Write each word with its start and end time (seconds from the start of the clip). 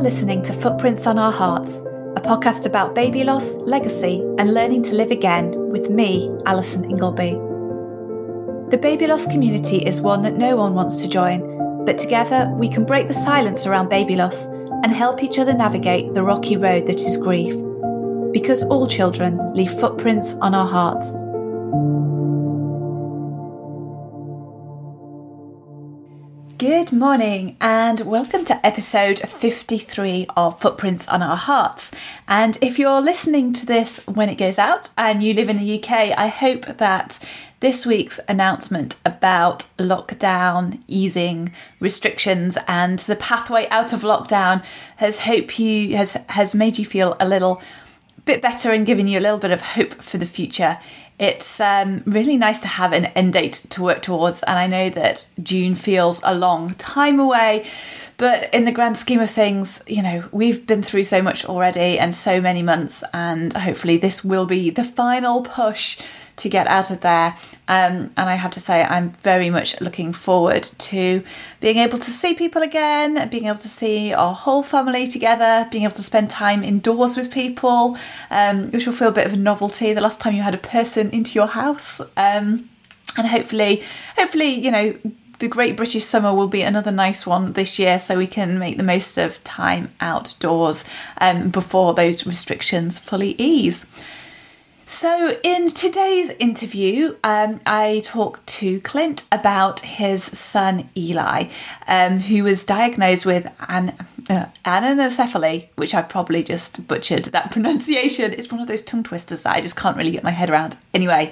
listening 0.00 0.40
to 0.40 0.54
Footprints 0.54 1.06
on 1.06 1.18
Our 1.18 1.30
Hearts, 1.30 1.76
a 2.16 2.22
podcast 2.22 2.64
about 2.64 2.94
baby 2.94 3.22
loss, 3.22 3.52
legacy, 3.56 4.22
and 4.38 4.54
learning 4.54 4.82
to 4.84 4.94
live 4.94 5.10
again 5.10 5.52
with 5.70 5.90
me, 5.90 6.34
Alison 6.46 6.90
Ingleby. 6.90 7.32
The 8.70 8.78
baby 8.80 9.06
loss 9.06 9.26
community 9.26 9.76
is 9.76 10.00
one 10.00 10.22
that 10.22 10.38
no 10.38 10.56
one 10.56 10.74
wants 10.74 11.02
to 11.02 11.08
join, 11.08 11.84
but 11.84 11.98
together 11.98 12.50
we 12.56 12.70
can 12.70 12.86
break 12.86 13.08
the 13.08 13.14
silence 13.14 13.66
around 13.66 13.90
baby 13.90 14.16
loss 14.16 14.46
and 14.84 14.90
help 14.90 15.22
each 15.22 15.38
other 15.38 15.52
navigate 15.52 16.14
the 16.14 16.22
rocky 16.22 16.56
road 16.56 16.86
that 16.86 16.98
is 16.98 17.18
grief. 17.18 17.52
Because 18.32 18.62
all 18.62 18.88
children 18.88 19.38
leave 19.52 19.78
footprints 19.78 20.32
on 20.40 20.54
our 20.54 20.66
hearts. 20.66 21.08
Good 26.60 26.92
morning, 26.92 27.56
and 27.58 28.00
welcome 28.00 28.44
to 28.44 28.66
episode 28.66 29.20
53 29.20 30.26
of 30.36 30.60
Footprints 30.60 31.08
on 31.08 31.22
Our 31.22 31.34
Hearts. 31.34 31.90
And 32.28 32.58
if 32.60 32.78
you're 32.78 33.00
listening 33.00 33.54
to 33.54 33.64
this 33.64 34.06
when 34.06 34.28
it 34.28 34.34
goes 34.34 34.58
out 34.58 34.90
and 34.98 35.22
you 35.22 35.32
live 35.32 35.48
in 35.48 35.56
the 35.56 35.78
UK, 35.78 35.90
I 36.18 36.26
hope 36.26 36.76
that 36.76 37.18
this 37.60 37.86
week's 37.86 38.20
announcement 38.28 38.96
about 39.06 39.64
lockdown, 39.78 40.82
easing 40.86 41.50
restrictions, 41.80 42.58
and 42.68 42.98
the 42.98 43.16
pathway 43.16 43.66
out 43.70 43.94
of 43.94 44.02
lockdown 44.02 44.62
has 44.96 45.20
hope 45.20 45.58
you 45.58 45.96
has 45.96 46.12
has 46.28 46.54
made 46.54 46.76
you 46.76 46.84
feel 46.84 47.16
a 47.18 47.26
little 47.26 47.62
bit 48.26 48.42
better 48.42 48.70
and 48.70 48.84
given 48.84 49.08
you 49.08 49.18
a 49.18 49.20
little 49.20 49.38
bit 49.38 49.50
of 49.50 49.62
hope 49.62 49.94
for 49.94 50.18
the 50.18 50.26
future 50.26 50.78
it's 51.20 51.60
um, 51.60 52.02
really 52.06 52.38
nice 52.38 52.60
to 52.60 52.68
have 52.68 52.94
an 52.94 53.04
end 53.06 53.34
date 53.34 53.64
to 53.70 53.82
work 53.82 54.00
towards. 54.00 54.42
And 54.42 54.58
I 54.58 54.66
know 54.66 54.88
that 54.90 55.26
June 55.42 55.74
feels 55.74 56.22
a 56.24 56.34
long 56.34 56.72
time 56.74 57.20
away, 57.20 57.66
but 58.16 58.52
in 58.54 58.64
the 58.64 58.72
grand 58.72 58.96
scheme 58.96 59.20
of 59.20 59.30
things, 59.30 59.82
you 59.86 60.02
know, 60.02 60.24
we've 60.32 60.66
been 60.66 60.82
through 60.82 61.04
so 61.04 61.20
much 61.20 61.44
already 61.44 61.98
and 61.98 62.14
so 62.14 62.40
many 62.40 62.62
months, 62.62 63.04
and 63.12 63.52
hopefully, 63.52 63.98
this 63.98 64.24
will 64.24 64.46
be 64.46 64.70
the 64.70 64.84
final 64.84 65.42
push 65.42 65.98
to 66.40 66.48
get 66.48 66.66
out 66.66 66.90
of 66.90 67.00
there. 67.00 67.36
Um, 67.68 68.10
and 68.16 68.28
I 68.28 68.34
have 68.34 68.50
to 68.52 68.60
say, 68.60 68.82
I'm 68.82 69.12
very 69.12 69.50
much 69.50 69.80
looking 69.80 70.12
forward 70.12 70.62
to 70.62 71.22
being 71.60 71.76
able 71.76 71.98
to 71.98 72.10
see 72.10 72.34
people 72.34 72.62
again, 72.62 73.28
being 73.28 73.44
able 73.46 73.58
to 73.58 73.68
see 73.68 74.12
our 74.12 74.34
whole 74.34 74.62
family 74.62 75.06
together, 75.06 75.68
being 75.70 75.84
able 75.84 75.94
to 75.94 76.02
spend 76.02 76.30
time 76.30 76.64
indoors 76.64 77.16
with 77.16 77.30
people, 77.30 77.96
um, 78.30 78.70
which 78.72 78.86
will 78.86 78.94
feel 78.94 79.08
a 79.08 79.12
bit 79.12 79.26
of 79.26 79.34
a 79.34 79.36
novelty. 79.36 79.92
The 79.92 80.00
last 80.00 80.20
time 80.20 80.34
you 80.34 80.42
had 80.42 80.54
a 80.54 80.58
person 80.58 81.10
into 81.10 81.32
your 81.34 81.48
house. 81.48 82.00
Um, 82.16 82.68
and 83.16 83.26
hopefully, 83.26 83.82
hopefully, 84.16 84.50
you 84.54 84.70
know, 84.70 84.94
the 85.40 85.48
Great 85.48 85.76
British 85.76 86.04
Summer 86.04 86.34
will 86.34 86.48
be 86.48 86.62
another 86.62 86.92
nice 86.92 87.26
one 87.26 87.54
this 87.54 87.78
year, 87.78 87.98
so 87.98 88.16
we 88.16 88.26
can 88.26 88.58
make 88.58 88.76
the 88.76 88.82
most 88.82 89.18
of 89.18 89.42
time 89.42 89.88
outdoors 90.00 90.84
um, 91.18 91.48
before 91.48 91.94
those 91.94 92.26
restrictions 92.26 92.98
fully 92.98 93.34
ease. 93.38 93.86
So, 94.92 95.38
in 95.44 95.68
today's 95.68 96.30
interview, 96.30 97.14
um, 97.22 97.60
I 97.64 98.02
talked 98.04 98.44
to 98.58 98.80
Clint 98.80 99.22
about 99.30 99.78
his 99.78 100.24
son 100.24 100.90
Eli, 100.96 101.44
um, 101.86 102.18
who 102.18 102.42
was 102.42 102.64
diagnosed 102.64 103.24
with 103.24 103.48
an, 103.68 103.94
uh, 104.28 104.46
anencephaly, 104.64 105.68
which 105.76 105.94
I've 105.94 106.08
probably 106.08 106.42
just 106.42 106.88
butchered 106.88 107.26
that 107.26 107.50
pronunciation. 107.52 108.32
It's 108.32 108.50
one 108.50 108.60
of 108.60 108.66
those 108.66 108.82
tongue 108.82 109.04
twisters 109.04 109.42
that 109.42 109.56
I 109.56 109.60
just 109.60 109.76
can't 109.76 109.96
really 109.96 110.10
get 110.10 110.24
my 110.24 110.32
head 110.32 110.50
around. 110.50 110.76
Anyway, 110.92 111.30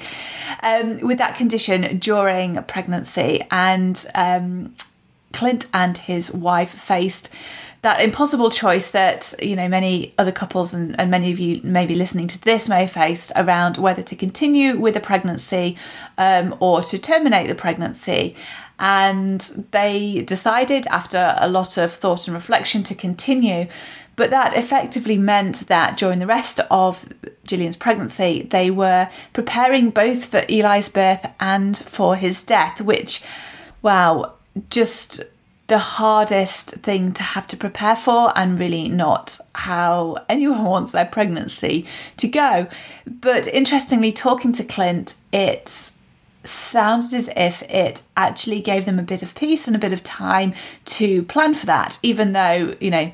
um, 0.62 1.00
with 1.00 1.18
that 1.18 1.34
condition 1.34 1.98
during 1.98 2.62
pregnancy, 2.62 3.44
and 3.50 4.06
um, 4.14 4.72
Clint 5.32 5.66
and 5.74 5.98
his 5.98 6.32
wife 6.32 6.70
faced 6.70 7.28
that 7.82 8.00
impossible 8.00 8.50
choice 8.50 8.90
that 8.90 9.32
you 9.40 9.54
know 9.54 9.68
many 9.68 10.14
other 10.18 10.32
couples 10.32 10.74
and, 10.74 10.98
and 10.98 11.10
many 11.10 11.30
of 11.30 11.38
you 11.38 11.60
may 11.62 11.86
be 11.86 11.94
listening 11.94 12.26
to 12.28 12.40
this 12.42 12.68
may 12.68 12.82
have 12.82 12.90
faced 12.90 13.30
around 13.36 13.76
whether 13.76 14.02
to 14.02 14.16
continue 14.16 14.76
with 14.76 14.96
a 14.96 15.00
pregnancy 15.00 15.76
um, 16.16 16.56
or 16.60 16.82
to 16.82 16.98
terminate 16.98 17.48
the 17.48 17.54
pregnancy. 17.54 18.34
And 18.80 19.40
they 19.72 20.22
decided 20.22 20.86
after 20.86 21.34
a 21.38 21.48
lot 21.48 21.78
of 21.78 21.92
thought 21.92 22.28
and 22.28 22.34
reflection 22.34 22.84
to 22.84 22.94
continue. 22.94 23.66
But 24.14 24.30
that 24.30 24.56
effectively 24.56 25.16
meant 25.16 25.68
that 25.68 25.96
during 25.96 26.18
the 26.18 26.26
rest 26.26 26.60
of 26.72 27.08
Gillian's 27.44 27.76
pregnancy, 27.76 28.42
they 28.42 28.68
were 28.68 29.08
preparing 29.32 29.90
both 29.90 30.24
for 30.24 30.44
Eli's 30.48 30.88
birth 30.88 31.24
and 31.38 31.76
for 31.76 32.16
his 32.16 32.42
death, 32.42 32.80
which, 32.80 33.22
wow, 33.82 34.34
just 34.70 35.22
the 35.68 35.78
hardest 35.78 36.70
thing 36.70 37.12
to 37.12 37.22
have 37.22 37.46
to 37.46 37.56
prepare 37.56 37.94
for 37.94 38.32
and 38.36 38.58
really 38.58 38.88
not 38.88 39.38
how 39.54 40.16
anyone 40.28 40.64
wants 40.64 40.92
their 40.92 41.04
pregnancy 41.04 41.86
to 42.16 42.26
go. 42.26 42.66
But 43.06 43.46
interestingly, 43.46 44.10
talking 44.12 44.52
to 44.52 44.64
Clint, 44.64 45.14
it 45.32 45.92
sounded 46.44 47.12
as 47.14 47.28
if 47.36 47.62
it 47.62 48.02
actually 48.16 48.60
gave 48.60 48.86
them 48.86 48.98
a 48.98 49.02
bit 49.02 49.22
of 49.22 49.34
peace 49.34 49.66
and 49.66 49.76
a 49.76 49.78
bit 49.78 49.92
of 49.92 50.02
time 50.02 50.54
to 50.86 51.22
plan 51.24 51.52
for 51.52 51.66
that, 51.66 51.98
even 52.02 52.32
though, 52.32 52.74
you 52.80 52.90
know, 52.90 53.12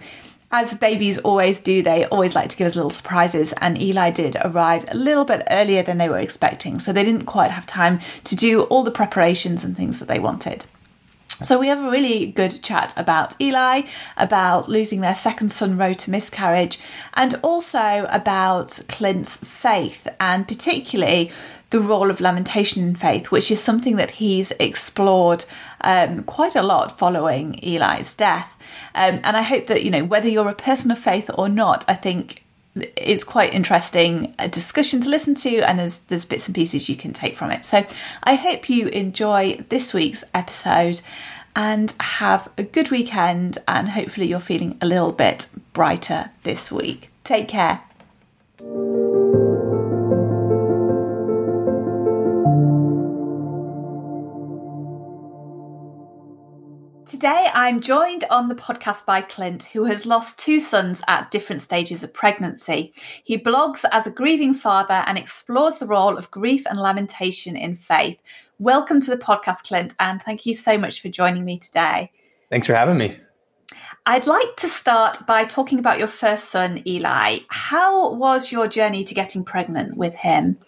as 0.53 0.72
babies 0.76 1.19
always 1.19 1.59
do, 1.59 1.82
they 1.82 2.04
always 2.06 2.37
like 2.37 2.48
to 2.50 2.56
give 2.56 2.69
us 2.69 2.76
little 2.76 2.91
surprises, 2.91 3.53
and 3.60 3.81
Eli 3.81 4.10
did 4.10 4.37
arrive 4.44 4.84
a 4.88 4.94
little 4.94 5.25
bit 5.25 5.43
earlier 5.50 5.82
than 5.82 5.98
they 5.98 6.09
were 6.09 6.20
expecting, 6.20 6.78
so 6.78 6.93
they 6.93 7.03
didn't 7.03 7.26
quite 7.26 7.50
have 7.50 7.66
time 7.66 7.98
to 8.22 8.37
do 8.37 8.62
all 8.64 8.84
the 8.84 8.93
preparations 8.93 9.64
and 9.64 9.76
things 9.76 9.98
that 9.98 10.06
they 10.06 10.20
wanted. 10.20 10.64
So 11.43 11.59
we 11.59 11.67
have 11.67 11.83
a 11.83 11.91
really 11.91 12.27
good 12.27 12.62
chat 12.62 12.95
about 12.97 13.34
Eli, 13.41 13.83
about 14.17 14.69
losing 14.69 15.00
their 15.00 15.17
second 15.17 15.50
son 15.50 15.77
Roe 15.77 15.93
to 15.93 16.11
miscarriage, 16.11 16.78
and 17.15 17.34
also 17.43 18.06
about 18.09 18.81
Clint's 18.89 19.37
faith 19.39 20.06
and 20.21 20.47
particularly 20.47 21.33
the 21.71 21.81
role 21.81 22.09
of 22.09 22.21
lamentation 22.21 22.84
in 22.84 22.94
faith, 22.94 23.33
which 23.33 23.50
is 23.50 23.61
something 23.61 23.97
that 23.97 24.12
he's 24.12 24.53
explored 24.61 25.44
um, 25.81 26.23
quite 26.23 26.55
a 26.55 26.62
lot 26.62 26.97
following 26.97 27.59
Eli's 27.65 28.15
death. 28.15 28.56
Um, 28.94 29.19
and 29.25 29.37
I 29.37 29.43
hope 29.43 29.67
that, 29.67 29.83
you 29.83 29.91
know, 29.91 30.05
whether 30.05 30.28
you're 30.28 30.49
a 30.49 30.55
person 30.55 30.93
of 30.93 31.00
faith 31.00 31.28
or 31.34 31.49
not, 31.49 31.84
I 31.89 31.94
think 31.94 32.44
it's 32.77 33.25
quite 33.25 33.55
interesting 33.55 34.35
a 34.39 34.49
discussion 34.49 35.01
to 35.01 35.09
listen 35.09 35.35
to 35.35 35.61
and 35.61 35.79
there's 35.79 35.99
there's 35.99 36.25
bits 36.25 36.47
and 36.47 36.55
pieces 36.55 36.89
you 36.89 36.97
can 36.97 37.12
take 37.12 37.37
from 37.37 37.51
it. 37.51 37.65
So 37.65 37.87
i 38.23 38.35
hope 38.35 38.69
you 38.69 38.89
enjoy 38.89 39.65
this 39.69 39.95
week's 39.95 40.25
episode 40.35 41.01
and 41.57 41.95
have 42.01 42.49
a 42.59 42.65
good 42.65 42.91
weekend 42.91 43.59
and 43.69 43.91
hopefully 43.91 44.27
you're 44.27 44.41
feeling 44.41 44.77
a 44.81 44.87
little 44.87 45.12
bit 45.12 45.49
brighter 45.73 46.31
this 46.43 46.73
week. 46.73 47.11
Take 47.23 47.49
care 47.49 47.83
Today, 57.25 57.49
I'm 57.55 57.81
joined 57.81 58.25
on 58.29 58.49
the 58.49 58.55
podcast 58.55 59.07
by 59.07 59.23
Clint, 59.23 59.62
who 59.73 59.85
has 59.85 60.05
lost 60.05 60.39
two 60.39 60.61
sons 60.61 61.01
at 61.09 61.31
different 61.31 61.62
stages 61.62 62.05
of 62.05 62.12
pregnancy. 62.12 62.93
He 63.25 63.39
blogs 63.39 63.83
as 63.93 64.07
a 64.07 64.11
grieving 64.11 64.53
father 64.53 65.03
and 65.07 65.17
explores 65.17 65.77
the 65.77 65.87
role 65.87 66.19
of 66.19 66.31
grief 66.31 66.67
and 66.69 66.79
lamentation 66.79 67.57
in 67.57 67.77
faith. 67.77 68.21
Welcome 68.59 69.01
to 69.01 69.11
the 69.11 69.17
podcast, 69.17 69.62
Clint, 69.67 69.95
and 69.99 70.23
thank 70.23 70.45
you 70.45 70.53
so 70.53 70.77
much 70.77 71.01
for 71.01 71.09
joining 71.09 71.47
me 71.47 71.57
today. 71.57 72.12
Thanks 72.51 72.67
for 72.67 72.75
having 72.75 72.99
me. 72.99 73.19
I'd 74.05 74.27
like 74.27 74.56
to 74.56 74.69
start 74.69 75.17
by 75.27 75.45
talking 75.45 75.79
about 75.79 75.99
your 75.99 76.09
first 76.09 76.51
son, 76.51 76.83
Eli. 76.87 77.39
How 77.49 78.12
was 78.12 78.53
your 78.53 78.69
journey 78.69 79.03
to 79.03 79.15
getting 79.15 79.47
pregnant 79.47 79.97
with 79.97 80.15
him? 80.15 80.59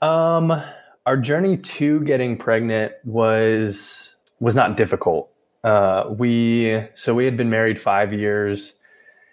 Um, 0.00 0.62
our 1.06 1.16
journey 1.16 1.56
to 1.56 1.98
getting 2.04 2.36
pregnant 2.36 2.92
was 3.02 4.13
was 4.40 4.54
not 4.54 4.76
difficult. 4.76 5.30
Uh, 5.62 6.04
we 6.10 6.84
so 6.94 7.14
we 7.14 7.24
had 7.24 7.36
been 7.36 7.50
married 7.50 7.80
five 7.80 8.12
years, 8.12 8.74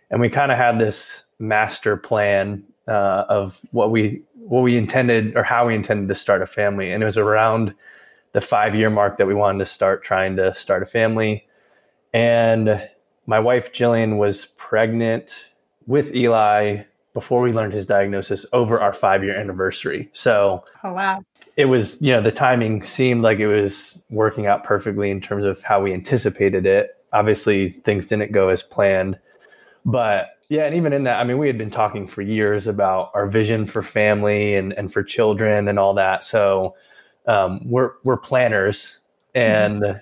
and 0.09 0.21
we 0.21 0.30
kind 0.30 0.51
of 0.51 0.57
had 0.57 0.80
this 0.80 1.24
master 1.39 1.98
plan 1.98 2.63
uh, 2.88 3.25
of 3.27 3.59
what 3.71 3.92
we 3.92 4.21
what 4.36 4.62
we 4.62 4.77
intended 4.77 5.36
or 5.36 5.44
how 5.44 5.68
we 5.68 5.75
intended 5.75 6.07
to 6.07 6.15
start 6.15 6.42
a 6.42 6.45
family, 6.45 6.92
and 6.92 7.03
it 7.03 7.06
was 7.06 7.18
around 7.18 7.74
the 8.31 8.42
five 8.42 8.75
year 8.75 8.89
mark 8.89 9.18
that 9.18 9.27
we 9.27 9.33
wanted 9.33 9.59
to 9.59 9.65
start 9.65 10.03
trying 10.03 10.36
to 10.38 10.53
start 10.53 10.81
a 10.83 10.86
family. 10.86 11.45
And 12.13 12.89
my 13.25 13.39
wife 13.39 13.74
Jillian 13.74 14.18
was 14.18 14.47
pregnant 14.57 15.45
with 15.86 16.15
Eli 16.15 16.83
before 17.13 17.42
we 17.42 17.51
learned 17.51 17.74
his 17.74 17.86
diagnosis 17.86 18.45
over 18.54 18.80
our 18.80 18.94
five 18.94 19.24
year 19.24 19.38
anniversary. 19.38 20.09
So, 20.13 20.63
oh 20.83 20.94
wow, 20.94 21.24
it 21.57 21.65
was 21.65 22.01
you 22.01 22.12
know 22.12 22.21
the 22.21 22.31
timing 22.31 22.83
seemed 22.83 23.21
like 23.21 23.39
it 23.39 23.48
was 23.48 24.01
working 24.09 24.48
out 24.48 24.63
perfectly 24.63 25.09
in 25.09 25.21
terms 25.21 25.45
of 25.45 25.62
how 25.63 25.81
we 25.81 25.94
anticipated 25.94 26.65
it 26.65 26.98
obviously 27.13 27.71
things 27.83 28.07
didn't 28.07 28.31
go 28.31 28.50
as 28.50 28.63
planned 28.63 29.18
but 29.86 30.38
yeah 30.50 30.65
and 30.65 30.75
even 30.75 30.94
in 30.94 31.03
that 31.03 31.19
i 31.19 31.24
mean 31.24 31.38
we 31.38 31.48
had 31.48 31.57
been 31.57 31.71
talking 31.71 32.07
for 32.07 32.21
years 32.21 32.68
about 32.68 33.12
our 33.13 33.27
vision 33.27 33.65
for 33.65 33.81
family 33.81 34.56
and, 34.56 34.74
and 34.74 34.94
for 34.94 35.03
children 35.03 35.68
and 35.68 35.77
all 35.77 35.94
that 35.94 36.24
so 36.24 36.75
um, 37.27 37.59
we're 37.65 37.92
we're 38.04 38.18
planners 38.18 39.01
and 39.36 39.81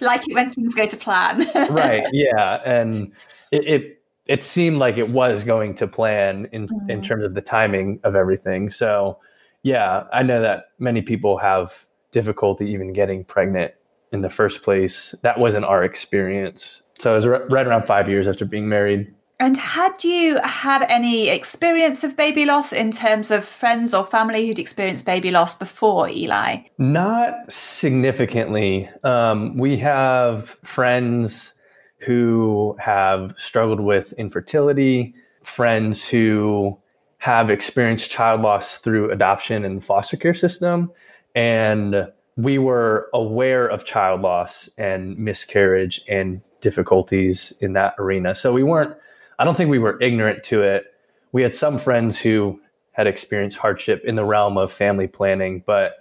like 0.00 0.26
it 0.28 0.34
when 0.34 0.50
things 0.50 0.74
go 0.74 0.86
to 0.86 0.96
plan. 0.96 1.48
right. 1.70 2.06
Yeah, 2.12 2.60
and 2.64 3.12
it, 3.50 3.66
it, 3.66 4.02
it 4.26 4.44
seemed 4.44 4.78
like 4.78 4.98
it 4.98 5.08
was 5.08 5.44
going 5.44 5.74
to 5.76 5.88
plan 5.88 6.48
in 6.52 6.68
mm. 6.68 6.90
in 6.90 7.02
terms 7.02 7.24
of 7.24 7.34
the 7.34 7.40
timing 7.40 8.00
of 8.04 8.14
everything. 8.14 8.70
So 8.70 9.18
yeah, 9.68 10.04
I 10.14 10.22
know 10.22 10.40
that 10.40 10.70
many 10.78 11.02
people 11.02 11.36
have 11.36 11.86
difficulty 12.10 12.70
even 12.70 12.94
getting 12.94 13.22
pregnant 13.22 13.74
in 14.12 14.22
the 14.22 14.30
first 14.30 14.62
place. 14.62 15.14
That 15.22 15.38
wasn't 15.38 15.66
our 15.66 15.84
experience. 15.84 16.80
So 16.98 17.12
it 17.12 17.16
was 17.16 17.26
right 17.26 17.66
around 17.66 17.82
five 17.82 18.08
years 18.08 18.26
after 18.26 18.46
being 18.46 18.70
married. 18.70 19.12
And 19.40 19.58
had 19.58 20.02
you 20.02 20.40
had 20.42 20.86
any 20.88 21.28
experience 21.28 22.02
of 22.02 22.16
baby 22.16 22.46
loss 22.46 22.72
in 22.72 22.90
terms 22.90 23.30
of 23.30 23.44
friends 23.44 23.92
or 23.92 24.06
family 24.06 24.46
who'd 24.46 24.58
experienced 24.58 25.04
baby 25.04 25.30
loss 25.30 25.54
before 25.54 26.08
Eli? 26.08 26.62
Not 26.78 27.34
significantly. 27.52 28.88
Um, 29.04 29.58
we 29.58 29.76
have 29.76 30.56
friends 30.64 31.52
who 31.98 32.74
have 32.80 33.34
struggled 33.36 33.80
with 33.80 34.14
infertility, 34.14 35.14
friends 35.44 36.08
who 36.08 36.78
have 37.18 37.50
experienced 37.50 38.10
child 38.10 38.42
loss 38.42 38.78
through 38.78 39.10
adoption 39.10 39.64
and 39.64 39.78
the 39.78 39.84
foster 39.84 40.16
care 40.16 40.34
system. 40.34 40.90
And 41.34 42.08
we 42.36 42.58
were 42.58 43.08
aware 43.12 43.66
of 43.66 43.84
child 43.84 44.22
loss 44.22 44.70
and 44.78 45.18
miscarriage 45.18 46.00
and 46.08 46.40
difficulties 46.60 47.52
in 47.60 47.72
that 47.74 47.94
arena. 47.98 48.34
So 48.34 48.52
we 48.52 48.62
weren't 48.62 48.96
I 49.38 49.44
don't 49.44 49.56
think 49.56 49.70
we 49.70 49.78
were 49.78 50.00
ignorant 50.02 50.42
to 50.44 50.62
it. 50.62 50.92
We 51.30 51.42
had 51.42 51.54
some 51.54 51.78
friends 51.78 52.18
who 52.18 52.60
had 52.92 53.06
experienced 53.06 53.56
hardship 53.56 54.02
in 54.04 54.16
the 54.16 54.24
realm 54.24 54.58
of 54.58 54.72
family 54.72 55.06
planning, 55.06 55.62
but 55.64 55.98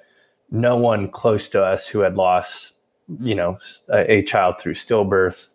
no 0.49 0.75
one 0.75 1.09
close 1.09 1.47
to 1.49 1.63
us 1.63 1.87
who 1.87 1.99
had 1.99 2.15
lost, 2.15 2.73
you 3.21 3.35
know, 3.35 3.59
a, 3.89 4.11
a 4.11 4.23
child 4.23 4.59
through 4.59 4.73
stillbirth 4.73 5.53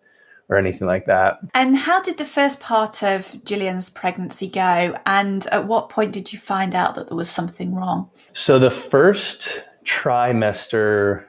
or 0.49 0.57
anything 0.57 0.87
like 0.87 1.07
that. 1.07 1.39
And 1.55 1.77
how 1.77 2.01
did 2.03 2.19
the 2.19 2.25
first 2.25 2.61
part 2.61 3.03
of 3.03 3.33
Gillian's 3.45 3.91
pregnancy 3.91 4.49
go? 4.49 4.97
And 5.07 5.47
at 5.47 5.67
what 5.67 5.89
point 5.89 6.13
did 6.13 6.33
you 6.33 6.39
find 6.39 6.75
out 6.75 6.95
that 6.95 7.09
there 7.09 7.17
was 7.17 7.31
something 7.31 7.75
wrong? 7.75 8.11
So 8.33 8.59
the 8.59 8.71
first 8.71 9.63
trimester, 9.85 11.25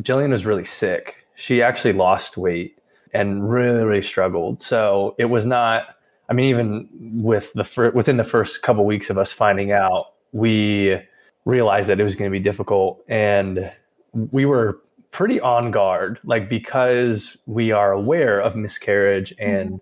Jillian 0.00 0.30
was 0.30 0.46
really 0.46 0.64
sick. 0.64 1.26
She 1.34 1.62
actually 1.62 1.94
lost 1.94 2.36
weight 2.36 2.76
and 3.12 3.50
really 3.50 3.84
really 3.84 4.02
struggled. 4.02 4.62
So 4.62 5.14
it 5.18 5.26
was 5.26 5.46
not. 5.46 5.96
I 6.28 6.32
mean, 6.32 6.48
even 6.50 6.88
with 7.22 7.52
the 7.54 7.64
fir- 7.64 7.90
within 7.90 8.16
the 8.16 8.24
first 8.24 8.62
couple 8.62 8.84
weeks 8.84 9.10
of 9.10 9.18
us 9.18 9.32
finding 9.32 9.72
out, 9.72 10.12
we 10.32 10.96
realized 11.44 11.88
that 11.88 11.98
it 11.98 12.04
was 12.04 12.14
going 12.14 12.30
to 12.30 12.32
be 12.32 12.42
difficult, 12.42 13.02
and 13.08 13.72
we 14.12 14.44
were 14.44 14.78
pretty 15.10 15.40
on 15.40 15.70
guard, 15.70 16.18
like 16.24 16.48
because 16.48 17.36
we 17.46 17.72
are 17.72 17.92
aware 17.92 18.40
of 18.40 18.56
miscarriage 18.56 19.34
and 19.38 19.80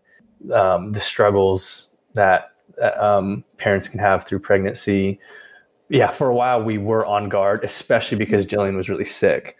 um, 0.52 0.92
the 0.92 1.00
struggles 1.00 1.96
that 2.14 2.52
um, 2.98 3.44
parents 3.56 3.88
can 3.88 4.00
have 4.00 4.24
through 4.24 4.38
pregnancy. 4.40 5.18
Yeah, 5.88 6.10
for 6.10 6.28
a 6.28 6.34
while 6.34 6.62
we 6.62 6.78
were 6.78 7.04
on 7.06 7.28
guard, 7.28 7.64
especially 7.64 8.18
because 8.18 8.46
Jillian 8.46 8.76
was 8.76 8.88
really 8.88 9.04
sick. 9.04 9.56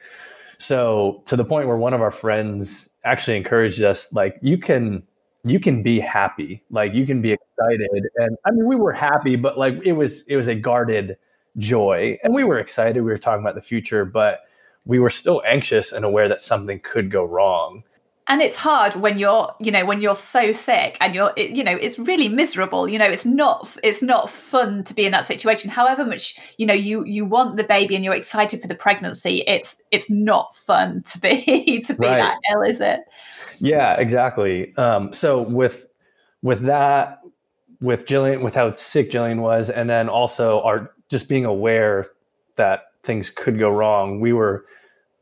So 0.59 1.23
to 1.27 1.37
the 1.37 1.45
point 1.45 1.69
where 1.69 1.77
one 1.77 1.95
of 1.95 2.03
our 2.03 2.11
friends 2.11 2.91
actually 3.05 3.37
encouraged 3.37 3.83
us, 3.83 4.13
like 4.13 4.39
you 4.43 4.59
can 4.59 5.03
you 5.45 5.61
can 5.61 5.83
be 5.83 6.01
happy, 6.01 6.63
like 6.71 6.95
you 6.95 7.07
can 7.07 7.23
be 7.23 7.33
excited. 7.33 8.09
And 8.17 8.37
I 8.45 8.51
mean, 8.51 8.67
we 8.67 8.77
were 8.77 8.93
happy, 8.93 9.37
but 9.37 9.59
like 9.59 9.81
it 9.85 9.93
was 9.93 10.27
it 10.27 10.37
was 10.37 10.49
a 10.49 10.55
guarded 10.55 11.17
joy, 11.57 12.17
and 12.23 12.35
we 12.35 12.45
were 12.45 12.59
excited. 12.59 13.03
We 13.03 13.11
were 13.11 13.19
talking 13.19 13.41
about 13.41 13.55
the 13.55 13.63
future, 13.63 14.05
but 14.05 14.41
we 14.89 14.99
were 14.99 15.11
still 15.11 15.43
anxious 15.47 15.93
and 15.93 16.05
aware 16.05 16.29
that 16.29 16.43
something 16.43 16.81
could 16.81 17.11
go 17.11 17.23
wrong. 17.23 17.85
And 18.27 18.43
it's 18.43 18.57
hard 18.57 18.95
when 18.97 19.19
you're 19.19 19.55
you 19.61 19.71
know 19.71 19.87
when 19.87 20.03
you're 20.03 20.17
so 20.17 20.53
sick 20.53 20.99
and 21.01 21.15
you're 21.15 21.33
it, 21.37 21.51
you 21.51 21.65
know 21.65 21.77
it's 21.81 21.99
really 21.99 22.29
miserable 22.29 22.87
you 22.87 22.99
know 22.99 23.07
it's 23.07 23.25
not 23.25 23.75
it's 23.83 24.03
not 24.03 24.29
fun 24.29 24.85
to 24.85 24.93
be 24.93 25.07
in 25.07 25.13
that 25.13 25.25
situation. 25.25 25.71
However 25.71 26.05
much 26.05 26.39
you 26.59 26.67
know 26.67 26.75
you 26.75 27.05
you 27.05 27.25
want 27.25 27.57
the 27.57 27.65
baby 27.65 27.95
and 27.95 28.05
you're 28.05 28.15
excited 28.15 28.61
for 28.61 28.69
the 28.69 28.75
pregnancy 28.75 29.45
it's 29.47 29.77
it's 29.93 30.11
not 30.11 30.55
fun 30.57 31.03
to 31.05 31.19
be 31.21 31.81
to 31.87 31.95
be 31.95 32.07
right. 32.07 32.19
that 32.19 32.39
ill 32.53 32.63
is 32.63 32.81
it? 32.81 33.01
Yeah 33.61 33.95
exactly. 33.95 34.75
Um, 34.77 35.13
so 35.13 35.41
with 35.41 35.87
with 36.43 36.61
that 36.63 37.21
with 37.81 38.05
Jillian 38.07 38.43
with 38.43 38.55
how 38.55 38.75
sick 38.75 39.11
Jillian 39.11 39.41
was 39.41 39.71
and 39.71 39.89
then 39.89 40.11
also 40.11 40.61
our 40.63 40.93
just 41.09 41.29
being 41.29 41.47
aware 41.47 42.09
that 42.57 42.85
things 43.03 43.31
could 43.31 43.59
go 43.59 43.71
wrong 43.71 44.21
we 44.21 44.35
were 44.35 44.67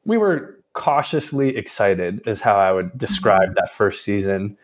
we 0.06 0.16
were 0.16 0.56
cautiously 0.72 1.56
excited 1.56 2.20
is 2.26 2.40
how 2.40 2.54
I 2.54 2.70
would 2.70 2.96
describe 2.96 3.54
that 3.54 3.72
first 3.72 4.04
season. 4.04 4.56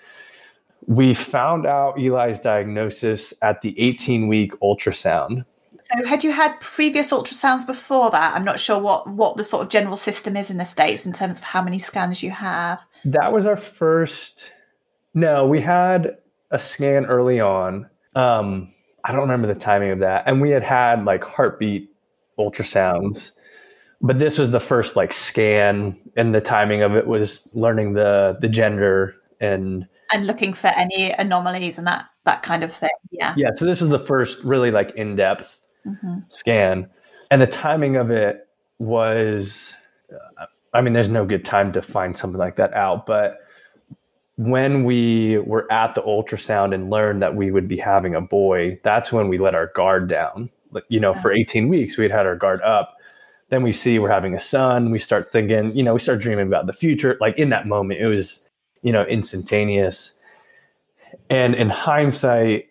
We 0.87 1.15
found 1.15 1.67
out 1.67 1.99
Eli's 1.99 2.39
diagnosis 2.39 3.33
at 3.43 3.61
the 3.63 3.75
18 3.81 4.29
week 4.29 4.53
ultrasound. 4.61 5.45
So, 5.79 6.05
had 6.05 6.23
you 6.23 6.31
had 6.31 6.61
previous 6.61 7.11
ultrasounds 7.11 7.67
before 7.67 8.11
that? 8.11 8.37
I'm 8.37 8.45
not 8.45 8.61
sure 8.61 8.79
what 8.79 9.09
what 9.09 9.37
the 9.37 9.43
sort 9.43 9.65
of 9.65 9.69
general 9.69 9.97
system 9.97 10.37
is 10.37 10.49
in 10.49 10.59
the 10.59 10.65
states 10.65 11.07
in 11.07 11.13
terms 11.13 11.39
of 11.39 11.45
how 11.45 11.61
many 11.63 11.79
scans 11.79 12.23
you 12.23 12.31
have. 12.31 12.81
That 13.05 13.33
was 13.33 13.47
our 13.47 13.57
first. 13.57 14.53
No, 15.15 15.47
we 15.47 15.61
had 15.61 16.19
a 16.53 16.59
scan 16.59 17.07
early 17.07 17.41
on. 17.41 17.89
Um, 18.15 18.73
I 19.05 19.11
don't 19.11 19.23
remember 19.23 19.49
the 19.49 19.59
timing 19.59 19.91
of 19.91 19.99
that, 20.01 20.25
and 20.27 20.41
we 20.41 20.51
had 20.51 20.63
had 20.63 21.05
like 21.05 21.25
heartbeat 21.25 21.91
ultrasounds 22.39 23.33
but 24.03 24.19
this 24.19 24.37
was 24.37 24.51
the 24.51 24.61
first 24.61 24.97
like 24.97 25.13
scan 25.13 25.97
and 26.17 26.35
the 26.35 26.41
timing 26.41 26.83
of 26.83 26.97
it 26.97 27.07
was 27.07 27.49
learning 27.55 27.95
the 27.95 28.37
the 28.41 28.49
gender 28.49 29.15
and 29.41 29.87
and 30.13 30.27
looking 30.27 30.53
for 30.53 30.67
any 30.77 31.13
anomalies 31.13 31.79
and 31.79 31.87
that 31.87 32.07
that 32.25 32.43
kind 32.43 32.63
of 32.63 32.73
thing 32.73 32.91
yeah. 33.11 33.35
Yeah 33.37 33.51
so 33.55 33.65
this 33.65 33.81
was 33.81 33.91
the 33.91 33.99
first 33.99 34.43
really 34.45 34.71
like 34.71 34.91
in-depth 34.97 35.61
mm-hmm. 35.87 36.19
scan. 36.29 36.89
And 37.31 37.41
the 37.41 37.47
timing 37.47 37.97
of 37.97 38.11
it 38.11 38.47
was 38.79 39.75
i 40.75 40.81
mean 40.81 40.93
there's 40.93 41.09
no 41.09 41.25
good 41.25 41.45
time 41.45 41.73
to 41.73 41.81
find 41.81 42.17
something 42.17 42.39
like 42.39 42.57
that 42.57 42.73
out 42.75 43.07
but 43.07 43.39
when 44.37 44.85
we 44.85 45.39
were 45.39 45.71
at 45.73 45.95
the 45.95 46.03
ultrasound 46.03 46.75
and 46.75 46.91
learned 46.91 47.23
that 47.23 47.37
we 47.37 47.51
would 47.51 47.69
be 47.69 47.77
having 47.77 48.15
a 48.15 48.21
boy 48.21 48.79
that's 48.83 49.13
when 49.13 49.29
we 49.29 49.39
let 49.39 49.55
our 49.55 49.69
guard 49.75 50.09
down. 50.09 50.51
You 50.89 51.01
know 51.01 51.15
for 51.15 51.33
18 51.33 51.69
weeks 51.69 51.97
we'd 51.97 52.11
had 52.11 52.27
our 52.27 52.37
guard 52.37 52.61
up 52.63 52.97
then 53.53 53.63
we 53.63 53.71
see 53.71 53.99
we're 53.99 54.09
having 54.09 54.35
a 54.35 54.41
son. 54.41 54.91
We 54.91 54.99
start 54.99 55.31
thinking, 55.31 55.77
you 55.77 55.83
know, 55.83 55.93
we 55.93 56.01
start 56.01 56.21
dreaming 56.21 56.47
about 56.47 56.65
the 56.65 56.73
future. 56.73 57.19
Like 57.21 57.37
in 57.37 57.51
that 57.51 57.67
moment, 57.67 58.01
it 58.01 58.07
was, 58.07 58.49
you 58.81 58.91
know, 58.91 59.03
instantaneous. 59.03 60.15
And 61.29 61.55
in 61.55 61.69
hindsight, 61.69 62.71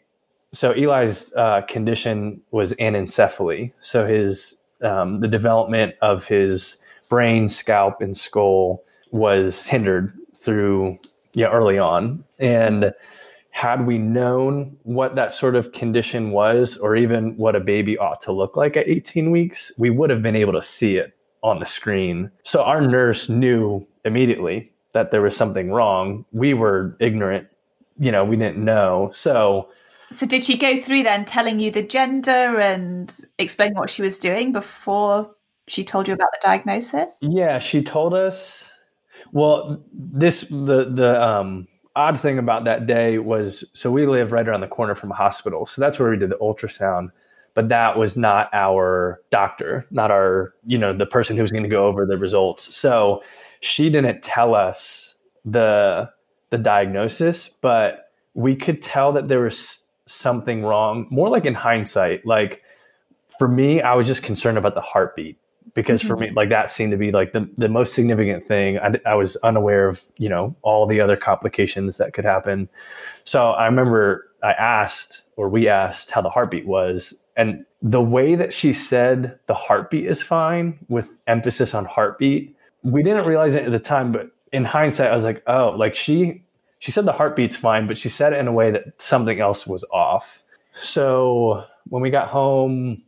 so 0.54 0.72
Eli's 0.72 1.32
uh, 1.36 1.62
condition 1.70 2.42
was 2.50 2.74
anencephaly. 2.74 3.74
So 3.82 4.08
his 4.08 4.56
um, 4.82 5.20
the 5.20 5.28
development 5.28 5.94
of 6.02 6.28
his 6.28 6.82
brain, 7.10 7.48
scalp, 7.48 8.02
and 8.02 8.18
skull 8.18 8.84
was 9.12 9.68
hindered 9.68 10.08
through 10.36 10.98
yeah 11.34 11.52
early 11.52 11.78
on. 11.78 12.24
And 12.40 12.92
had 13.52 13.86
we 13.86 13.98
known 13.98 14.78
what 14.84 15.16
that 15.16 15.32
sort 15.32 15.56
of 15.56 15.74
condition 15.74 16.32
was, 16.32 16.78
or 16.78 16.96
even 16.96 17.36
what 17.38 17.56
a 17.56 17.60
baby 17.60 17.98
ought 17.98 18.22
to 18.22 18.32
look 18.32 18.56
like 18.56 18.78
at 18.78 18.88
18 18.88 19.30
weeks, 19.30 19.72
we 19.78 19.90
would 19.90 20.10
have 20.10 20.22
been 20.22 20.36
able 20.36 20.54
to 20.54 20.62
see 20.62 20.98
it 20.98 21.14
on 21.44 21.60
the 21.60 21.66
screen. 21.66 22.32
So 22.44 22.64
our 22.64 22.82
nurse 22.82 23.30
knew 23.30 23.86
immediately 24.06 24.72
that 24.94 25.12
there 25.12 25.22
was 25.22 25.36
something 25.36 25.72
wrong. 25.72 26.26
We 26.32 26.54
were 26.54 26.96
ignorant, 27.00 27.48
you 27.98 28.12
know, 28.12 28.24
we 28.24 28.36
didn't 28.38 28.64
know. 28.64 29.12
So, 29.14 29.70
so 30.12 30.26
did 30.26 30.46
she 30.46 30.58
go 30.58 30.82
through 30.82 31.04
then 31.04 31.26
telling 31.26 31.60
you 31.60 31.72
the 31.72 31.84
gender 31.84 32.60
and 32.60 33.16
explain 33.38 33.74
what 33.74 33.90
she 33.90 34.02
was 34.02 34.18
doing 34.18 34.52
before 34.52 35.34
she 35.68 35.84
told 35.84 36.08
you 36.08 36.14
about 36.14 36.32
the 36.32 36.40
diagnosis? 36.42 37.20
Yeah, 37.22 37.60
she 37.60 37.82
told 37.82 38.14
us. 38.14 38.70
Well, 39.32 39.84
this 39.94 40.42
the 40.50 40.90
the 40.94 41.22
um 41.22 41.68
odd 41.96 42.20
thing 42.20 42.38
about 42.38 42.66
that 42.66 42.88
day 42.88 43.18
was 43.18 43.64
so 43.74 43.92
we 43.92 44.06
live 44.06 44.32
right 44.32 44.48
around 44.48 44.62
the 44.62 44.68
corner 44.68 44.96
from 44.96 45.12
a 45.12 45.16
hospital. 45.16 45.66
So 45.66 45.82
that's 45.82 46.00
where 46.00 46.10
we 46.10 46.18
did 46.18 46.30
the 46.30 46.38
ultrasound. 46.38 47.10
But 47.54 47.68
that 47.68 47.98
was 47.98 48.16
not 48.16 48.50
our 48.54 49.22
doctor, 49.30 49.86
not 49.92 50.10
our, 50.10 50.54
you 50.66 50.78
know, 50.78 50.94
the 50.94 51.06
person 51.06 51.36
who 51.36 51.42
was 51.42 51.52
going 51.52 51.64
to 51.64 51.70
go 51.70 51.86
over 51.86 52.06
the 52.06 52.18
results. 52.18 52.74
So 52.74 53.22
she 53.60 53.90
didn't 53.90 54.24
tell 54.24 54.56
us 54.56 55.16
the 55.44 56.10
the 56.50 56.58
diagnosis, 56.58 57.50
but 57.50 58.12
we 58.34 58.56
could 58.56 58.82
tell 58.82 59.12
that 59.14 59.28
there 59.28 59.42
was 59.42 59.86
something 60.06 60.64
wrong, 60.64 61.08
more 61.10 61.30
like 61.30 61.46
in 61.46 61.54
hindsight. 61.54 62.26
Like 62.26 62.62
for 63.38 63.48
me, 63.48 63.82
I 63.82 63.96
was 63.96 64.08
just 64.08 64.24
concerned 64.24 64.58
about 64.58 64.76
the 64.76 64.82
heartbeat 64.82 65.38
because 65.74 66.02
for 66.02 66.18
me 66.18 66.28
mm-hmm. 66.28 66.38
like 66.38 66.50
that 66.50 66.70
seemed 66.70 66.92
to 66.92 66.98
be 66.98 67.12
like 67.12 67.32
the, 67.34 67.50
the 67.56 67.70
most 67.70 67.94
significant 67.94 68.46
thing 68.46 68.78
I, 68.80 68.94
I, 69.06 69.16
was 69.16 69.36
unaware 69.38 69.88
of 69.88 70.04
you 70.18 70.30
know 70.30 70.56
all 70.62 70.86
the 70.86 71.00
other 71.00 71.16
complications 71.16 71.98
that 71.98 72.14
could 72.14 72.26
happen 72.26 72.70
so 73.24 73.52
i 73.52 73.66
remember 73.66 74.30
i 74.44 74.52
asked 74.52 75.22
or 75.38 75.50
we 75.50 75.68
asked 75.68 76.12
how 76.12 76.22
the 76.22 76.30
heartbeat 76.30 76.68
was 76.68 77.14
and 77.38 77.66
the 77.82 78.02
way 78.02 78.36
that 78.36 78.54
she 78.54 78.74
said 78.74 79.40
the 79.48 79.54
heartbeat 79.54 80.06
is 80.06 80.22
fine 80.22 80.78
with 80.90 81.10
emphasis 81.28 81.74
on 81.74 81.86
heartbeat 81.86 82.56
we 82.84 83.04
didn't 83.04 83.26
realize 83.26 83.56
it 83.56 83.66
at 83.66 83.72
the 83.72 83.80
time, 83.80 84.12
but 84.12 84.32
in 84.52 84.66
hindsight, 84.66 85.12
I 85.12 85.16
was 85.16 85.24
like, 85.24 85.44
oh, 85.48 85.70
like 85.78 85.96
she 85.96 86.44
she 86.80 86.92
said 86.92 87.06
the 87.06 87.12
heartbeat's 87.12 87.56
fine, 87.56 87.86
but 87.86 87.98
she 87.98 88.10
said 88.10 88.34
it 88.34 88.40
in 88.40 88.48
a 88.48 88.52
way 88.52 88.72
that 88.72 89.00
something 89.00 89.40
else 89.40 89.68
was 89.68 89.86
off. 89.92 90.44
So 90.74 91.66
when 91.90 92.02
we 92.02 92.10
got 92.10 92.28
home, 92.28 93.04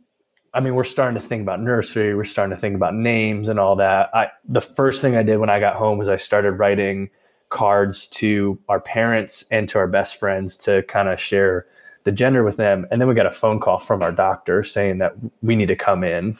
I 0.54 0.60
mean, 0.60 0.76
we're 0.76 0.84
starting 0.84 1.20
to 1.20 1.26
think 1.26 1.42
about 1.42 1.60
nursery, 1.60 2.14
we're 2.14 2.24
starting 2.24 2.54
to 2.54 2.60
think 2.60 2.76
about 2.76 2.94
names 2.94 3.48
and 3.48 3.58
all 3.58 3.74
that. 3.76 4.14
I 4.14 4.28
the 4.44 4.60
first 4.60 5.02
thing 5.02 5.16
I 5.16 5.24
did 5.24 5.38
when 5.38 5.50
I 5.50 5.58
got 5.58 5.74
home 5.74 5.98
was 5.98 6.08
I 6.08 6.16
started 6.16 6.52
writing 6.52 7.10
cards 7.50 8.06
to 8.08 8.58
our 8.68 8.80
parents 8.80 9.44
and 9.50 9.68
to 9.68 9.78
our 9.78 9.86
best 9.86 10.16
friends 10.16 10.56
to 10.56 10.82
kind 10.84 11.08
of 11.08 11.20
share 11.20 11.66
the 12.04 12.12
gender 12.12 12.44
with 12.44 12.56
them. 12.56 12.86
And 12.90 13.00
then 13.00 13.08
we 13.08 13.14
got 13.14 13.26
a 13.26 13.32
phone 13.32 13.58
call 13.58 13.78
from 13.78 14.02
our 14.02 14.12
doctor 14.12 14.62
saying 14.62 14.98
that 14.98 15.14
we 15.42 15.56
need 15.56 15.68
to 15.68 15.76
come 15.76 16.04
in. 16.04 16.38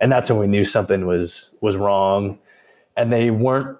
And 0.00 0.12
that's 0.12 0.28
when 0.28 0.38
we 0.38 0.46
knew 0.46 0.64
something 0.64 1.06
was 1.06 1.56
was 1.62 1.76
wrong. 1.76 2.38
And 2.96 3.12
they 3.12 3.30
weren't 3.30 3.78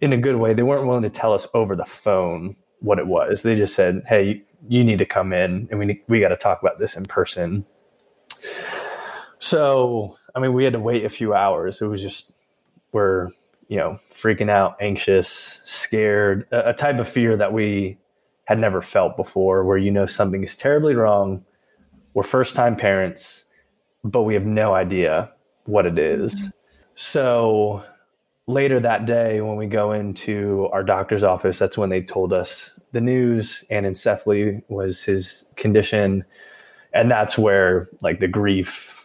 in 0.00 0.12
a 0.12 0.16
good 0.16 0.36
way, 0.36 0.54
they 0.54 0.62
weren't 0.62 0.86
willing 0.86 1.02
to 1.02 1.10
tell 1.10 1.32
us 1.32 1.48
over 1.54 1.74
the 1.74 1.84
phone 1.84 2.54
what 2.80 2.98
it 2.98 3.06
was. 3.06 3.42
They 3.42 3.56
just 3.56 3.74
said, 3.74 4.04
"Hey, 4.06 4.42
you 4.68 4.84
need 4.84 4.98
to 4.98 5.06
come 5.06 5.32
in 5.32 5.66
and 5.70 5.80
we 5.80 6.02
we 6.06 6.20
got 6.20 6.28
to 6.28 6.36
talk 6.36 6.62
about 6.62 6.78
this 6.78 6.96
in 6.96 7.04
person." 7.04 7.64
So, 9.44 10.16
I 10.34 10.40
mean, 10.40 10.54
we 10.54 10.64
had 10.64 10.72
to 10.72 10.80
wait 10.80 11.04
a 11.04 11.10
few 11.10 11.34
hours. 11.34 11.82
It 11.82 11.84
was 11.84 12.00
just 12.00 12.40
we're, 12.92 13.28
you 13.68 13.76
know, 13.76 13.98
freaking 14.10 14.48
out, 14.48 14.78
anxious, 14.80 15.60
scared, 15.66 16.46
a, 16.50 16.70
a 16.70 16.72
type 16.72 16.98
of 16.98 17.06
fear 17.06 17.36
that 17.36 17.52
we 17.52 17.98
had 18.46 18.58
never 18.58 18.80
felt 18.80 19.18
before 19.18 19.62
where 19.62 19.76
you 19.76 19.90
know 19.90 20.06
something 20.06 20.42
is 20.42 20.56
terribly 20.56 20.94
wrong. 20.94 21.44
We're 22.14 22.22
first 22.22 22.54
time 22.54 22.74
parents, 22.74 23.44
but 24.02 24.22
we 24.22 24.32
have 24.32 24.46
no 24.46 24.72
idea 24.72 25.30
what 25.66 25.84
it 25.84 25.98
is. 25.98 26.34
Mm-hmm. 26.34 26.48
So 26.94 27.84
later 28.46 28.80
that 28.80 29.04
day, 29.04 29.42
when 29.42 29.56
we 29.56 29.66
go 29.66 29.92
into 29.92 30.70
our 30.72 30.82
doctor's 30.82 31.22
office, 31.22 31.58
that's 31.58 31.76
when 31.76 31.90
they 31.90 32.00
told 32.00 32.32
us 32.32 32.80
the 32.92 33.00
news. 33.02 33.62
Anencephaly 33.70 34.62
was 34.68 35.02
his 35.02 35.44
condition. 35.56 36.24
And 36.94 37.10
that's 37.10 37.36
where 37.36 37.90
like 38.00 38.20
the 38.20 38.28
grief 38.28 39.03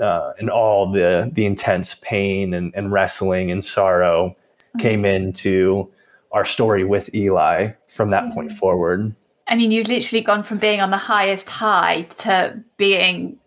uh, 0.00 0.32
and 0.38 0.50
all 0.50 0.90
the 0.90 1.30
the 1.32 1.46
intense 1.46 1.94
pain 2.02 2.54
and, 2.54 2.72
and 2.74 2.92
wrestling 2.92 3.50
and 3.50 3.64
sorrow 3.64 4.30
mm-hmm. 4.30 4.78
came 4.80 5.04
into 5.04 5.90
our 6.32 6.44
story 6.44 6.84
with 6.84 7.12
Eli 7.14 7.72
from 7.88 8.10
that 8.10 8.24
mm-hmm. 8.24 8.34
point 8.34 8.52
forward. 8.52 9.14
I 9.48 9.56
mean, 9.56 9.72
you've 9.72 9.88
literally 9.88 10.20
gone 10.20 10.44
from 10.44 10.58
being 10.58 10.80
on 10.80 10.90
the 10.90 10.96
highest 10.96 11.50
high 11.50 12.02
to 12.18 12.62
being 12.76 13.40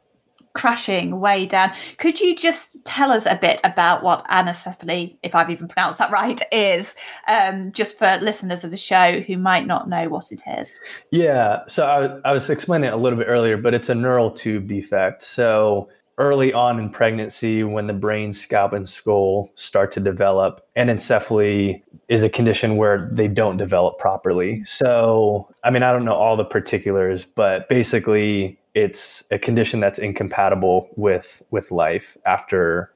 crashing 0.53 1.19
way 1.19 1.45
down. 1.45 1.71
Could 1.97 2.19
you 2.19 2.35
just 2.35 2.83
tell 2.85 3.11
us 3.11 3.25
a 3.25 3.35
bit 3.35 3.59
about 3.63 4.03
what 4.03 4.25
anencephaly, 4.25 5.17
if 5.23 5.33
I've 5.35 5.49
even 5.49 5.67
pronounced 5.67 5.97
that 5.97 6.11
right, 6.11 6.39
is, 6.51 6.95
um, 7.27 7.71
just 7.71 7.97
for 7.97 8.17
listeners 8.21 8.63
of 8.63 8.71
the 8.71 8.77
show 8.77 9.19
who 9.21 9.37
might 9.37 9.65
not 9.65 9.89
know 9.89 10.09
what 10.09 10.31
it 10.31 10.43
is? 10.59 10.77
Yeah, 11.11 11.61
so 11.67 12.21
I, 12.23 12.29
I 12.29 12.33
was 12.33 12.49
explaining 12.49 12.89
it 12.89 12.93
a 12.93 12.97
little 12.97 13.17
bit 13.17 13.27
earlier, 13.27 13.57
but 13.57 13.73
it's 13.73 13.89
a 13.89 13.95
neural 13.95 14.29
tube 14.31 14.67
defect. 14.67 15.23
So 15.23 15.89
early 16.17 16.53
on 16.53 16.79
in 16.79 16.89
pregnancy, 16.89 17.63
when 17.63 17.87
the 17.87 17.93
brain, 17.93 18.33
scalp, 18.33 18.73
and 18.73 18.87
skull 18.87 19.49
start 19.55 19.91
to 19.93 19.99
develop, 19.99 20.65
anencephaly 20.77 21.81
is 22.07 22.23
a 22.23 22.29
condition 22.29 22.77
where 22.77 23.07
they 23.11 23.27
don't 23.27 23.57
develop 23.57 23.97
properly. 23.97 24.63
So, 24.65 25.49
I 25.63 25.69
mean, 25.69 25.83
I 25.83 25.91
don't 25.91 26.05
know 26.05 26.15
all 26.15 26.35
the 26.35 26.45
particulars, 26.45 27.25
but 27.25 27.67
basically, 27.69 28.59
it's 28.75 29.23
a 29.31 29.37
condition 29.37 29.79
that's 29.79 29.99
incompatible 29.99 30.89
with 30.95 31.41
with 31.51 31.71
life 31.71 32.17
after 32.25 32.91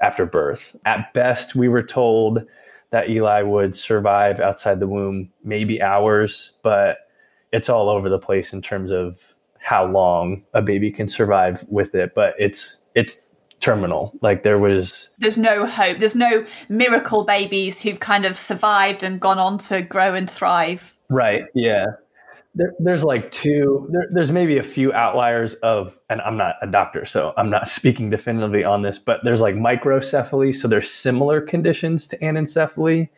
after 0.00 0.26
birth. 0.26 0.76
At 0.84 1.12
best, 1.12 1.54
we 1.54 1.68
were 1.68 1.82
told 1.82 2.40
that 2.90 3.10
Eli 3.10 3.42
would 3.42 3.76
survive 3.76 4.40
outside 4.40 4.80
the 4.80 4.86
womb 4.86 5.30
maybe 5.44 5.82
hours, 5.82 6.52
but 6.62 6.98
it's 7.52 7.68
all 7.68 7.88
over 7.88 8.08
the 8.08 8.18
place 8.18 8.52
in 8.52 8.62
terms 8.62 8.90
of 8.90 9.34
how 9.58 9.86
long 9.86 10.44
a 10.54 10.62
baby 10.62 10.90
can 10.90 11.08
survive 11.08 11.64
with 11.68 11.94
it. 11.94 12.14
But 12.14 12.34
it's 12.38 12.78
it's 12.94 13.20
terminal. 13.60 14.12
Like 14.22 14.42
there 14.42 14.58
was 14.58 15.10
There's 15.18 15.38
no 15.38 15.66
hope. 15.66 15.98
There's 15.98 16.14
no 16.16 16.44
miracle 16.68 17.24
babies 17.24 17.80
who've 17.80 18.00
kind 18.00 18.24
of 18.24 18.36
survived 18.36 19.02
and 19.02 19.20
gone 19.20 19.38
on 19.38 19.58
to 19.58 19.82
grow 19.82 20.14
and 20.14 20.30
thrive. 20.30 20.94
Right. 21.08 21.44
Yeah 21.54 21.86
there, 22.54 22.74
there's 22.78 23.04
like 23.04 23.30
two 23.30 23.88
there, 23.90 24.08
there's 24.10 24.32
maybe 24.32 24.58
a 24.58 24.62
few 24.62 24.92
outliers 24.92 25.54
of 25.54 25.98
and 26.10 26.20
i'm 26.22 26.36
not 26.36 26.56
a 26.60 26.66
doctor 26.66 27.04
so 27.04 27.32
i'm 27.36 27.50
not 27.50 27.68
speaking 27.68 28.10
definitively 28.10 28.64
on 28.64 28.82
this 28.82 28.98
but 28.98 29.20
there's 29.24 29.40
like 29.40 29.54
microcephaly 29.54 30.54
so 30.54 30.68
there's 30.68 30.90
similar 30.90 31.40
conditions 31.40 32.06
to 32.06 32.18
anencephaly 32.18 33.08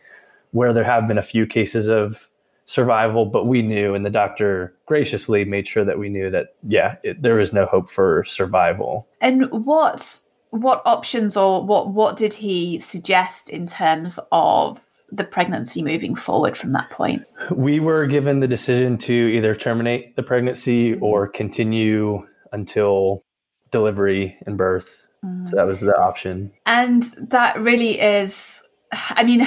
where 0.53 0.73
there 0.73 0.85
have 0.85 1.07
been 1.09 1.19
a 1.19 1.23
few 1.23 1.47
cases 1.47 1.89
of 1.89 2.29
survival 2.71 3.27
but 3.27 3.47
we 3.47 3.63
knew 3.63 3.97
and 3.97 4.07
the 4.07 4.11
doctor 4.11 4.73
graciously 4.87 5.45
made 5.45 5.67
sure 5.67 5.85
that 5.85 5.99
we 5.99 6.09
knew 6.09 6.31
that 6.31 6.51
yeah 6.63 6.95
it, 7.03 7.21
there 7.21 7.41
is 7.41 7.53
no 7.53 7.67
hope 7.67 7.91
for 7.91 8.23
survival 8.25 9.09
and 9.21 9.51
what 9.51 10.21
what 10.51 10.81
options 10.85 11.37
or 11.37 11.65
what 11.65 11.89
what 11.89 12.17
did 12.17 12.33
he 12.33 12.79
suggest 12.79 13.51
in 13.51 13.67
terms 13.67 14.21
of 14.31 14.81
the 15.13 15.25
pregnancy 15.25 15.83
moving 15.83 16.15
forward 16.15 16.57
from 16.57 16.71
that 16.73 16.89
point? 16.91 17.25
We 17.51 17.81
were 17.81 18.07
given 18.07 18.39
the 18.39 18.47
decision 18.47 18.97
to 18.99 19.13
either 19.13 19.57
terminate 19.57 20.15
the 20.15 20.23
pregnancy 20.23 20.95
or 20.99 21.27
continue 21.27 22.25
until 22.53 23.25
delivery 23.73 24.37
and 24.47 24.57
birth. 24.57 25.05
Mm. 25.25 25.49
So 25.49 25.57
that 25.57 25.67
was 25.67 25.81
the 25.81 25.97
option. 25.99 26.53
And 26.67 27.03
that 27.19 27.59
really 27.59 28.01
is, 28.01 28.63
I 28.93 29.25
mean, 29.25 29.47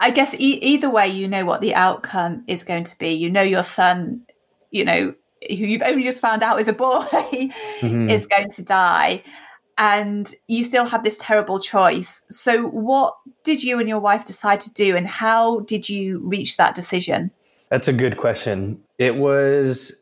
I 0.00 0.10
guess 0.10 0.34
e- 0.34 0.58
either 0.62 0.90
way, 0.90 1.08
you 1.08 1.28
know 1.28 1.44
what 1.44 1.60
the 1.60 1.74
outcome 1.74 2.44
is 2.46 2.64
going 2.64 2.84
to 2.84 2.98
be. 2.98 3.10
You 3.10 3.30
know, 3.30 3.42
your 3.42 3.62
son, 3.62 4.22
you 4.70 4.84
know, 4.84 5.14
who 5.48 5.54
you've 5.54 5.82
only 5.82 6.02
just 6.02 6.20
found 6.20 6.42
out 6.42 6.58
is 6.58 6.68
a 6.68 6.72
boy, 6.72 7.06
mm-hmm. 7.12 8.10
is 8.10 8.26
going 8.26 8.50
to 8.50 8.62
die 8.62 9.22
and 9.80 10.34
you 10.46 10.62
still 10.62 10.84
have 10.84 11.04
this 11.04 11.16
terrible 11.16 11.58
choice. 11.58 12.22
So, 12.30 12.66
what 12.66 13.16
did 13.44 13.64
you 13.64 13.80
and 13.80 13.88
your 13.88 13.98
wife 13.98 14.26
decide 14.26 14.60
to 14.60 14.72
do, 14.74 14.94
and 14.94 15.08
how 15.08 15.60
did 15.60 15.88
you 15.88 16.20
reach 16.22 16.58
that 16.58 16.74
decision? 16.74 17.30
That's 17.70 17.88
a 17.88 17.92
good 17.92 18.18
question. 18.18 18.78
It 18.98 19.16
was 19.16 19.92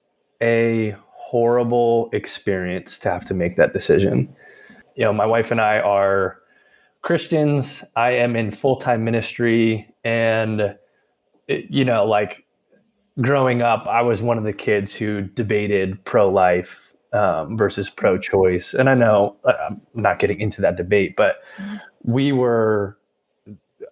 a 0.43 0.97
horrible 1.13 2.11
experience 2.13 2.99
to 3.01 3.11
have 3.11 3.25
to 3.27 3.35
make 3.35 3.57
that 3.57 3.73
decision. 3.73 4.35
You 4.97 5.05
know, 5.05 5.13
my 5.13 5.27
wife 5.27 5.53
and 5.53 5.61
I 5.61 5.79
are 5.79 6.38
Christians. 7.09 7.83
I 7.97 8.11
am 8.11 8.37
in 8.37 8.51
full 8.51 8.77
time 8.77 9.03
ministry. 9.03 9.89
And, 10.05 10.77
you 11.49 11.83
know, 11.83 12.05
like 12.05 12.45
growing 13.23 13.63
up, 13.63 13.87
I 13.89 14.03
was 14.03 14.21
one 14.21 14.37
of 14.37 14.45
the 14.45 14.53
kids 14.53 14.95
who 14.95 15.23
debated 15.23 16.05
pro 16.05 16.29
life 16.29 16.95
um, 17.15 17.57
versus 17.57 17.89
pro-choice. 17.89 18.75
And 18.75 18.91
I 18.91 18.95
know 18.95 19.37
uh, 19.47 19.55
I'm 19.71 19.81
not 19.95 20.19
getting 20.19 20.39
into 20.39 20.61
that 20.61 20.77
debate, 20.77 21.17
but 21.17 21.37
we 22.03 22.31
were. 22.31 22.99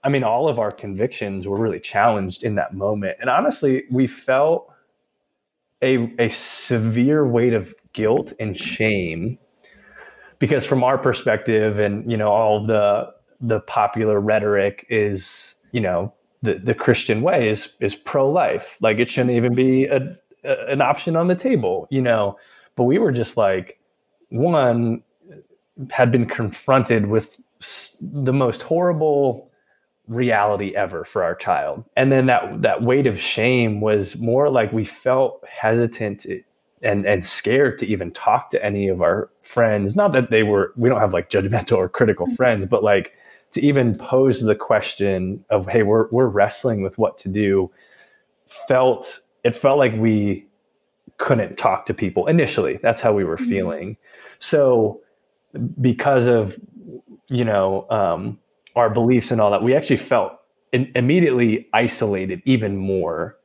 I 0.05 0.11
mean, 0.11 0.23
all 0.23 0.47
of 0.47 0.59
our 0.59 0.71
convictions 0.71 1.47
were 1.47 1.59
really 1.59 1.81
challenged 1.81 2.45
in 2.45 2.57
that 2.57 2.75
moment, 2.75 3.17
and 3.19 3.31
honestly, 3.31 3.85
we 3.91 4.07
felt 4.07 4.71
a 5.81 6.15
a 6.19 6.29
severe 6.29 7.27
weight 7.27 7.55
of 7.55 7.75
guilt 7.95 8.35
and 8.39 8.61
shame 8.61 9.39
because, 10.39 10.65
from 10.65 10.85
our 10.85 10.99
perspective, 10.99 11.79
and 11.79 12.11
you 12.11 12.17
know, 12.17 12.31
all 12.31 12.65
the 12.65 13.13
the 13.41 13.61
popular 13.61 14.21
rhetoric 14.21 14.87
is, 14.89 15.55
you 15.73 15.81
know, 15.81 16.13
the 16.43 16.55
the 16.55 16.75
Christian 16.75 17.23
way 17.23 17.49
is 17.49 17.73
is 17.81 17.95
pro 17.95 18.31
life, 18.31 18.77
like 18.81 18.99
it 18.99 19.11
shouldn't 19.11 19.37
even 19.37 19.55
be 19.55 19.85
a, 19.85 20.17
a 20.45 20.67
an 20.69 20.81
option 20.81 21.17
on 21.17 21.29
the 21.29 21.35
table, 21.35 21.87
you 21.91 22.03
know 22.03 22.37
but 22.77 22.85
we 22.85 22.99
were 22.99 23.11
just 23.13 23.37
like, 23.37 23.81
one 24.29 25.03
had 25.91 26.13
been 26.13 26.27
confronted 26.27 27.07
with 27.07 27.39
the 28.01 28.33
most 28.33 28.63
horrible 28.63 29.51
reality 30.07 30.75
ever 30.77 31.05
for 31.05 31.25
our 31.25 31.35
child. 31.35 31.85
And 31.97 32.13
then 32.13 32.27
that 32.27 32.63
that 32.63 32.83
weight 32.83 33.07
of 33.07 33.19
shame 33.19 33.81
was 33.81 34.19
more 34.19 34.49
like 34.51 34.73
we 34.73 34.85
felt 34.85 35.45
hesitant 35.49 36.27
and 36.87 37.05
and 37.05 37.27
scared 37.27 37.79
to 37.79 37.87
even 37.87 38.13
talk 38.13 38.51
to 38.51 38.65
any 38.65 38.89
of 38.89 39.03
our 39.03 39.29
friends. 39.41 39.97
Not 39.97 40.13
that 40.13 40.31
they 40.31 40.43
were 40.43 40.73
we 40.77 40.89
don't 40.89 41.01
have 41.01 41.13
like 41.13 41.29
judgmental 41.29 41.77
or 41.77 41.89
critical 41.89 42.27
mm-hmm. 42.27 42.37
friends, 42.37 42.67
but 42.67 42.83
like 42.85 43.13
to 43.53 43.61
even 43.61 43.97
pose 43.97 44.41
the 44.41 44.55
question 44.55 45.45
of 45.51 45.67
hey, 45.67 45.83
we're 45.83 46.09
we're 46.11 46.27
wrestling 46.27 46.83
with 46.83 46.97
what 46.97 47.19
to 47.19 47.29
do 47.29 47.71
felt 48.47 49.21
it 49.45 49.55
felt 49.55 49.79
like 49.79 49.95
we 49.97 50.47
couldn't 51.19 51.57
talk 51.57 51.87
to 51.87 51.95
people 51.95 52.27
initially. 52.27 52.79
That's 52.83 53.01
how 53.01 53.13
we 53.13 53.25
were 53.25 53.37
mm-hmm. 53.37 53.49
feeling. 53.49 53.97
So 54.39 55.01
because 55.81 56.27
of 56.27 56.57
you 57.29 57.45
know 57.45 57.87
um, 57.91 58.39
our 58.77 58.91
beliefs 58.91 59.31
and 59.31 59.41
all 59.41 59.51
that, 59.51 59.63
we 59.63 59.75
actually 59.75 59.97
felt 59.97 60.39
in, 60.73 60.93
immediately 60.95 61.67
isolated 61.73 62.43
even 62.45 62.77
more 62.77 63.37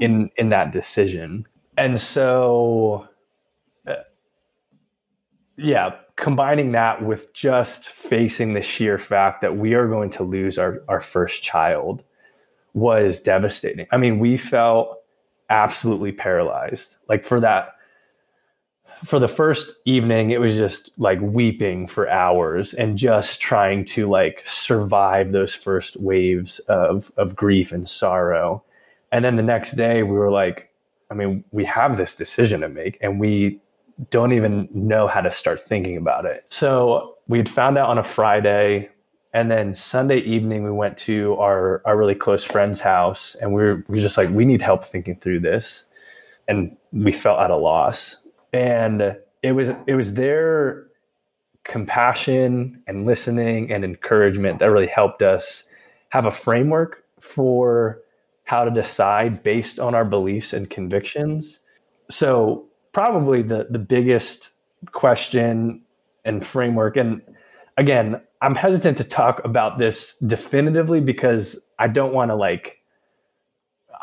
in 0.00 0.30
in 0.36 0.48
that 0.48 0.72
decision. 0.72 1.46
And 1.76 2.00
so, 2.00 3.08
uh, 3.86 3.94
yeah, 5.56 5.96
combining 6.16 6.72
that 6.72 7.04
with 7.04 7.32
just 7.34 7.88
facing 7.88 8.54
the 8.54 8.62
sheer 8.62 8.98
fact 8.98 9.42
that 9.42 9.56
we 9.56 9.74
are 9.74 9.86
going 9.86 10.10
to 10.10 10.24
lose 10.24 10.58
our, 10.58 10.82
our 10.88 11.00
first 11.00 11.42
child 11.42 12.02
was 12.72 13.20
devastating. 13.20 13.86
I 13.90 13.96
mean, 13.96 14.18
we 14.18 14.36
felt 14.36 14.98
absolutely 15.50 16.12
paralyzed. 16.12 16.96
Like 17.08 17.24
for 17.24 17.40
that 17.40 17.70
for 19.04 19.18
the 19.18 19.28
first 19.28 19.74
evening 19.84 20.30
it 20.30 20.40
was 20.40 20.56
just 20.56 20.90
like 20.96 21.20
weeping 21.32 21.86
for 21.86 22.08
hours 22.08 22.72
and 22.72 22.96
just 22.96 23.40
trying 23.40 23.84
to 23.84 24.06
like 24.06 24.42
survive 24.46 25.32
those 25.32 25.54
first 25.54 25.96
waves 26.00 26.58
of 26.60 27.12
of 27.16 27.36
grief 27.36 27.72
and 27.72 27.88
sorrow 27.88 28.64
and 29.12 29.24
then 29.24 29.36
the 29.36 29.42
next 29.42 29.72
day 29.72 30.02
we 30.02 30.12
were 30.12 30.30
like 30.30 30.65
i 31.10 31.14
mean 31.14 31.44
we 31.50 31.64
have 31.64 31.96
this 31.96 32.14
decision 32.14 32.60
to 32.60 32.68
make 32.68 32.98
and 33.00 33.20
we 33.20 33.60
don't 34.10 34.32
even 34.32 34.68
know 34.74 35.06
how 35.06 35.20
to 35.20 35.32
start 35.32 35.60
thinking 35.60 35.96
about 35.96 36.26
it. 36.26 36.44
So 36.50 37.16
we'd 37.28 37.48
found 37.48 37.78
out 37.78 37.88
on 37.88 37.98
a 37.98 38.04
friday 38.04 38.90
and 39.32 39.50
then 39.50 39.74
sunday 39.74 40.18
evening 40.18 40.64
we 40.64 40.70
went 40.70 40.96
to 40.98 41.34
our 41.36 41.82
our 41.84 41.96
really 41.96 42.14
close 42.14 42.44
friend's 42.44 42.80
house 42.80 43.34
and 43.36 43.52
we 43.52 43.62
were, 43.62 43.84
we 43.88 43.96
were 43.96 44.02
just 44.02 44.16
like 44.16 44.28
we 44.30 44.44
need 44.44 44.62
help 44.62 44.84
thinking 44.84 45.16
through 45.16 45.40
this. 45.40 45.84
And 46.48 46.76
we 46.92 47.10
felt 47.10 47.40
at 47.40 47.50
a 47.50 47.56
loss. 47.56 48.22
And 48.52 49.16
it 49.42 49.52
was 49.52 49.70
it 49.86 49.94
was 49.94 50.14
their 50.14 50.86
compassion 51.64 52.82
and 52.86 53.06
listening 53.06 53.72
and 53.72 53.84
encouragement 53.84 54.60
that 54.60 54.70
really 54.70 54.86
helped 54.86 55.22
us 55.22 55.64
have 56.10 56.26
a 56.26 56.30
framework 56.30 57.04
for 57.18 58.00
how 58.46 58.64
to 58.64 58.70
decide 58.70 59.42
based 59.42 59.78
on 59.78 59.94
our 59.94 60.04
beliefs 60.04 60.52
and 60.52 60.70
convictions 60.70 61.60
so 62.10 62.64
probably 62.92 63.42
the 63.42 63.66
the 63.70 63.78
biggest 63.78 64.52
question 64.92 65.80
and 66.24 66.46
framework 66.46 66.96
and 66.96 67.20
again 67.76 68.20
i'm 68.42 68.54
hesitant 68.54 68.96
to 68.96 69.04
talk 69.04 69.44
about 69.44 69.78
this 69.78 70.16
definitively 70.26 71.00
because 71.00 71.58
i 71.78 71.86
don't 71.86 72.12
want 72.12 72.30
to 72.30 72.34
like 72.34 72.80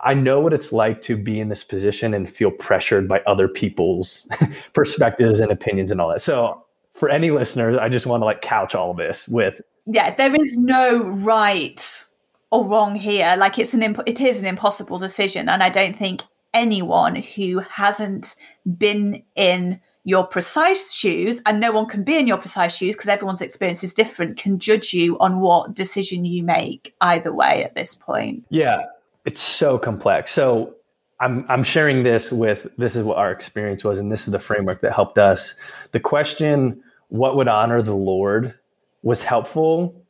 I 0.04 0.14
know 0.14 0.40
what 0.40 0.54
it's 0.54 0.72
like 0.72 1.02
to 1.04 1.16
be 1.16 1.40
in 1.40 1.50
this 1.50 1.64
position 1.64 2.14
and 2.14 2.30
feel 2.30 2.52
pressured 2.52 3.08
by 3.08 3.22
other 3.22 3.48
people's 3.48 4.28
perspectives 4.74 5.40
and 5.40 5.52
opinions 5.52 5.92
and 5.92 6.02
all 6.02 6.10
that. 6.10 6.22
So, 6.22 6.66
for 6.92 7.10
any 7.10 7.32
listeners, 7.32 7.78
I 7.78 7.90
just 7.90 8.06
want 8.06 8.22
to 8.22 8.26
like 8.26 8.42
couch 8.42 8.76
all 8.76 8.94
this 8.94 9.28
with 9.28 9.62
yeah, 9.86 10.16
there 10.16 10.34
is 10.34 10.56
no 10.58 11.10
right 11.26 12.06
or 12.54 12.66
wrong 12.66 12.96
here. 12.96 13.36
Like 13.38 13.60
it's 13.60 13.74
an 13.74 13.84
imp- 13.84 14.08
it 14.08 14.22
is 14.22 14.40
an 14.40 14.46
impossible 14.46 14.98
decision, 14.98 15.50
and 15.50 15.64
I 15.64 15.70
don't 15.70 15.98
think 15.98 16.22
anyone 16.54 17.16
who 17.16 17.60
hasn't 17.60 18.36
been 18.78 19.24
in 19.36 19.80
your 20.06 20.28
precise 20.28 20.94
shoes 20.94 21.42
and 21.46 21.60
no 21.60 21.72
one 21.72 21.88
can 21.88 22.04
be 22.04 22.18
in 22.18 22.28
your 22.28 22.38
precise 22.38 22.76
shoes 22.76 22.94
because 22.94 23.08
everyone's 23.08 23.42
experience 23.42 23.84
is 23.84 23.94
different 23.94 24.38
can 24.38 24.60
judge 24.60 24.94
you 24.94 25.18
on 25.20 25.40
what 25.40 25.74
decision 25.74 26.26
you 26.26 26.44
make 26.44 26.94
either 27.00 27.34
way 27.34 27.64
at 27.64 27.74
this 27.74 27.96
point 27.96 28.46
yeah 28.50 28.84
it's 29.26 29.42
so 29.42 29.78
complex. 29.78 30.32
So 30.32 30.76
I'm 31.20 31.46
I'm 31.50 31.64
sharing 31.64 32.04
this 32.04 32.32
with 32.32 32.68
this 32.78 32.96
is 32.96 33.04
what 33.04 33.18
our 33.18 33.32
experience 33.32 33.84
was, 33.84 34.00
and 34.00 34.12
this 34.12 34.28
is 34.28 34.32
the 34.32 34.40
framework 34.40 34.82
that 34.82 34.94
helped 34.94 35.18
us. 35.18 35.56
The 35.92 36.00
question, 36.00 36.82
what 37.10 37.36
would 37.36 37.48
honor 37.48 37.82
the 37.82 37.96
Lord, 37.96 38.54
was 39.02 39.24
helpful. 39.24 40.03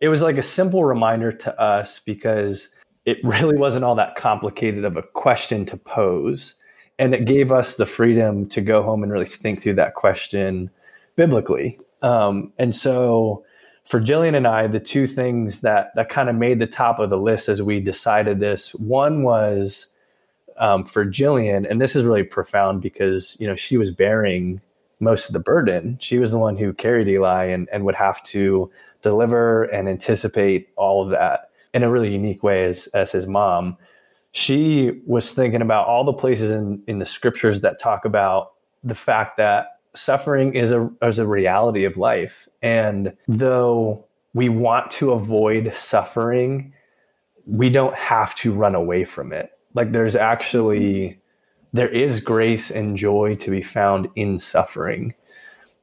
It 0.00 0.08
was 0.08 0.22
like 0.22 0.38
a 0.38 0.42
simple 0.42 0.84
reminder 0.84 1.32
to 1.32 1.60
us 1.60 2.00
because 2.00 2.70
it 3.04 3.18
really 3.24 3.56
wasn't 3.56 3.84
all 3.84 3.94
that 3.96 4.16
complicated 4.16 4.84
of 4.84 4.96
a 4.96 5.02
question 5.02 5.66
to 5.66 5.76
pose. 5.76 6.54
And 6.98 7.14
it 7.14 7.26
gave 7.26 7.52
us 7.52 7.76
the 7.76 7.86
freedom 7.86 8.48
to 8.48 8.60
go 8.60 8.82
home 8.82 9.02
and 9.02 9.12
really 9.12 9.26
think 9.26 9.62
through 9.62 9.74
that 9.74 9.94
question 9.94 10.70
biblically. 11.14 11.78
Um, 12.02 12.52
and 12.58 12.74
so 12.74 13.44
for 13.86 14.00
Jillian 14.00 14.34
and 14.34 14.46
I, 14.46 14.66
the 14.66 14.80
two 14.80 15.06
things 15.06 15.60
that 15.60 15.94
that 15.94 16.08
kind 16.08 16.28
of 16.28 16.34
made 16.34 16.58
the 16.58 16.66
top 16.66 16.98
of 16.98 17.08
the 17.08 17.18
list 17.18 17.48
as 17.48 17.62
we 17.62 17.80
decided 17.80 18.40
this, 18.40 18.74
one 18.74 19.22
was 19.22 19.88
um, 20.58 20.84
for 20.84 21.04
Jillian, 21.04 21.68
and 21.70 21.80
this 21.80 21.94
is 21.94 22.04
really 22.04 22.24
profound 22.24 22.82
because 22.82 23.36
you 23.38 23.46
know 23.46 23.54
she 23.54 23.76
was 23.76 23.90
bearing 23.90 24.60
most 24.98 25.28
of 25.28 25.34
the 25.34 25.40
burden. 25.40 25.98
She 26.00 26.18
was 26.18 26.32
the 26.32 26.38
one 26.38 26.56
who 26.56 26.72
carried 26.72 27.08
Eli 27.08 27.44
and 27.44 27.68
and 27.72 27.84
would 27.84 27.94
have 27.94 28.22
to 28.24 28.70
deliver 29.02 29.64
and 29.64 29.88
anticipate 29.88 30.70
all 30.76 31.04
of 31.04 31.10
that 31.10 31.50
in 31.74 31.82
a 31.82 31.90
really 31.90 32.12
unique 32.12 32.42
way 32.42 32.64
as 32.66 32.86
as 32.88 33.12
his 33.12 33.26
mom. 33.26 33.76
She 34.32 35.00
was 35.06 35.32
thinking 35.32 35.62
about 35.62 35.86
all 35.86 36.04
the 36.04 36.12
places 36.12 36.50
in 36.50 36.82
in 36.86 36.98
the 36.98 37.06
scriptures 37.06 37.60
that 37.62 37.78
talk 37.78 38.04
about 38.04 38.52
the 38.84 38.94
fact 38.94 39.36
that 39.38 39.78
suffering 39.94 40.54
is 40.54 40.70
a 40.70 40.90
is 41.02 41.18
a 41.18 41.26
reality 41.26 41.84
of 41.84 41.96
life. 41.96 42.48
And 42.62 43.16
though 43.28 44.04
we 44.34 44.48
want 44.48 44.90
to 44.92 45.12
avoid 45.12 45.74
suffering 45.74 46.72
we 47.46 47.70
don't 47.70 47.94
have 47.94 48.34
to 48.34 48.52
run 48.52 48.74
away 48.74 49.04
from 49.04 49.32
it. 49.32 49.52
Like 49.74 49.92
there's 49.92 50.16
actually 50.16 51.20
there 51.72 51.88
is 51.88 52.20
grace 52.20 52.70
and 52.70 52.96
joy 52.96 53.36
to 53.36 53.50
be 53.50 53.62
found 53.62 54.08
in 54.16 54.38
suffering 54.38 55.14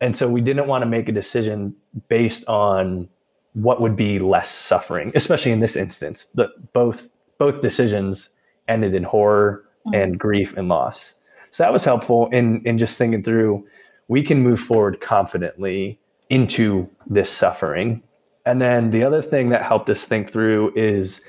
and 0.03 0.15
so 0.15 0.27
we 0.29 0.41
didn't 0.41 0.67
want 0.67 0.81
to 0.81 0.85
make 0.85 1.07
a 1.09 1.11
decision 1.11 1.75
based 2.09 2.45
on 2.47 3.07
what 3.53 3.81
would 3.81 3.95
be 3.95 4.19
less 4.19 4.49
suffering 4.49 5.11
especially 5.15 5.51
in 5.51 5.59
this 5.59 5.75
instance 5.75 6.25
the 6.35 6.49
both 6.73 7.09
both 7.37 7.61
decisions 7.61 8.29
ended 8.67 8.93
in 8.93 9.03
horror 9.03 9.63
mm-hmm. 9.87 9.95
and 9.95 10.19
grief 10.19 10.55
and 10.57 10.67
loss 10.67 11.15
so 11.51 11.63
that 11.63 11.73
was 11.73 11.83
helpful 11.83 12.27
in 12.31 12.61
in 12.65 12.77
just 12.77 12.97
thinking 12.97 13.23
through 13.23 13.65
we 14.07 14.23
can 14.23 14.41
move 14.41 14.59
forward 14.59 15.01
confidently 15.01 15.99
into 16.29 16.89
this 17.07 17.29
suffering. 17.29 18.01
And 18.45 18.61
then 18.61 18.89
the 18.89 19.03
other 19.03 19.21
thing 19.21 19.49
that 19.49 19.63
helped 19.63 19.89
us 19.89 20.07
think 20.07 20.31
through 20.31 20.73
is 20.75 21.21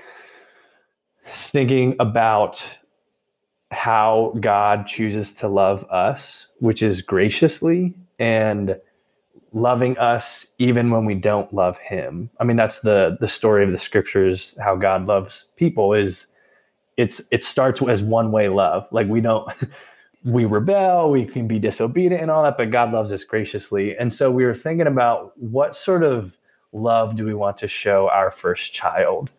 thinking 1.26 1.96
about 2.00 2.66
how 3.70 4.34
God 4.40 4.86
chooses 4.86 5.32
to 5.34 5.48
love 5.48 5.84
us, 5.84 6.46
which 6.58 6.82
is 6.82 7.02
graciously 7.02 7.94
and 8.18 8.76
loving 9.52 9.96
us 9.98 10.48
even 10.58 10.90
when 10.90 11.04
we 11.04 11.14
don't 11.14 11.52
love 11.54 11.78
him. 11.78 12.30
I 12.40 12.44
mean 12.44 12.56
that's 12.56 12.80
the 12.80 13.16
the 13.20 13.28
story 13.28 13.64
of 13.64 13.70
the 13.70 13.78
scriptures 13.78 14.56
how 14.60 14.76
God 14.76 15.06
loves 15.06 15.52
people 15.56 15.94
is 15.94 16.28
it's 16.96 17.20
it 17.32 17.44
starts 17.44 17.80
as 17.82 18.02
one 18.02 18.32
way 18.32 18.48
love. 18.48 18.88
Like 18.90 19.08
we 19.08 19.20
don't 19.20 19.48
we 20.24 20.44
rebel, 20.44 21.10
we 21.10 21.24
can 21.24 21.46
be 21.46 21.58
disobedient 21.58 22.22
and 22.22 22.30
all 22.30 22.42
that, 22.42 22.56
but 22.56 22.70
God 22.70 22.92
loves 22.92 23.12
us 23.12 23.24
graciously. 23.24 23.96
And 23.96 24.12
so 24.12 24.30
we 24.30 24.44
were 24.44 24.54
thinking 24.54 24.86
about 24.86 25.32
what 25.38 25.76
sort 25.76 26.02
of 26.02 26.38
love 26.72 27.14
do 27.14 27.24
we 27.24 27.34
want 27.34 27.58
to 27.58 27.68
show 27.68 28.08
our 28.08 28.30
first 28.30 28.72
child? 28.72 29.30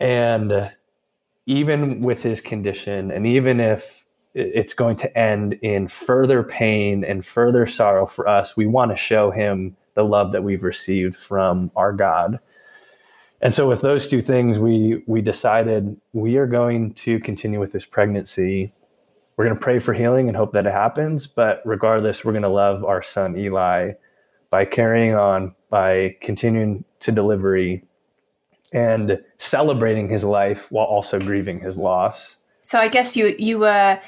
And 0.00 0.72
even 1.46 2.00
with 2.00 2.22
his 2.22 2.40
condition, 2.40 3.12
and 3.12 3.26
even 3.26 3.60
if 3.60 4.05
it's 4.36 4.74
going 4.74 4.96
to 4.96 5.18
end 5.18 5.54
in 5.62 5.88
further 5.88 6.42
pain 6.42 7.04
and 7.04 7.24
further 7.24 7.66
sorrow 7.66 8.06
for 8.06 8.28
us, 8.28 8.56
we 8.56 8.66
want 8.66 8.90
to 8.90 8.96
show 8.96 9.30
him 9.30 9.76
the 9.94 10.04
love 10.04 10.32
that 10.32 10.44
we've 10.44 10.62
received 10.62 11.16
from 11.16 11.70
our 11.74 11.92
God. 11.92 12.38
And 13.40 13.52
so 13.52 13.68
with 13.68 13.80
those 13.80 14.08
two 14.08 14.20
things, 14.20 14.58
we 14.58 15.02
we 15.06 15.20
decided 15.20 16.00
we 16.12 16.36
are 16.36 16.46
going 16.46 16.94
to 16.94 17.18
continue 17.20 17.60
with 17.60 17.72
this 17.72 17.84
pregnancy 17.84 18.72
we're 19.36 19.44
going 19.44 19.56
to 19.56 19.62
pray 19.62 19.78
for 19.78 19.92
healing 19.92 20.28
and 20.28 20.36
hope 20.36 20.52
that 20.52 20.66
it 20.66 20.72
happens. 20.72 21.26
But 21.26 21.60
regardless, 21.64 22.24
we're 22.24 22.32
going 22.32 22.42
to 22.42 22.48
love 22.48 22.84
our 22.84 23.02
son 23.02 23.36
Eli 23.36 23.92
by 24.50 24.64
carrying 24.64 25.14
on, 25.14 25.54
by 25.68 26.16
continuing 26.20 26.84
to 27.00 27.12
delivery 27.12 27.84
and 28.72 29.20
celebrating 29.38 30.08
his 30.08 30.24
life 30.24 30.72
while 30.72 30.86
also 30.86 31.20
grieving 31.20 31.60
his 31.60 31.76
loss. 31.76 32.38
So 32.64 32.78
I 32.78 32.88
guess 32.88 33.16
you 33.16 33.36
you 33.38 33.58
were 33.60 34.00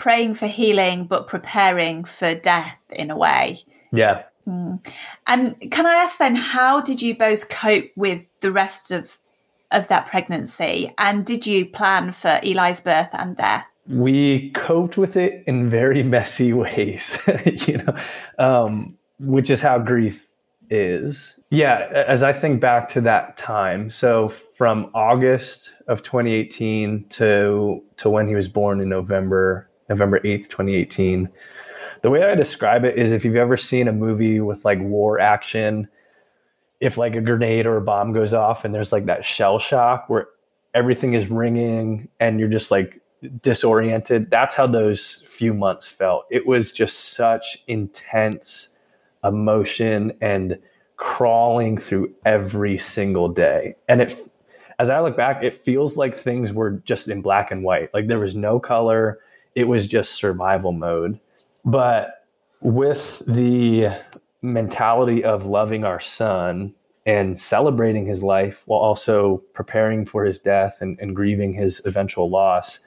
praying 0.00 0.34
for 0.34 0.48
healing 0.48 1.04
but 1.04 1.28
preparing 1.28 2.02
for 2.04 2.34
death 2.34 2.78
in 2.90 3.10
a 3.10 3.16
way. 3.16 3.60
Yeah. 3.92 4.24
Mm. 4.48 4.84
And 5.28 5.70
can 5.70 5.86
I 5.86 5.94
ask 5.94 6.18
then 6.18 6.34
how 6.34 6.80
did 6.80 7.00
you 7.00 7.16
both 7.16 7.48
cope 7.48 7.90
with 7.94 8.24
the 8.40 8.50
rest 8.50 8.90
of 8.90 9.18
of 9.70 9.86
that 9.86 10.08
pregnancy 10.08 10.92
and 10.98 11.24
did 11.24 11.46
you 11.46 11.64
plan 11.64 12.10
for 12.10 12.40
Eli's 12.42 12.80
birth 12.80 13.10
and 13.12 13.36
death? 13.36 13.64
we 13.90 14.50
coped 14.50 14.96
with 14.96 15.16
it 15.16 15.42
in 15.46 15.68
very 15.68 16.02
messy 16.16 16.52
ways, 16.52 17.18
you 17.66 17.78
know, 17.78 17.94
um, 18.38 18.96
which 19.18 19.50
is 19.50 19.60
how 19.60 19.78
grief 19.78 20.26
is. 20.70 21.38
Yeah, 21.50 21.88
as 22.06 22.22
I 22.22 22.32
think 22.32 22.60
back 22.60 22.88
to 22.90 23.00
that 23.02 23.36
time, 23.36 23.90
so 23.90 24.28
from 24.28 24.90
August 24.94 25.72
of 25.88 26.02
2018 26.02 27.06
to 27.10 27.82
to 27.96 28.10
when 28.10 28.28
he 28.28 28.36
was 28.36 28.48
born 28.48 28.80
in 28.80 28.88
November 28.88 29.68
November 29.90 30.20
8th, 30.20 30.48
2018. 30.48 31.28
The 32.02 32.10
way 32.10 32.22
I 32.22 32.34
describe 32.34 32.84
it 32.84 32.98
is 32.98 33.12
if 33.12 33.24
you've 33.24 33.36
ever 33.36 33.58
seen 33.58 33.88
a 33.88 33.92
movie 33.92 34.40
with 34.40 34.64
like 34.64 34.80
war 34.80 35.20
action, 35.20 35.88
if 36.80 36.96
like 36.96 37.14
a 37.14 37.20
grenade 37.20 37.66
or 37.66 37.76
a 37.76 37.82
bomb 37.82 38.12
goes 38.12 38.32
off 38.32 38.64
and 38.64 38.74
there's 38.74 38.92
like 38.92 39.04
that 39.04 39.24
shell 39.24 39.58
shock 39.58 40.08
where 40.08 40.28
everything 40.72 41.12
is 41.12 41.28
ringing 41.28 42.08
and 42.20 42.40
you're 42.40 42.48
just 42.48 42.70
like 42.70 43.02
disoriented. 43.42 44.30
That's 44.30 44.54
how 44.54 44.66
those 44.66 45.24
few 45.26 45.52
months 45.52 45.86
felt. 45.86 46.24
It 46.30 46.46
was 46.46 46.72
just 46.72 47.14
such 47.14 47.62
intense 47.66 48.70
emotion 49.24 50.12
and 50.22 50.58
crawling 50.96 51.76
through 51.76 52.14
every 52.24 52.78
single 52.78 53.28
day. 53.28 53.74
And 53.88 54.00
it 54.00 54.16
as 54.78 54.88
I 54.88 55.00
look 55.00 55.14
back, 55.14 55.42
it 55.42 55.54
feels 55.54 55.98
like 55.98 56.16
things 56.16 56.54
were 56.54 56.70
just 56.70 57.08
in 57.08 57.20
black 57.20 57.50
and 57.50 57.62
white. 57.62 57.92
Like 57.92 58.06
there 58.06 58.18
was 58.18 58.34
no 58.34 58.58
color. 58.58 59.18
It 59.54 59.64
was 59.64 59.86
just 59.86 60.12
survival 60.12 60.72
mode. 60.72 61.18
But 61.64 62.26
with 62.60 63.22
the 63.26 63.90
mentality 64.42 65.24
of 65.24 65.46
loving 65.46 65.84
our 65.84 66.00
son 66.00 66.74
and 67.06 67.38
celebrating 67.40 68.06
his 68.06 68.22
life 68.22 68.62
while 68.66 68.80
also 68.80 69.38
preparing 69.52 70.04
for 70.04 70.24
his 70.24 70.38
death 70.38 70.78
and, 70.80 70.98
and 71.00 71.16
grieving 71.16 71.54
his 71.54 71.84
eventual 71.84 72.30
loss, 72.30 72.80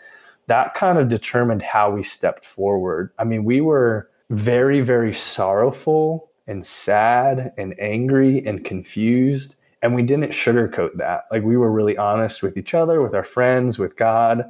that 0.48 0.74
kind 0.74 0.98
of 0.98 1.10
determined 1.10 1.62
how 1.62 1.92
we 1.92 2.04
stepped 2.04 2.46
forward. 2.46 3.12
I 3.18 3.24
mean, 3.24 3.44
we 3.44 3.62
were 3.62 4.10
very, 4.30 4.82
very 4.82 5.14
sorrowful 5.14 6.30
and 6.48 6.66
sad 6.66 7.54
and 7.58 7.80
angry 7.80 8.46
and 8.46 8.66
confused. 8.66 9.56
And 9.82 9.96
we 9.96 10.04
didn't 10.04 10.32
sugarcoat 10.32 10.98
that. 10.98 11.26
Like 11.32 11.44
we 11.44 11.58
were 11.58 11.72
really 11.72 11.98
honest 11.98 12.42
with 12.42 12.58
each 12.58 12.74
other, 12.74 13.02
with 13.02 13.14
our 13.14 13.24
friends, 13.24 13.80
with 13.80 13.96
God. 13.96 14.44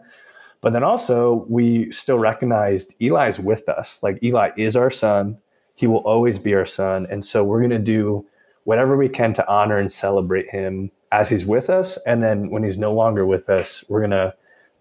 But 0.64 0.72
then 0.72 0.84
also, 0.84 1.46
we 1.50 1.92
still 1.92 2.18
recognized 2.18 2.96
Eli's 3.02 3.38
with 3.38 3.68
us. 3.68 4.02
Like 4.02 4.24
Eli 4.24 4.52
is 4.58 4.78
our 4.78 4.90
son. 4.90 5.38
He 5.76 5.88
will 5.88 5.98
always 5.98 6.40
be 6.40 6.54
our 6.54 6.66
son. 6.66 7.06
And 7.10 7.24
so 7.26 7.44
we're 7.44 7.60
going 7.60 7.72
to 7.72 7.80
do 7.80 8.26
whatever 8.64 8.96
we 8.96 9.10
can 9.10 9.34
to 9.34 9.48
honor 9.48 9.78
and 9.78 9.92
celebrate 9.92 10.50
him 10.50 10.90
as 11.12 11.28
he's 11.28 11.46
with 11.46 11.70
us. 11.70 11.98
And 12.08 12.24
then 12.24 12.50
when 12.50 12.64
he's 12.64 12.78
no 12.78 12.94
longer 12.94 13.26
with 13.26 13.50
us, 13.50 13.84
we're 13.90 14.00
going 14.00 14.12
to 14.12 14.34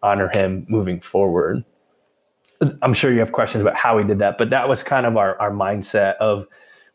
honor 0.04 0.28
him 0.28 0.66
moving 0.68 1.00
forward. 1.00 1.64
I'm 2.80 2.94
sure 2.94 3.12
you 3.12 3.18
have 3.18 3.32
questions 3.32 3.62
about 3.62 3.74
how 3.74 3.96
we 3.96 4.04
did 4.04 4.20
that, 4.20 4.38
but 4.38 4.50
that 4.50 4.68
was 4.68 4.84
kind 4.84 5.04
of 5.04 5.16
our, 5.16 5.36
our 5.40 5.50
mindset 5.50 6.14
of 6.18 6.46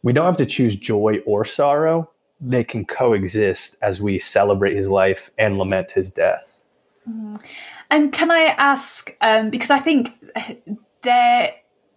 we 0.02 0.14
don't 0.14 0.26
have 0.26 0.38
to 0.38 0.46
choose 0.46 0.78
joy 0.78 1.18
or 1.26 1.44
sorrow. 1.44 2.10
They 2.40 2.64
can 2.64 2.86
coexist 2.86 3.76
as 3.82 4.00
we 4.00 4.18
celebrate 4.18 4.78
his 4.78 4.90
life 4.90 5.30
and 5.38 5.58
lament 5.58 5.92
his 5.92 6.10
death. 6.10 6.57
Mm. 7.10 7.42
And 7.90 8.12
can 8.12 8.32
I 8.32 8.56
ask, 8.58 9.16
um, 9.22 9.50
because 9.50 9.72
I 9.72 9.80
think 9.80 10.10
there 11.04 11.52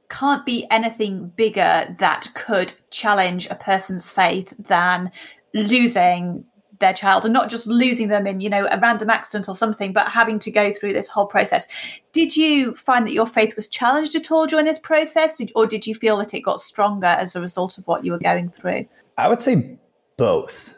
can't 0.09 0.45
be 0.45 0.67
anything 0.71 1.29
bigger 1.37 1.95
that 1.99 2.29
could 2.35 2.73
challenge 2.91 3.47
a 3.49 3.55
person's 3.55 4.11
faith 4.11 4.55
than 4.59 5.11
losing 5.55 6.45
their 6.81 6.93
child 6.93 7.25
and 7.25 7.33
not 7.33 7.51
just 7.51 7.67
losing 7.67 8.09
them 8.09 8.27
in 8.27 8.41
you 8.41 8.49
know 8.49 8.67
a 8.71 8.79
random 8.79 9.11
accident 9.11 9.49
or 9.49 9.55
something 9.55 9.93
but 9.93 10.09
having 10.09 10.39
to 10.39 10.51
go 10.51 10.73
through 10.73 10.93
this 10.93 11.09
whole 11.09 11.27
process. 11.27 11.69
Did 12.13 12.37
you 12.37 12.75
find 12.75 13.07
that 13.07 13.13
your 13.13 13.27
faith 13.27 13.55
was 13.55 13.69
challenged 13.69 14.17
at 14.17 14.31
all 14.31 14.47
during 14.47 14.65
this 14.65 14.79
process? 14.79 15.37
Did, 15.37 15.53
or 15.55 15.67
did 15.67 15.87
you 15.87 15.95
feel 15.95 16.17
that 16.17 16.35
it 16.35 16.41
got 16.41 16.61
stronger 16.61 17.07
as 17.07 17.37
a 17.37 17.41
result 17.41 17.79
of 17.79 17.87
what 17.87 18.05
you 18.05 18.13
were 18.13 18.19
going 18.19 18.51
through? 18.51 18.87
I 19.17 19.29
would 19.29 19.43
say 19.43 19.79
both. 20.17 20.75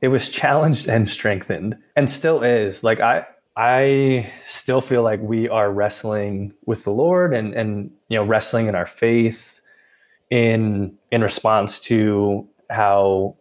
It 0.00 0.08
was 0.08 0.28
challenged 0.28 0.88
and 0.88 1.08
strengthened 1.08 1.76
and 1.96 2.10
still 2.10 2.42
is. 2.42 2.84
Like 2.84 3.00
i 3.00 3.24
i 3.58 4.30
still 4.46 4.80
feel 4.80 5.02
like 5.02 5.20
we 5.20 5.48
are 5.48 5.70
wrestling 5.70 6.54
with 6.64 6.84
the 6.84 6.90
lord 6.90 7.34
and 7.34 7.52
and 7.54 7.90
you 8.08 8.16
know 8.16 8.24
wrestling 8.24 8.68
in 8.68 8.74
our 8.74 8.86
faith 8.86 9.60
in 10.30 10.96
in 11.10 11.22
response 11.22 11.78
to 11.80 12.46
how 12.70 13.36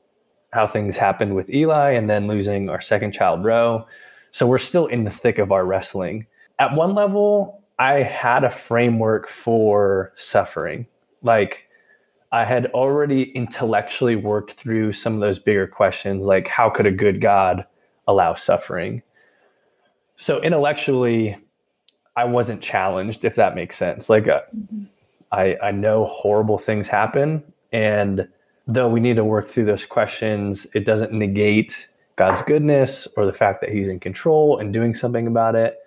how 0.53 0.65
things 0.65 0.97
happened 0.97 1.35
with 1.35 1.49
Eli 1.49 1.91
and 1.91 2.09
then 2.09 2.27
losing 2.27 2.69
our 2.69 2.81
second 2.81 3.11
child, 3.11 3.43
Roe. 3.43 3.85
So 4.31 4.47
we're 4.47 4.57
still 4.57 4.87
in 4.87 5.03
the 5.03 5.11
thick 5.11 5.37
of 5.37 5.51
our 5.51 5.65
wrestling. 5.65 6.25
At 6.59 6.73
one 6.73 6.95
level, 6.95 7.61
I 7.79 8.01
had 8.01 8.43
a 8.43 8.49
framework 8.49 9.27
for 9.27 10.13
suffering. 10.15 10.87
Like 11.21 11.67
I 12.31 12.45
had 12.45 12.67
already 12.67 13.23
intellectually 13.35 14.15
worked 14.15 14.53
through 14.53 14.93
some 14.93 15.13
of 15.13 15.19
those 15.19 15.39
bigger 15.39 15.67
questions, 15.67 16.25
like 16.25 16.47
how 16.47 16.69
could 16.69 16.85
a 16.85 16.91
good 16.91 17.21
God 17.21 17.65
allow 18.07 18.33
suffering? 18.33 19.01
So 20.17 20.41
intellectually, 20.41 21.37
I 22.15 22.25
wasn't 22.25 22.61
challenged, 22.61 23.23
if 23.23 23.35
that 23.35 23.55
makes 23.55 23.77
sense. 23.77 24.09
Like 24.09 24.27
uh, 24.27 24.39
I, 25.31 25.55
I 25.63 25.71
know 25.71 26.05
horrible 26.05 26.57
things 26.57 26.87
happen 26.87 27.43
and 27.71 28.27
though 28.67 28.87
we 28.87 28.99
need 28.99 29.15
to 29.15 29.23
work 29.23 29.47
through 29.47 29.65
those 29.65 29.85
questions, 29.85 30.67
it 30.73 30.85
doesn't 30.85 31.13
negate 31.13 31.89
God's 32.17 32.41
goodness 32.41 33.07
or 33.15 33.25
the 33.25 33.33
fact 33.33 33.61
that 33.61 33.69
He's 33.69 33.87
in 33.87 33.99
control 33.99 34.57
and 34.59 34.73
doing 34.73 34.93
something 34.93 35.27
about 35.27 35.55
it. 35.55 35.77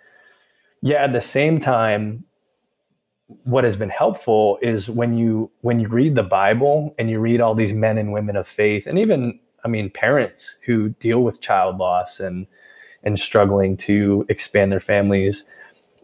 Yeah, 0.81 1.05
at 1.05 1.13
the 1.13 1.21
same 1.21 1.61
time, 1.61 2.25
what 3.45 3.65
has 3.65 3.77
been 3.77 3.91
helpful 3.91 4.59
is 4.63 4.89
when 4.89 5.17
you 5.17 5.51
when 5.61 5.79
you 5.79 5.89
read 5.89 6.15
the 6.15 6.23
Bible 6.23 6.95
and 6.99 7.09
you 7.11 7.21
read 7.21 7.41
all 7.41 7.55
these 7.55 7.73
men 7.73 7.99
and 7.99 8.13
women 8.13 8.35
of 8.35 8.49
faith, 8.49 8.87
and 8.87 8.99
even 8.99 9.39
I 9.65 9.69
mean 9.69 9.91
parents 9.91 10.59
who 10.65 10.89
deal 11.01 11.23
with 11.23 11.41
child 11.41 11.79
loss 11.79 12.19
and 12.19 12.47
and 13.03 13.19
struggling 13.19 13.77
to 13.77 14.27
expand 14.29 14.71
their 14.73 14.81
families, 14.81 15.51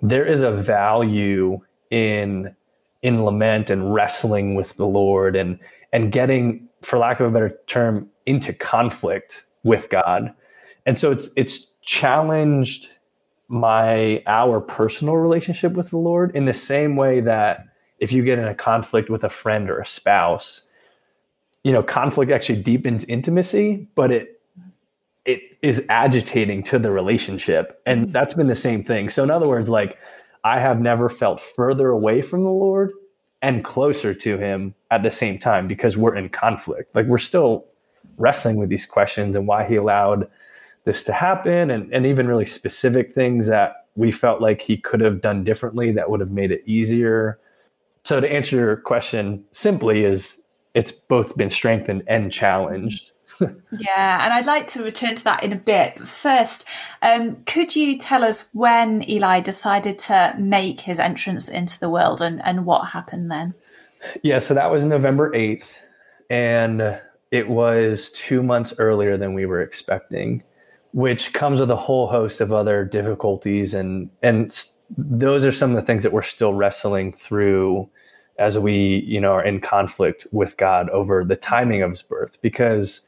there 0.02 0.24
is 0.24 0.42
a 0.42 0.50
value 0.50 1.60
in 1.90 2.54
in 3.02 3.24
lament 3.24 3.70
and 3.70 3.94
wrestling 3.94 4.54
with 4.54 4.76
the 4.76 4.86
Lord 4.86 5.36
and 5.36 5.58
and 5.92 6.10
getting, 6.10 6.68
for 6.82 6.98
lack 6.98 7.20
of 7.20 7.28
a 7.28 7.30
better 7.30 7.58
term, 7.66 8.08
into 8.26 8.52
conflict 8.52 9.44
with 9.62 9.88
God. 9.88 10.34
And 10.84 10.98
so 10.98 11.10
it's 11.10 11.30
it's 11.36 11.66
challenged 11.82 12.88
my 13.48 14.22
our 14.26 14.60
personal 14.60 15.16
relationship 15.16 15.72
with 15.74 15.90
the 15.90 15.98
Lord 15.98 16.34
in 16.34 16.46
the 16.46 16.54
same 16.54 16.96
way 16.96 17.20
that 17.20 17.64
if 17.98 18.12
you 18.12 18.22
get 18.22 18.38
in 18.38 18.46
a 18.46 18.54
conflict 18.54 19.08
with 19.08 19.24
a 19.24 19.30
friend 19.30 19.70
or 19.70 19.78
a 19.78 19.86
spouse, 19.86 20.68
you 21.64 21.72
know, 21.72 21.82
conflict 21.82 22.30
actually 22.30 22.60
deepens 22.62 23.04
intimacy, 23.04 23.88
but 23.94 24.12
it 24.12 24.35
it 25.26 25.58
is 25.60 25.84
agitating 25.88 26.62
to 26.62 26.78
the 26.78 26.90
relationship. 26.90 27.80
And 27.84 28.02
mm-hmm. 28.02 28.12
that's 28.12 28.34
been 28.34 28.46
the 28.46 28.54
same 28.54 28.84
thing. 28.84 29.10
So 29.10 29.22
in 29.22 29.30
other 29.30 29.48
words, 29.48 29.68
like 29.68 29.98
I 30.44 30.60
have 30.60 30.80
never 30.80 31.08
felt 31.08 31.40
further 31.40 31.88
away 31.88 32.22
from 32.22 32.44
the 32.44 32.50
Lord 32.50 32.92
and 33.42 33.64
closer 33.64 34.14
to 34.14 34.38
him 34.38 34.74
at 34.90 35.02
the 35.02 35.10
same 35.10 35.38
time 35.38 35.68
because 35.68 35.96
we're 35.96 36.14
in 36.14 36.28
conflict. 36.28 36.94
Like 36.94 37.06
we're 37.06 37.18
still 37.18 37.66
wrestling 38.16 38.56
with 38.56 38.68
these 38.68 38.86
questions 38.86 39.36
and 39.36 39.46
why 39.46 39.66
he 39.66 39.76
allowed 39.76 40.28
this 40.84 41.02
to 41.02 41.12
happen 41.12 41.70
and, 41.70 41.92
and 41.92 42.06
even 42.06 42.28
really 42.28 42.46
specific 42.46 43.12
things 43.12 43.48
that 43.48 43.86
we 43.96 44.12
felt 44.12 44.40
like 44.40 44.60
he 44.60 44.76
could 44.76 45.00
have 45.00 45.20
done 45.20 45.42
differently 45.42 45.90
that 45.92 46.10
would 46.10 46.20
have 46.20 46.30
made 46.30 46.52
it 46.52 46.62
easier. 46.66 47.38
So 48.04 48.20
to 48.20 48.32
answer 48.32 48.56
your 48.56 48.76
question 48.76 49.44
simply 49.50 50.04
is 50.04 50.40
it's 50.74 50.92
both 50.92 51.36
been 51.36 51.50
strengthened 51.50 52.04
and 52.06 52.32
challenged 52.32 53.10
yeah, 53.40 54.24
and 54.24 54.32
I'd 54.32 54.46
like 54.46 54.68
to 54.68 54.82
return 54.82 55.14
to 55.14 55.24
that 55.24 55.42
in 55.42 55.52
a 55.52 55.56
bit. 55.56 55.94
But 55.96 56.08
first, 56.08 56.64
um, 57.02 57.36
could 57.46 57.74
you 57.74 57.98
tell 57.98 58.24
us 58.24 58.48
when 58.52 59.08
Eli 59.08 59.40
decided 59.40 59.98
to 60.00 60.34
make 60.38 60.80
his 60.80 60.98
entrance 60.98 61.48
into 61.48 61.78
the 61.78 61.90
world 61.90 62.20
and, 62.20 62.44
and 62.44 62.66
what 62.66 62.88
happened 62.88 63.30
then? 63.30 63.54
Yeah, 64.22 64.38
so 64.38 64.54
that 64.54 64.70
was 64.70 64.84
November 64.84 65.30
8th, 65.32 65.74
and 66.30 67.00
it 67.30 67.48
was 67.48 68.10
two 68.12 68.42
months 68.42 68.74
earlier 68.78 69.16
than 69.16 69.34
we 69.34 69.46
were 69.46 69.62
expecting, 69.62 70.42
which 70.92 71.32
comes 71.32 71.60
with 71.60 71.70
a 71.70 71.76
whole 71.76 72.06
host 72.06 72.40
of 72.40 72.52
other 72.52 72.84
difficulties. 72.84 73.74
And, 73.74 74.10
and 74.22 74.56
those 74.96 75.44
are 75.44 75.52
some 75.52 75.70
of 75.70 75.76
the 75.76 75.82
things 75.82 76.02
that 76.02 76.12
we're 76.12 76.22
still 76.22 76.54
wrestling 76.54 77.12
through 77.12 77.88
as 78.38 78.58
we 78.58 79.02
you 79.06 79.20
know 79.20 79.32
are 79.32 79.44
in 79.44 79.60
conflict 79.60 80.26
with 80.32 80.56
god 80.56 80.88
over 80.90 81.24
the 81.24 81.36
timing 81.36 81.82
of 81.82 81.90
his 81.90 82.02
birth 82.02 82.38
because 82.42 83.06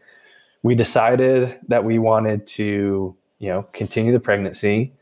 we 0.63 0.75
decided 0.75 1.59
that 1.69 1.85
we 1.85 1.99
wanted 1.99 2.47
to, 2.47 3.17
you 3.39 3.53
know, 3.53 3.63
continue 3.73 4.13
the 4.13 4.21
pregnancy. 4.21 4.93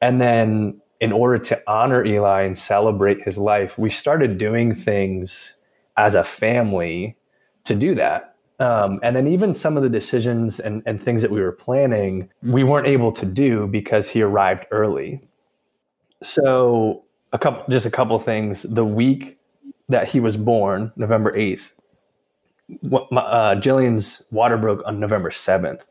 And 0.00 0.20
then 0.20 0.80
in 1.00 1.12
order 1.12 1.38
to 1.38 1.62
honor 1.66 2.04
Eli 2.04 2.42
and 2.42 2.58
celebrate 2.58 3.22
his 3.22 3.38
life, 3.38 3.78
we 3.78 3.90
started 3.90 4.38
doing 4.38 4.74
things 4.74 5.56
as 5.96 6.14
a 6.14 6.24
family 6.24 7.16
to 7.64 7.74
do 7.74 7.94
that. 7.94 8.36
Um, 8.60 8.98
and 9.02 9.14
then 9.14 9.28
even 9.28 9.54
some 9.54 9.76
of 9.76 9.84
the 9.84 9.88
decisions 9.88 10.58
and, 10.58 10.82
and 10.84 11.00
things 11.00 11.22
that 11.22 11.30
we 11.30 11.40
were 11.40 11.52
planning, 11.52 12.28
we 12.42 12.64
weren't 12.64 12.88
able 12.88 13.12
to 13.12 13.26
do 13.26 13.68
because 13.68 14.08
he 14.08 14.22
arrived 14.22 14.66
early. 14.72 15.20
So 16.22 17.04
a 17.32 17.38
couple, 17.38 17.64
just 17.70 17.86
a 17.86 17.90
couple 17.90 18.18
things. 18.18 18.62
The 18.62 18.84
week 18.84 19.38
that 19.88 20.08
he 20.08 20.18
was 20.18 20.36
born, 20.36 20.92
November 20.96 21.32
8th, 21.36 21.72
uh, 22.70 23.54
Jillian's 23.56 24.26
water 24.30 24.56
broke 24.56 24.82
on 24.86 25.00
November 25.00 25.30
7th. 25.30 25.82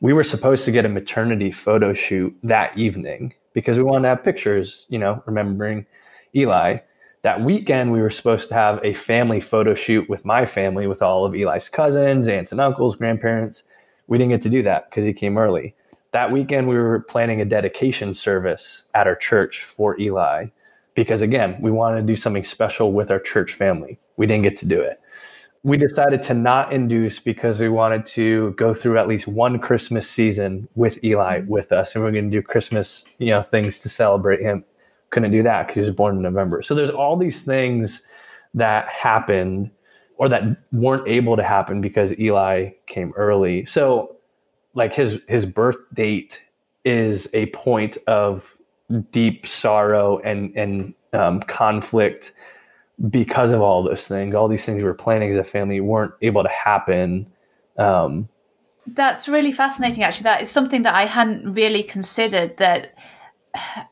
We 0.00 0.12
were 0.12 0.24
supposed 0.24 0.64
to 0.66 0.72
get 0.72 0.84
a 0.84 0.88
maternity 0.88 1.50
photo 1.50 1.94
shoot 1.94 2.36
that 2.42 2.76
evening 2.76 3.34
because 3.52 3.76
we 3.76 3.84
wanted 3.84 4.02
to 4.02 4.08
have 4.08 4.24
pictures, 4.24 4.86
you 4.88 4.98
know, 4.98 5.22
remembering 5.26 5.86
Eli. 6.34 6.78
That 7.22 7.40
weekend, 7.40 7.90
we 7.90 8.02
were 8.02 8.10
supposed 8.10 8.48
to 8.48 8.54
have 8.54 8.84
a 8.84 8.92
family 8.92 9.40
photo 9.40 9.74
shoot 9.74 10.08
with 10.10 10.24
my 10.24 10.44
family, 10.44 10.86
with 10.86 11.00
all 11.00 11.24
of 11.24 11.34
Eli's 11.34 11.70
cousins, 11.70 12.28
aunts 12.28 12.52
and 12.52 12.60
uncles, 12.60 12.96
grandparents. 12.96 13.64
We 14.08 14.18
didn't 14.18 14.32
get 14.32 14.42
to 14.42 14.50
do 14.50 14.62
that 14.62 14.90
because 14.90 15.04
he 15.04 15.14
came 15.14 15.38
early. 15.38 15.74
That 16.10 16.30
weekend, 16.30 16.68
we 16.68 16.76
were 16.76 17.00
planning 17.00 17.40
a 17.40 17.44
dedication 17.44 18.12
service 18.12 18.84
at 18.94 19.06
our 19.06 19.16
church 19.16 19.64
for 19.64 19.98
Eli 19.98 20.46
because, 20.94 21.22
again, 21.22 21.56
we 21.60 21.70
wanted 21.70 22.02
to 22.02 22.06
do 22.06 22.14
something 22.14 22.44
special 22.44 22.92
with 22.92 23.10
our 23.10 23.18
church 23.18 23.54
family. 23.54 23.98
We 24.16 24.26
didn't 24.26 24.42
get 24.42 24.58
to 24.58 24.66
do 24.66 24.80
it 24.80 25.00
we 25.64 25.78
decided 25.78 26.22
to 26.22 26.34
not 26.34 26.72
induce 26.74 27.18
because 27.18 27.58
we 27.58 27.70
wanted 27.70 28.04
to 28.04 28.50
go 28.52 28.74
through 28.74 28.98
at 28.98 29.08
least 29.08 29.26
one 29.26 29.58
Christmas 29.58 30.08
season 30.08 30.68
with 30.74 31.02
Eli 31.02 31.40
mm-hmm. 31.40 31.48
with 31.48 31.72
us, 31.72 31.94
and 31.94 32.04
we 32.04 32.10
are 32.10 32.12
going 32.12 32.26
to 32.26 32.30
do 32.30 32.42
Christmas, 32.42 33.06
you 33.18 33.30
know, 33.30 33.42
things 33.42 33.80
to 33.80 33.88
celebrate 33.88 34.40
him. 34.40 34.62
Couldn't 35.08 35.30
do 35.30 35.42
that 35.42 35.66
because 35.66 35.74
he 35.76 35.80
was 35.80 35.90
born 35.90 36.16
in 36.16 36.22
November. 36.22 36.60
So 36.60 36.74
there's 36.74 36.90
all 36.90 37.16
these 37.16 37.44
things 37.44 38.06
that 38.52 38.86
happened 38.88 39.70
or 40.18 40.28
that 40.28 40.60
weren't 40.70 41.08
able 41.08 41.36
to 41.36 41.42
happen 41.42 41.80
because 41.80 42.16
Eli 42.18 42.70
came 42.86 43.12
early. 43.16 43.64
So 43.64 44.16
like 44.74 44.92
his 44.92 45.18
his 45.28 45.46
birth 45.46 45.78
date 45.94 46.42
is 46.84 47.28
a 47.32 47.46
point 47.46 47.96
of 48.06 48.54
deep 49.12 49.46
sorrow 49.46 50.18
and 50.18 50.54
and 50.56 50.94
um, 51.14 51.40
conflict 51.40 52.32
because 53.10 53.50
of 53.50 53.60
all 53.60 53.82
those 53.82 54.06
things. 54.06 54.34
All 54.34 54.48
these 54.48 54.64
things 54.64 54.78
we 54.78 54.84
were 54.84 54.94
planning 54.94 55.30
as 55.30 55.36
a 55.36 55.44
family 55.44 55.80
weren't 55.80 56.14
able 56.22 56.42
to 56.42 56.48
happen. 56.48 57.26
Um, 57.78 58.28
That's 58.86 59.28
really 59.28 59.52
fascinating. 59.52 60.02
Actually, 60.02 60.24
that 60.24 60.42
is 60.42 60.50
something 60.50 60.82
that 60.82 60.94
I 60.94 61.06
hadn't 61.06 61.52
really 61.52 61.82
considered. 61.82 62.56
That 62.58 62.96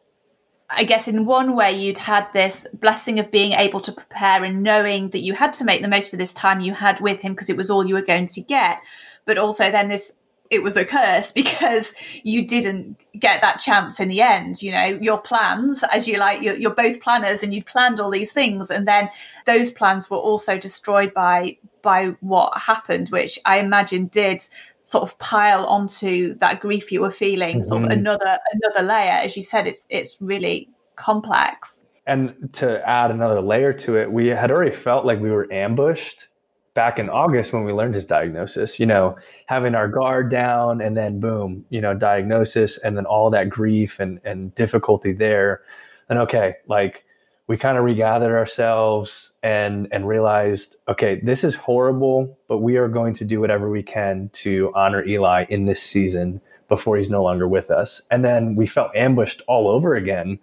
I 0.75 0.85
guess 0.85 1.07
in 1.07 1.27
one 1.27 1.55
way 1.55 1.73
you'd 1.73 1.99
had 1.99 2.33
this 2.33 2.67
blessing 2.73 3.19
of 3.19 3.31
being 3.31 3.53
able 3.53 3.83
to 3.83 3.93
prepare 3.93 4.43
and 4.43 4.63
knowing 4.63 5.11
that 5.11 5.23
you 5.23 5.35
had 5.35 5.53
to 5.55 5.65
make 5.65 5.83
the 5.83 5.89
most 5.89 6.15
of 6.15 6.19
this 6.19 6.33
time 6.33 6.63
you 6.63 6.73
had 6.73 6.99
with 7.01 7.21
him 7.21 7.35
because 7.35 7.51
it 7.51 7.59
was 7.59 7.69
all 7.69 7.87
you 7.87 7.95
were 7.95 8.01
going 8.01 8.27
to 8.29 8.41
get. 8.41 8.81
But 9.27 9.37
also 9.37 9.71
then 9.71 9.89
this 9.89 10.15
it 10.53 10.63
was 10.63 10.77
a 10.77 10.85
curse 10.85 11.33
because 11.43 11.95
you 12.23 12.47
didn't 12.47 13.01
get 13.19 13.41
that 13.41 13.61
chance 13.61 13.99
in 13.99 14.09
the 14.09 14.21
end. 14.21 14.63
You 14.63 14.73
know, 14.73 14.85
your 15.01 15.19
plans, 15.19 15.83
as 15.93 16.07
you 16.07 16.19
like, 16.19 16.43
you're, 16.43 16.55
you're 16.55 16.75
both 16.75 17.01
planners 17.01 17.43
and 17.43 17.53
you'd 17.53 17.67
planned 17.67 17.99
all 17.99 18.11
these 18.11 18.33
things, 18.33 18.71
and 18.71 18.87
then 18.87 19.09
those 19.47 19.71
plans 19.71 20.09
were 20.09 20.19
also 20.19 20.59
destroyed 20.59 21.13
by 21.15 21.57
by 21.81 22.15
what 22.21 22.57
happened, 22.57 23.09
which 23.09 23.39
I 23.45 23.59
imagine 23.59 24.07
did 24.07 24.43
sort 24.85 25.03
of 25.03 25.19
pile 25.19 25.65
onto 25.67 26.35
that 26.35 26.61
grief 26.61 26.93
you 26.93 27.01
were 27.01 27.11
feeling, 27.11 27.59
mm-hmm. 27.59 27.69
sort 27.69 27.83
of 27.83 27.89
mm-hmm. 27.89 27.99
another 27.99 28.39
another 28.53 28.87
layer. 28.87 29.13
As 29.13 29.37
you 29.37 29.43
said, 29.43 29.67
it's 29.67 29.87
it's 29.91 30.21
really 30.21 30.69
complex. 30.97 31.81
And 32.05 32.51
to 32.55 32.87
add 32.89 33.13
another 33.13 33.41
layer 33.41 33.73
to 33.75 33.97
it, 33.97 34.11
we 34.11 34.27
had 34.27 34.51
already 34.51 34.75
felt 34.75 35.07
like 35.07 35.21
we 35.21 35.31
were 35.31 35.51
ambushed 35.53 36.27
back 36.75 36.99
in 36.99 37.11
August 37.11 37.53
when 37.53 37.65
we 37.65 37.73
learned 37.73 37.95
his 37.95 38.07
diagnosis, 38.07 38.81
you 38.81 38.87
know, 38.87 39.17
having 39.47 39.75
our 39.75 39.89
guard 39.89 40.31
down 40.31 40.81
and 40.81 40.97
then 40.97 41.21
boom, 41.21 41.65
you 41.69 41.81
know, 41.81 41.95
diagnosis 41.95 42.79
and 42.79 42.97
then 42.97 43.07
all 43.07 43.31
that 43.31 43.51
grief 43.51 44.01
and, 44.01 44.21
and 44.25 44.55
difficulty 44.55 45.13
there. 45.13 45.63
And 46.09 46.19
okay, 46.19 46.57
like 46.69 47.05
we 47.47 47.57
kind 47.57 47.77
of 47.77 47.85
regathered 47.85 48.35
ourselves 48.35 49.33
and 49.43 49.89
and 49.93 50.09
realized, 50.09 50.77
okay, 50.89 51.21
this 51.23 51.45
is 51.45 51.55
horrible, 51.55 52.39
but 52.49 52.59
we 52.59 52.77
are 52.77 52.89
going 52.89 53.15
to 53.15 53.25
do 53.25 53.41
whatever 53.41 53.71
we 53.71 53.83
can 53.83 54.31
to 54.35 54.73
honor 54.75 55.05
Eli 55.05 55.45
in 55.49 55.67
this 55.67 55.83
season 55.83 56.41
before 56.69 56.97
he's 56.97 57.11
no 57.11 57.23
longer 57.23 57.47
with 57.47 57.71
us. 57.71 58.01
And 58.11 58.25
then 58.25 58.57
we 58.57 58.67
felt 58.67 58.97
ambushed 58.97 59.43
all 59.47 59.69
over 59.69 59.95
again 59.95 60.39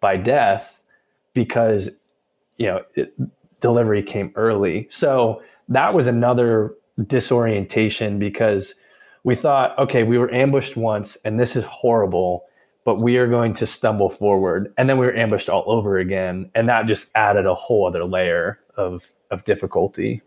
by 0.00 0.16
death 0.16 0.80
because 1.34 1.90
you 2.58 2.66
know, 2.68 2.84
it, 2.94 3.12
delivery 3.60 4.02
came 4.02 4.32
early. 4.36 4.86
So 4.90 5.42
that 5.68 5.94
was 5.94 6.06
another 6.06 6.74
disorientation 7.06 8.18
because 8.18 8.74
we 9.24 9.34
thought, 9.34 9.78
okay, 9.78 10.02
we 10.02 10.18
were 10.18 10.32
ambushed 10.32 10.76
once 10.76 11.16
and 11.24 11.38
this 11.38 11.56
is 11.56 11.64
horrible, 11.64 12.44
but 12.84 12.96
we 12.96 13.16
are 13.16 13.28
going 13.28 13.54
to 13.54 13.66
stumble 13.66 14.10
forward. 14.10 14.72
And 14.76 14.88
then 14.88 14.98
we 14.98 15.06
were 15.06 15.14
ambushed 15.14 15.48
all 15.48 15.64
over 15.66 15.98
again. 15.98 16.50
And 16.54 16.68
that 16.68 16.86
just 16.86 17.10
added 17.14 17.46
a 17.46 17.54
whole 17.54 17.86
other 17.86 18.04
layer 18.04 18.58
of, 18.76 19.06
of 19.30 19.44
difficulty. 19.44 20.22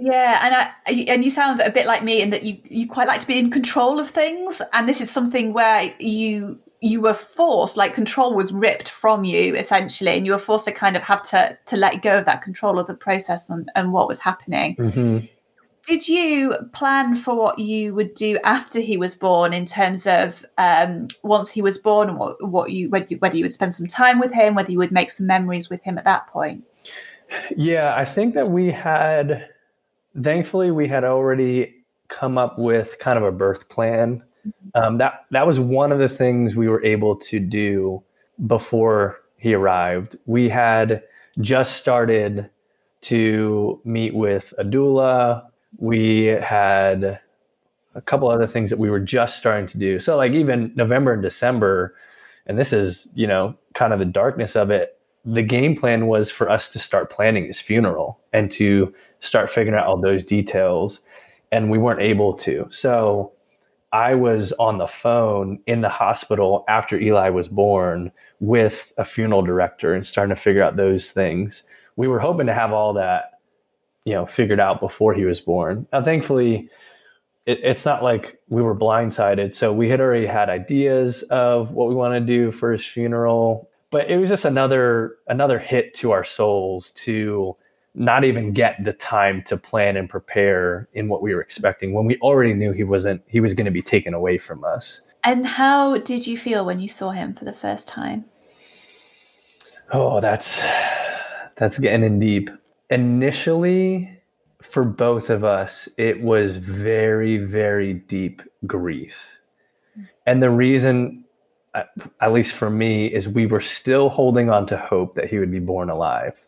Yeah, 0.00 0.40
and 0.44 0.54
I 0.54 1.12
and 1.12 1.24
you 1.24 1.30
sound 1.30 1.58
a 1.58 1.70
bit 1.70 1.86
like 1.86 2.04
me 2.04 2.22
in 2.22 2.30
that 2.30 2.44
you 2.44 2.58
you 2.70 2.86
quite 2.86 3.08
like 3.08 3.20
to 3.20 3.26
be 3.26 3.36
in 3.36 3.50
control 3.50 3.98
of 3.98 4.08
things, 4.08 4.62
and 4.72 4.88
this 4.88 5.00
is 5.00 5.10
something 5.10 5.52
where 5.52 5.92
you 5.98 6.60
you 6.80 7.00
were 7.00 7.14
forced, 7.14 7.76
like 7.76 7.92
control 7.92 8.34
was 8.34 8.52
ripped 8.52 8.88
from 8.88 9.24
you 9.24 9.54
essentially, 9.54 10.12
and 10.12 10.24
you 10.26 10.32
were 10.32 10.38
forced 10.38 10.66
to 10.66 10.72
kind 10.72 10.96
of 10.96 11.02
have 11.02 11.22
to 11.22 11.58
to 11.66 11.76
let 11.76 12.02
go 12.02 12.18
of 12.18 12.24
that 12.26 12.42
control 12.42 12.78
of 12.78 12.86
the 12.86 12.94
process 12.94 13.50
and, 13.50 13.70
and 13.74 13.92
what 13.92 14.06
was 14.06 14.20
happening. 14.20 14.76
Mm-hmm. 14.76 15.26
Did 15.84 16.06
you 16.06 16.54
plan 16.74 17.14
for 17.14 17.34
what 17.34 17.58
you 17.58 17.94
would 17.94 18.14
do 18.14 18.38
after 18.44 18.78
he 18.78 18.98
was 18.98 19.14
born 19.14 19.54
in 19.54 19.64
terms 19.64 20.06
of 20.06 20.44
um, 20.58 21.08
once 21.22 21.50
he 21.50 21.62
was 21.62 21.78
born 21.78 22.10
and 22.10 22.18
what, 22.18 22.36
what 22.46 22.70
you 22.72 22.90
whether, 22.90 23.06
you 23.08 23.16
whether 23.18 23.36
you 23.36 23.44
would 23.44 23.52
spend 23.52 23.74
some 23.74 23.86
time 23.86 24.20
with 24.20 24.32
him, 24.32 24.54
whether 24.54 24.70
you 24.70 24.78
would 24.78 24.92
make 24.92 25.08
some 25.08 25.26
memories 25.26 25.70
with 25.70 25.82
him 25.82 25.96
at 25.96 26.04
that 26.04 26.26
point? 26.26 26.64
Yeah, 27.56 27.94
I 27.96 28.04
think 28.04 28.34
that 28.34 28.50
we 28.50 28.70
had, 28.70 29.48
thankfully, 30.20 30.70
we 30.70 30.88
had 30.88 31.04
already 31.04 31.74
come 32.08 32.38
up 32.38 32.58
with 32.58 32.98
kind 32.98 33.18
of 33.18 33.24
a 33.24 33.32
birth 33.32 33.68
plan 33.68 34.22
um, 34.74 34.98
that 34.98 35.26
that 35.30 35.46
was 35.46 35.58
one 35.58 35.92
of 35.92 35.98
the 35.98 36.08
things 36.08 36.56
we 36.56 36.68
were 36.68 36.84
able 36.84 37.16
to 37.16 37.40
do 37.40 38.02
before 38.46 39.20
he 39.36 39.54
arrived. 39.54 40.16
We 40.26 40.48
had 40.48 41.02
just 41.40 41.76
started 41.76 42.50
to 43.02 43.80
meet 43.84 44.14
with 44.14 44.52
a 44.58 44.64
doula. 44.64 45.44
We 45.78 46.24
had 46.26 47.20
a 47.94 48.00
couple 48.00 48.28
other 48.28 48.46
things 48.46 48.70
that 48.70 48.78
we 48.78 48.90
were 48.90 49.00
just 49.00 49.38
starting 49.38 49.66
to 49.68 49.78
do. 49.78 49.98
So 50.00 50.16
like 50.16 50.32
even 50.32 50.72
November 50.74 51.12
and 51.12 51.22
December, 51.22 51.94
and 52.46 52.58
this 52.58 52.72
is 52.72 53.10
you 53.14 53.26
know 53.26 53.56
kind 53.74 53.92
of 53.92 53.98
the 53.98 54.04
darkness 54.04 54.56
of 54.56 54.70
it. 54.70 54.98
The 55.24 55.42
game 55.42 55.76
plan 55.76 56.06
was 56.06 56.30
for 56.30 56.48
us 56.48 56.68
to 56.70 56.78
start 56.78 57.10
planning 57.10 57.46
his 57.46 57.60
funeral 57.60 58.18
and 58.32 58.50
to 58.52 58.94
start 59.20 59.50
figuring 59.50 59.78
out 59.78 59.86
all 59.86 60.00
those 60.00 60.24
details, 60.24 61.02
and 61.52 61.70
we 61.70 61.78
weren't 61.78 62.00
able 62.00 62.32
to. 62.38 62.66
So 62.70 63.32
I 63.92 64.14
was 64.14 64.52
on 64.54 64.78
the 64.78 64.86
phone 64.86 65.60
in 65.66 65.80
the 65.80 65.88
hospital 65.88 66.64
after 66.68 66.96
Eli 66.96 67.30
was 67.30 67.48
born 67.48 68.12
with 68.40 68.92
a 68.98 69.04
funeral 69.04 69.42
director 69.42 69.94
and 69.94 70.06
starting 70.06 70.34
to 70.34 70.40
figure 70.40 70.62
out 70.62 70.76
those 70.76 71.10
things. 71.10 71.62
We 71.96 72.06
were 72.06 72.20
hoping 72.20 72.46
to 72.46 72.54
have 72.54 72.72
all 72.72 72.92
that, 72.94 73.40
you 74.04 74.12
know, 74.12 74.26
figured 74.26 74.60
out 74.60 74.80
before 74.80 75.14
he 75.14 75.24
was 75.24 75.40
born. 75.40 75.86
Now, 75.92 76.02
thankfully, 76.02 76.68
it, 77.46 77.60
it's 77.62 77.86
not 77.86 78.02
like 78.02 78.38
we 78.48 78.62
were 78.62 78.76
blindsided. 78.76 79.54
So 79.54 79.72
we 79.72 79.88
had 79.88 80.00
already 80.00 80.26
had 80.26 80.50
ideas 80.50 81.22
of 81.24 81.72
what 81.72 81.88
we 81.88 81.94
want 81.94 82.14
to 82.14 82.20
do 82.20 82.50
for 82.50 82.72
his 82.72 82.84
funeral, 82.84 83.68
but 83.90 84.10
it 84.10 84.18
was 84.18 84.28
just 84.28 84.44
another 84.44 85.16
another 85.28 85.58
hit 85.58 85.94
to 85.94 86.10
our 86.10 86.24
souls 86.24 86.90
to 86.90 87.56
not 87.98 88.22
even 88.24 88.52
get 88.52 88.76
the 88.84 88.92
time 88.92 89.42
to 89.42 89.56
plan 89.56 89.96
and 89.96 90.08
prepare 90.08 90.88
in 90.94 91.08
what 91.08 91.20
we 91.20 91.34
were 91.34 91.40
expecting 91.40 91.92
when 91.92 92.06
we 92.06 92.16
already 92.18 92.54
knew 92.54 92.70
he 92.70 92.84
wasn't 92.84 93.20
he 93.26 93.40
was 93.40 93.54
going 93.54 93.64
to 93.64 93.72
be 93.72 93.82
taken 93.82 94.14
away 94.14 94.38
from 94.38 94.64
us. 94.64 95.02
And 95.24 95.44
how 95.44 95.98
did 95.98 96.26
you 96.26 96.38
feel 96.38 96.64
when 96.64 96.78
you 96.78 96.86
saw 96.86 97.10
him 97.10 97.34
for 97.34 97.44
the 97.44 97.52
first 97.52 97.88
time? 97.88 98.24
Oh 99.92 100.20
that's 100.20 100.64
that's 101.56 101.78
getting 101.78 102.04
in 102.04 102.20
deep. 102.20 102.50
Initially 102.88 104.20
for 104.62 104.84
both 104.84 105.28
of 105.28 105.42
us 105.42 105.88
it 105.98 106.22
was 106.22 106.56
very 106.56 107.38
very 107.38 107.94
deep 107.94 108.42
grief. 108.64 109.38
And 110.24 110.40
the 110.40 110.50
reason 110.50 111.24
at 111.74 112.32
least 112.32 112.54
for 112.54 112.70
me 112.70 113.06
is 113.06 113.28
we 113.28 113.46
were 113.46 113.60
still 113.60 114.08
holding 114.08 114.50
on 114.50 114.66
to 114.66 114.76
hope 114.76 115.14
that 115.16 115.28
he 115.28 115.38
would 115.38 115.50
be 115.50 115.60
born 115.60 115.90
alive 115.90 116.40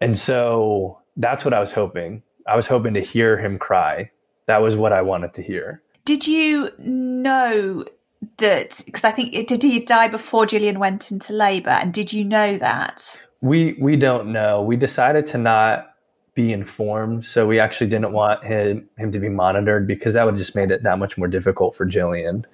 and 0.00 0.18
so 0.18 0.98
that's 1.16 1.44
what 1.44 1.54
I 1.54 1.60
was 1.60 1.72
hoping. 1.72 2.22
I 2.46 2.56
was 2.56 2.66
hoping 2.66 2.94
to 2.94 3.00
hear 3.00 3.38
him 3.38 3.58
cry. 3.58 4.10
That 4.46 4.62
was 4.62 4.76
what 4.76 4.92
I 4.92 5.02
wanted 5.02 5.34
to 5.34 5.42
hear. 5.42 5.82
Did 6.04 6.26
you 6.26 6.68
know 6.78 7.84
that? 8.38 8.82
Because 8.84 9.04
I 9.04 9.10
think 9.10 9.48
did 9.48 9.62
he 9.62 9.80
die 9.80 10.08
before 10.08 10.46
Jillian 10.46 10.78
went 10.78 11.10
into 11.10 11.32
labour, 11.32 11.70
and 11.70 11.92
did 11.92 12.12
you 12.12 12.24
know 12.24 12.58
that? 12.58 13.18
We 13.40 13.76
we 13.80 13.96
don't 13.96 14.32
know. 14.32 14.62
We 14.62 14.76
decided 14.76 15.26
to 15.28 15.38
not 15.38 15.94
be 16.34 16.52
informed, 16.52 17.24
so 17.24 17.46
we 17.46 17.58
actually 17.58 17.88
didn't 17.88 18.12
want 18.12 18.44
him 18.44 18.88
him 18.98 19.12
to 19.12 19.18
be 19.18 19.28
monitored 19.28 19.86
because 19.86 20.12
that 20.12 20.26
would 20.26 20.36
just 20.36 20.54
made 20.54 20.70
it 20.70 20.82
that 20.82 20.98
much 20.98 21.16
more 21.16 21.28
difficult 21.28 21.74
for 21.74 21.86
Jillian. 21.86 22.44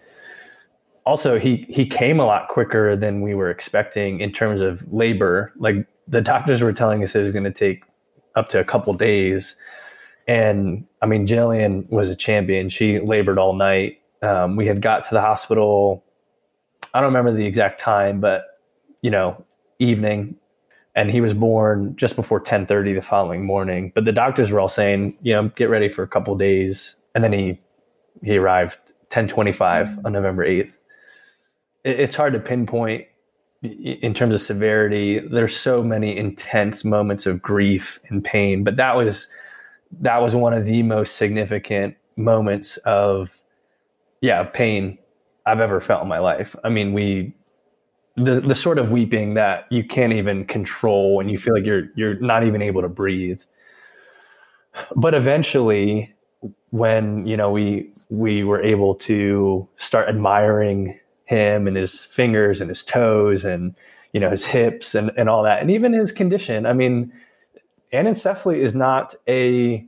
Also, 1.05 1.39
he 1.39 1.67
he 1.69 1.87
came 1.87 2.21
a 2.21 2.27
lot 2.27 2.49
quicker 2.49 2.95
than 2.95 3.23
we 3.23 3.35
were 3.35 3.51
expecting 3.51 4.21
in 4.21 4.33
terms 4.33 4.61
of 4.61 4.87
labor. 4.93 5.53
Like 5.57 5.87
the 6.11 6.21
doctors 6.21 6.61
were 6.61 6.73
telling 6.73 7.03
us 7.03 7.15
it 7.15 7.23
was 7.23 7.31
going 7.31 7.45
to 7.45 7.53
take 7.53 7.85
up 8.35 8.49
to 8.51 8.59
a 8.61 8.65
couple 8.65 8.93
days. 8.93 9.57
And 10.27 10.87
I 11.01 11.07
mean, 11.07 11.27
Jillian 11.27 11.91
was 11.91 12.11
a 12.11 12.17
champion. 12.17 12.69
She 12.69 12.99
labored 12.99 13.39
all 13.39 13.55
night. 13.55 14.01
Um, 14.23 14.57
we 14.57 14.67
had 14.67 14.83
got 14.83 15.05
to 15.05 15.15
the 15.15 15.21
hospital. 15.21 16.05
I 16.93 17.01
don't 17.01 17.09
remember 17.15 17.33
the 17.33 17.47
exact 17.47 17.81
time, 17.81 18.21
but 18.21 18.45
you 19.03 19.11
know, 19.11 19.43
evening, 19.79 20.37
and 20.95 21.11
he 21.11 21.21
was 21.21 21.33
born 21.33 21.97
just 21.97 22.17
before 22.17 22.41
10:30 22.41 22.95
the 22.95 23.03
following 23.03 23.47
morning. 23.47 23.93
But 23.95 24.05
the 24.05 24.13
doctors 24.13 24.51
were 24.51 24.61
all 24.61 24.69
saying, 24.69 25.17
you 25.23 25.33
know, 25.33 25.49
get 25.51 25.71
ready 25.71 25.89
for 25.89 26.03
a 26.03 26.09
couple 26.09 26.37
days, 26.37 26.97
and 27.15 27.25
then 27.25 27.33
he 27.33 27.61
he 28.23 28.37
arrived 28.37 28.79
10:25 29.11 30.05
on 30.05 30.13
November 30.13 30.45
8th. 30.45 30.73
It, 31.85 32.01
it's 32.01 32.17
hard 32.17 32.35
to 32.35 32.41
pinpoint 32.41 33.07
in 33.63 34.15
terms 34.15 34.35
of 34.35 34.41
severity 34.41 35.21
there's 35.31 35.57
so 35.57 35.83
many 35.83 36.17
intense 36.17 36.85
moments 36.85 37.27
of 37.27 37.43
grief 37.43 38.01
and 38.09 38.25
pain 38.25 38.65
but 38.65 38.77
that 38.77 38.97
was 38.97 39.31
that 40.01 40.19
was 40.19 40.35
one 40.35 40.55
of 40.55 40.65
the 40.65 40.83
most 40.83 41.17
significant 41.17 41.95
moments 42.17 42.77
of 42.79 43.43
yeah 44.23 44.41
of 44.41 44.53
pain 44.53 44.99
I've 45.47 45.61
ever 45.61 45.81
felt 45.81 46.03
in 46.03 46.09
my 46.09 46.19
life. 46.19 46.55
I 46.65 46.69
mean, 46.69 46.93
we 46.93 47.35
the 48.17 48.41
the 48.41 48.55
sort 48.55 48.79
of 48.79 48.91
weeping 48.91 49.35
that 49.35 49.67
you 49.71 49.85
can't 49.85 50.13
even 50.13 50.45
control 50.45 51.21
and 51.21 51.31
you 51.31 51.39
feel 51.39 51.55
like 51.55 51.65
you're 51.65 51.89
you're 51.97 52.19
not 52.21 52.45
even 52.45 52.63
able 52.63 52.83
to 52.83 52.89
breathe. 52.89 53.41
But 54.95 55.15
eventually 55.15 56.13
when, 56.71 57.27
you 57.27 57.37
know, 57.37 57.51
we 57.51 57.93
we 58.09 58.45
were 58.45 58.63
able 58.63 58.95
to 58.97 59.69
start 59.77 60.09
admiring 60.09 60.99
him 61.31 61.67
and 61.69 61.77
his 61.77 62.01
fingers 62.01 62.61
and 62.61 62.69
his 62.69 62.83
toes 62.83 63.45
and 63.45 63.75
you 64.13 64.19
know 64.19 64.31
his 64.31 64.45
hips 64.45 64.95
and, 64.95 65.13
and 65.17 65.29
all 65.29 65.43
that 65.45 65.61
and 65.61 65.71
even 65.71 65.93
his 65.93 66.11
condition 66.11 66.67
i 66.67 66.73
mean 66.73 67.13
anencephaly 67.93 68.59
is 68.59 68.75
not 68.75 69.15
a 69.29 69.85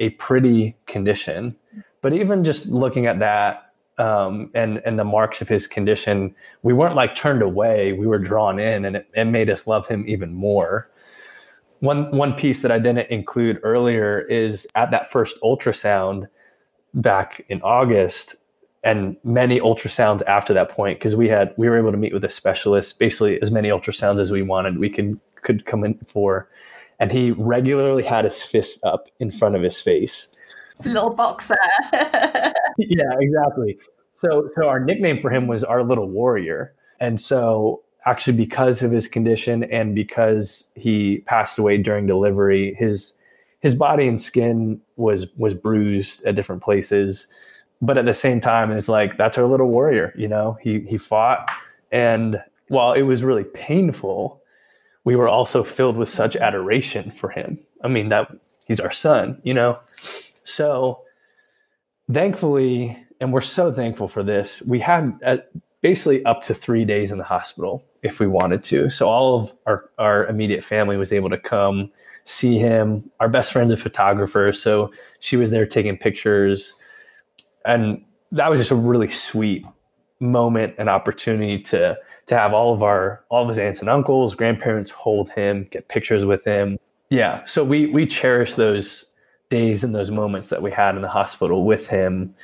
a 0.00 0.10
pretty 0.10 0.74
condition 0.86 1.54
but 2.00 2.12
even 2.12 2.42
just 2.42 2.68
looking 2.68 3.06
at 3.06 3.18
that 3.18 3.72
um, 3.98 4.50
and 4.54 4.80
and 4.84 4.98
the 4.98 5.04
marks 5.04 5.40
of 5.40 5.48
his 5.48 5.66
condition, 5.66 6.34
we 6.62 6.72
weren't 6.72 6.96
like 6.96 7.14
turned 7.14 7.42
away. 7.42 7.92
We 7.92 8.06
were 8.06 8.18
drawn 8.18 8.58
in, 8.58 8.84
and 8.84 8.96
it, 8.96 9.10
it 9.14 9.26
made 9.26 9.50
us 9.50 9.66
love 9.66 9.86
him 9.86 10.04
even 10.08 10.34
more. 10.34 10.90
One 11.80 12.10
one 12.16 12.34
piece 12.34 12.62
that 12.62 12.72
I 12.72 12.78
didn't 12.78 13.10
include 13.10 13.60
earlier 13.62 14.20
is 14.20 14.66
at 14.74 14.90
that 14.92 15.10
first 15.10 15.38
ultrasound 15.42 16.24
back 16.94 17.44
in 17.48 17.60
August, 17.62 18.36
and 18.84 19.16
many 19.22 19.60
ultrasounds 19.60 20.22
after 20.26 20.52
that 20.54 20.68
point 20.68 20.98
because 20.98 21.14
we 21.14 21.28
had 21.28 21.54
we 21.56 21.68
were 21.68 21.78
able 21.78 21.92
to 21.92 21.98
meet 21.98 22.12
with 22.12 22.24
a 22.24 22.28
specialist. 22.28 22.98
Basically, 22.98 23.40
as 23.40 23.50
many 23.50 23.68
ultrasounds 23.68 24.20
as 24.20 24.30
we 24.30 24.42
wanted, 24.42 24.78
we 24.78 24.90
could 24.90 25.18
could 25.42 25.66
come 25.66 25.84
in 25.84 25.98
for, 26.06 26.48
and 26.98 27.12
he 27.12 27.32
regularly 27.32 28.02
had 28.02 28.24
his 28.24 28.42
fist 28.42 28.84
up 28.84 29.08
in 29.20 29.30
front 29.30 29.56
of 29.56 29.62
his 29.62 29.80
face 29.80 30.36
little 30.84 31.14
boxer. 31.14 31.58
yeah, 31.92 33.12
exactly. 33.20 33.78
So 34.12 34.48
so 34.52 34.68
our 34.68 34.80
nickname 34.80 35.18
for 35.18 35.30
him 35.30 35.46
was 35.46 35.64
our 35.64 35.82
little 35.82 36.08
warrior. 36.08 36.74
And 37.00 37.20
so 37.20 37.82
actually 38.06 38.36
because 38.36 38.82
of 38.82 38.90
his 38.90 39.08
condition 39.08 39.64
and 39.64 39.94
because 39.94 40.70
he 40.74 41.18
passed 41.26 41.58
away 41.58 41.78
during 41.78 42.06
delivery, 42.06 42.74
his 42.74 43.14
his 43.60 43.74
body 43.74 44.06
and 44.06 44.20
skin 44.20 44.80
was 44.96 45.26
was 45.36 45.54
bruised 45.54 46.24
at 46.24 46.34
different 46.34 46.62
places. 46.62 47.26
But 47.82 47.98
at 47.98 48.06
the 48.06 48.14
same 48.14 48.40
time, 48.40 48.70
it's 48.70 48.88
like 48.88 49.18
that's 49.18 49.36
our 49.36 49.44
little 49.44 49.68
warrior, 49.68 50.14
you 50.16 50.28
know. 50.28 50.56
He 50.62 50.86
he 50.88 50.96
fought 50.96 51.50
and 51.92 52.42
while 52.68 52.94
it 52.94 53.02
was 53.02 53.22
really 53.22 53.44
painful, 53.44 54.40
we 55.04 55.14
were 55.14 55.28
also 55.28 55.62
filled 55.62 55.96
with 55.96 56.08
such 56.08 56.36
adoration 56.36 57.10
for 57.10 57.28
him. 57.28 57.58
I 57.84 57.88
mean, 57.88 58.08
that 58.08 58.28
he's 58.66 58.80
our 58.80 58.90
son, 58.90 59.40
you 59.44 59.52
know. 59.52 59.78
So 60.44 61.02
thankfully, 62.10 62.96
and 63.20 63.32
we're 63.32 63.42
so 63.42 63.72
thankful 63.72 64.08
for 64.08 64.22
this, 64.22 64.62
we 64.62 64.80
had 64.80 65.12
uh, 65.24 65.36
basically 65.82 66.24
up 66.24 66.42
to 66.44 66.54
three 66.54 66.84
days 66.84 67.12
in 67.12 67.18
the 67.18 67.24
hospital 67.24 67.84
if 68.02 68.20
we 68.20 68.26
wanted 68.26 68.64
to. 68.64 68.88
So 68.88 69.08
all 69.08 69.36
of 69.36 69.52
our, 69.66 69.90
our 69.98 70.26
immediate 70.26 70.64
family 70.64 70.96
was 70.96 71.12
able 71.12 71.30
to 71.30 71.38
come 71.38 71.90
see 72.24 72.58
him. 72.58 73.10
Our 73.20 73.28
best 73.28 73.52
friend's 73.52 73.72
a 73.72 73.76
photographer, 73.76 74.52
so 74.52 74.90
she 75.18 75.36
was 75.36 75.50
there 75.50 75.66
taking 75.66 75.98
pictures. 75.98 76.74
And 77.64 78.04
that 78.32 78.50
was 78.50 78.60
just 78.60 78.70
a 78.70 78.76
really 78.76 79.08
sweet 79.08 79.64
moment 80.20 80.74
and 80.78 80.88
opportunity 80.88 81.58
to 81.64 81.96
to 82.26 82.38
have 82.38 82.52
all 82.54 82.72
of 82.72 82.82
our 82.82 83.24
all 83.28 83.42
of 83.42 83.48
his 83.48 83.58
aunts 83.58 83.80
and 83.80 83.88
uncles, 83.88 84.34
grandparents 84.34 84.90
hold 84.90 85.30
him, 85.30 85.66
get 85.70 85.88
pictures 85.88 86.24
with 86.24 86.44
him. 86.44 86.78
Yeah, 87.10 87.44
so 87.44 87.64
we 87.64 87.86
we 87.86 88.06
cherish 88.06 88.54
those 88.54 89.12
days 89.50 89.84
and 89.84 89.94
those 89.94 90.10
moments 90.10 90.48
that 90.48 90.62
we 90.62 90.70
had 90.70 90.96
in 90.96 91.02
the 91.02 91.08
hospital 91.08 91.64
with 91.64 91.86
him 91.86 92.34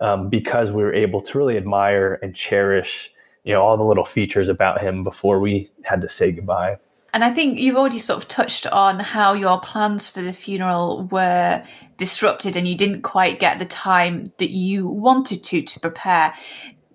um, 0.00 0.28
because 0.28 0.70
we 0.70 0.82
were 0.82 0.92
able 0.92 1.22
to 1.22 1.38
really 1.38 1.56
admire 1.56 2.18
and 2.22 2.34
cherish 2.34 3.10
you 3.44 3.54
know 3.54 3.62
all 3.62 3.76
the 3.78 3.84
little 3.84 4.04
features 4.04 4.50
about 4.50 4.82
him 4.82 5.02
before 5.02 5.40
we 5.40 5.70
had 5.82 6.02
to 6.02 6.08
say 6.08 6.30
goodbye 6.30 6.76
and 7.14 7.24
I 7.24 7.30
think 7.30 7.58
you've 7.58 7.76
already 7.76 7.98
sort 7.98 8.18
of 8.18 8.28
touched 8.28 8.66
on 8.66 9.00
how 9.00 9.32
your 9.32 9.60
plans 9.60 10.08
for 10.08 10.20
the 10.20 10.32
funeral 10.32 11.04
were 11.10 11.62
disrupted 11.96 12.54
and 12.56 12.68
you 12.68 12.76
didn't 12.76 13.02
quite 13.02 13.40
get 13.40 13.58
the 13.58 13.64
time 13.64 14.24
that 14.38 14.50
you 14.50 14.86
wanted 14.86 15.42
to 15.44 15.62
to 15.62 15.80
prepare. 15.80 16.34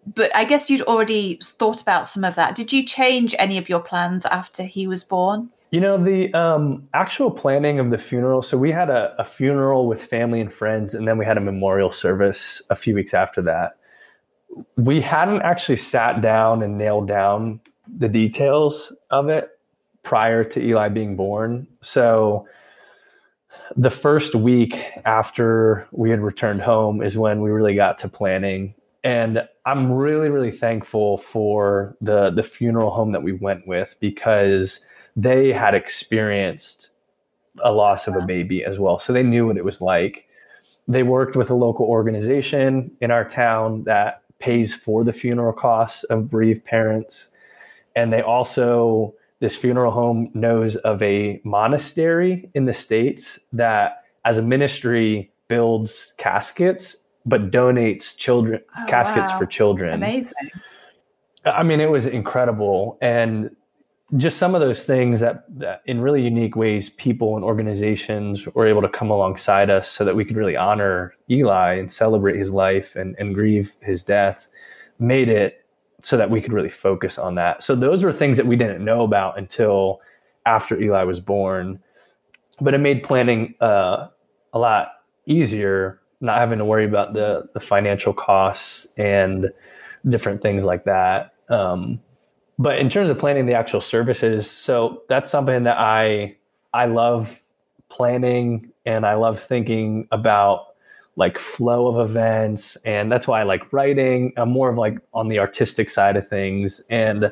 But 0.05 0.35
I 0.35 0.43
guess 0.43 0.69
you'd 0.69 0.81
already 0.81 1.39
thought 1.41 1.81
about 1.81 2.05
some 2.05 2.23
of 2.23 2.35
that. 2.35 2.55
Did 2.55 2.71
you 2.71 2.85
change 2.85 3.33
any 3.39 3.57
of 3.57 3.69
your 3.69 3.79
plans 3.79 4.25
after 4.25 4.63
he 4.63 4.85
was 4.85 5.03
born? 5.03 5.49
You 5.71 5.79
know, 5.79 5.97
the 5.97 6.31
um, 6.33 6.87
actual 6.93 7.31
planning 7.31 7.79
of 7.79 7.89
the 7.89 7.97
funeral. 7.97 8.43
So 8.43 8.57
we 8.57 8.71
had 8.71 8.89
a, 8.91 9.15
a, 9.17 9.25
funeral 9.25 9.87
with 9.87 10.03
family 10.03 10.39
and 10.39 10.53
friends, 10.53 10.93
and 10.93 11.07
then 11.07 11.17
we 11.17 11.25
had 11.25 11.35
a 11.35 11.41
memorial 11.41 11.89
service 11.89 12.61
a 12.69 12.75
few 12.75 12.93
weeks 12.93 13.13
after 13.13 13.41
that. 13.43 13.77
We 14.77 15.01
hadn't 15.01 15.41
actually 15.41 15.77
sat 15.77 16.21
down 16.21 16.61
and 16.61 16.77
nailed 16.77 17.07
down 17.07 17.59
the 17.87 18.07
details 18.07 18.95
of 19.09 19.29
it 19.29 19.49
prior 20.03 20.43
to 20.43 20.61
Eli 20.61 20.89
being 20.89 21.15
born. 21.15 21.67
So 21.81 22.47
the 23.75 23.89
first 23.89 24.35
week 24.35 24.77
after 25.05 25.87
we 25.91 26.09
had 26.09 26.21
returned 26.21 26.61
home 26.61 27.01
is 27.01 27.17
when 27.17 27.41
we 27.41 27.49
really 27.49 27.75
got 27.75 27.97
to 27.99 28.09
planning. 28.09 28.75
And 29.03 29.47
I'm 29.65 29.91
really, 29.91 30.29
really 30.29 30.51
thankful 30.51 31.17
for 31.17 31.95
the 31.99 32.29
the 32.29 32.43
funeral 32.43 32.91
home 32.91 33.11
that 33.11 33.23
we 33.23 33.33
went 33.33 33.67
with 33.67 33.95
because 33.99 34.85
they 35.15 35.51
had 35.51 35.73
experienced 35.73 36.89
a 37.63 37.71
loss 37.71 38.07
of 38.07 38.15
a 38.15 38.21
baby 38.21 38.63
as 38.63 38.79
well. 38.79 38.99
So 38.99 39.13
they 39.13 39.23
knew 39.23 39.47
what 39.47 39.57
it 39.57 39.65
was 39.65 39.81
like. 39.81 40.27
They 40.87 41.03
worked 41.03 41.35
with 41.35 41.49
a 41.49 41.55
local 41.55 41.85
organization 41.85 42.95
in 42.99 43.11
our 43.11 43.27
town 43.27 43.83
that 43.83 44.21
pays 44.39 44.73
for 44.73 45.03
the 45.03 45.13
funeral 45.13 45.53
costs 45.53 46.03
of 46.05 46.29
bereaved 46.29 46.65
parents. 46.65 47.29
And 47.95 48.11
they 48.11 48.21
also, 48.21 49.13
this 49.43 49.57
funeral 49.57 49.91
home 49.91 50.31
knows 50.33 50.77
of 50.77 51.03
a 51.03 51.37
monastery 51.43 52.49
in 52.53 52.63
the 52.63 52.73
States 52.73 53.37
that, 53.51 54.05
as 54.23 54.37
a 54.37 54.41
ministry, 54.41 55.33
builds 55.49 56.13
caskets 56.17 56.95
but 57.25 57.51
donates 57.51 58.15
children 58.15 58.61
oh, 58.77 58.85
caskets 58.87 59.29
wow. 59.31 59.37
for 59.37 59.45
children. 59.45 59.95
Amazing. 59.95 60.31
I 61.43 61.61
mean, 61.61 61.81
it 61.81 61.91
was 61.91 62.07
incredible. 62.07 62.97
And 63.01 63.53
just 64.15 64.37
some 64.37 64.55
of 64.55 64.61
those 64.61 64.85
things 64.85 65.19
that, 65.19 65.43
that, 65.59 65.81
in 65.87 65.99
really 65.99 66.21
unique 66.21 66.55
ways 66.55 66.91
people 66.91 67.35
and 67.35 67.43
organizations 67.43 68.45
were 68.47 68.65
able 68.65 68.81
to 68.81 68.87
come 68.87 69.09
alongside 69.09 69.69
us 69.69 69.89
so 69.89 70.05
that 70.05 70.15
we 70.15 70.23
could 70.23 70.37
really 70.37 70.55
honor 70.55 71.15
eli 71.29 71.73
and 71.73 71.91
celebrate 71.91 72.37
his 72.37 72.51
life 72.51 72.95
and, 72.95 73.13
and 73.19 73.35
grieve 73.35 73.73
his 73.81 74.03
death 74.03 74.49
made 74.99 75.27
it 75.27 75.62
so 76.03 76.17
that 76.17 76.29
we 76.29 76.41
could 76.41 76.53
really 76.53 76.69
focus 76.69 77.17
on 77.17 77.35
that. 77.35 77.63
So 77.63 77.75
those 77.75 78.03
were 78.03 78.13
things 78.13 78.37
that 78.37 78.45
we 78.45 78.55
didn't 78.55 78.83
know 78.83 79.03
about 79.03 79.37
until 79.37 80.01
after 80.45 80.79
eli 80.79 81.03
was 81.03 81.19
born. 81.19 81.79
But 82.61 82.75
it 82.75 82.79
made 82.79 83.01
planning 83.03 83.55
uh, 83.59 84.09
a 84.53 84.59
lot 84.59 84.89
easier 85.25 85.99
not 86.23 86.39
having 86.39 86.57
to 86.57 86.65
worry 86.65 86.85
about 86.85 87.13
the 87.13 87.49
the 87.53 87.59
financial 87.59 88.13
costs 88.13 88.87
and 88.97 89.51
different 90.07 90.41
things 90.41 90.63
like 90.63 90.85
that. 90.85 91.33
Um, 91.49 91.99
but 92.57 92.79
in 92.79 92.89
terms 92.89 93.09
of 93.09 93.19
planning 93.19 93.45
the 93.45 93.53
actual 93.53 93.81
services, 93.81 94.49
so 94.49 95.03
that's 95.09 95.29
something 95.29 95.63
that 95.63 95.77
I 95.77 96.37
I 96.73 96.85
love 96.85 97.41
planning 97.89 98.71
and 98.85 99.05
I 99.05 99.15
love 99.15 99.39
thinking 99.39 100.07
about 100.11 100.72
like 101.15 101.37
flow 101.37 101.87
of 101.87 102.09
events 102.09 102.75
and 102.77 103.11
that's 103.11 103.27
why 103.27 103.39
I 103.39 103.43
like 103.43 103.71
writing. 103.71 104.33
I'm 104.37 104.49
more 104.49 104.69
of 104.69 104.77
like 104.77 104.97
on 105.13 105.27
the 105.27 105.39
artistic 105.39 105.89
side 105.89 106.17
of 106.17 106.27
things 106.27 106.81
and 106.89 107.31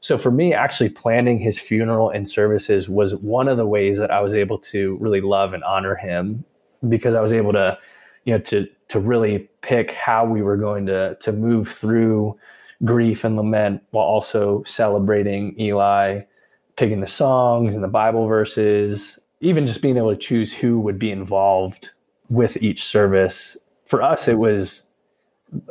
so 0.00 0.16
for 0.16 0.30
me 0.30 0.54
actually 0.54 0.90
planning 0.90 1.38
his 1.38 1.58
funeral 1.58 2.10
and 2.10 2.28
services 2.28 2.88
was 2.88 3.16
one 3.16 3.48
of 3.48 3.56
the 3.56 3.66
ways 3.66 3.98
that 3.98 4.10
I 4.10 4.20
was 4.20 4.34
able 4.34 4.58
to 4.58 4.96
really 5.00 5.20
love 5.20 5.52
and 5.52 5.64
honor 5.64 5.96
him 5.96 6.44
because 6.88 7.14
I 7.14 7.20
was 7.20 7.32
able 7.32 7.52
to 7.52 7.78
you 8.24 8.32
know 8.32 8.38
to 8.40 8.68
to 8.88 9.00
really 9.00 9.48
pick 9.60 9.92
how 9.92 10.24
we 10.24 10.42
were 10.42 10.56
going 10.56 10.86
to 10.86 11.16
to 11.20 11.32
move 11.32 11.68
through 11.68 12.38
grief 12.84 13.24
and 13.24 13.36
lament 13.36 13.82
while 13.90 14.06
also 14.06 14.62
celebrating 14.64 15.58
Eli, 15.58 16.20
picking 16.76 17.00
the 17.00 17.06
songs 17.06 17.74
and 17.74 17.82
the 17.82 17.88
Bible 17.88 18.26
verses, 18.26 19.18
even 19.40 19.66
just 19.66 19.82
being 19.82 19.96
able 19.96 20.12
to 20.12 20.18
choose 20.18 20.56
who 20.56 20.78
would 20.78 20.98
be 20.98 21.10
involved 21.10 21.90
with 22.28 22.56
each 22.62 22.84
service. 22.84 23.56
For 23.86 24.02
us, 24.02 24.28
it 24.28 24.38
was 24.38 24.88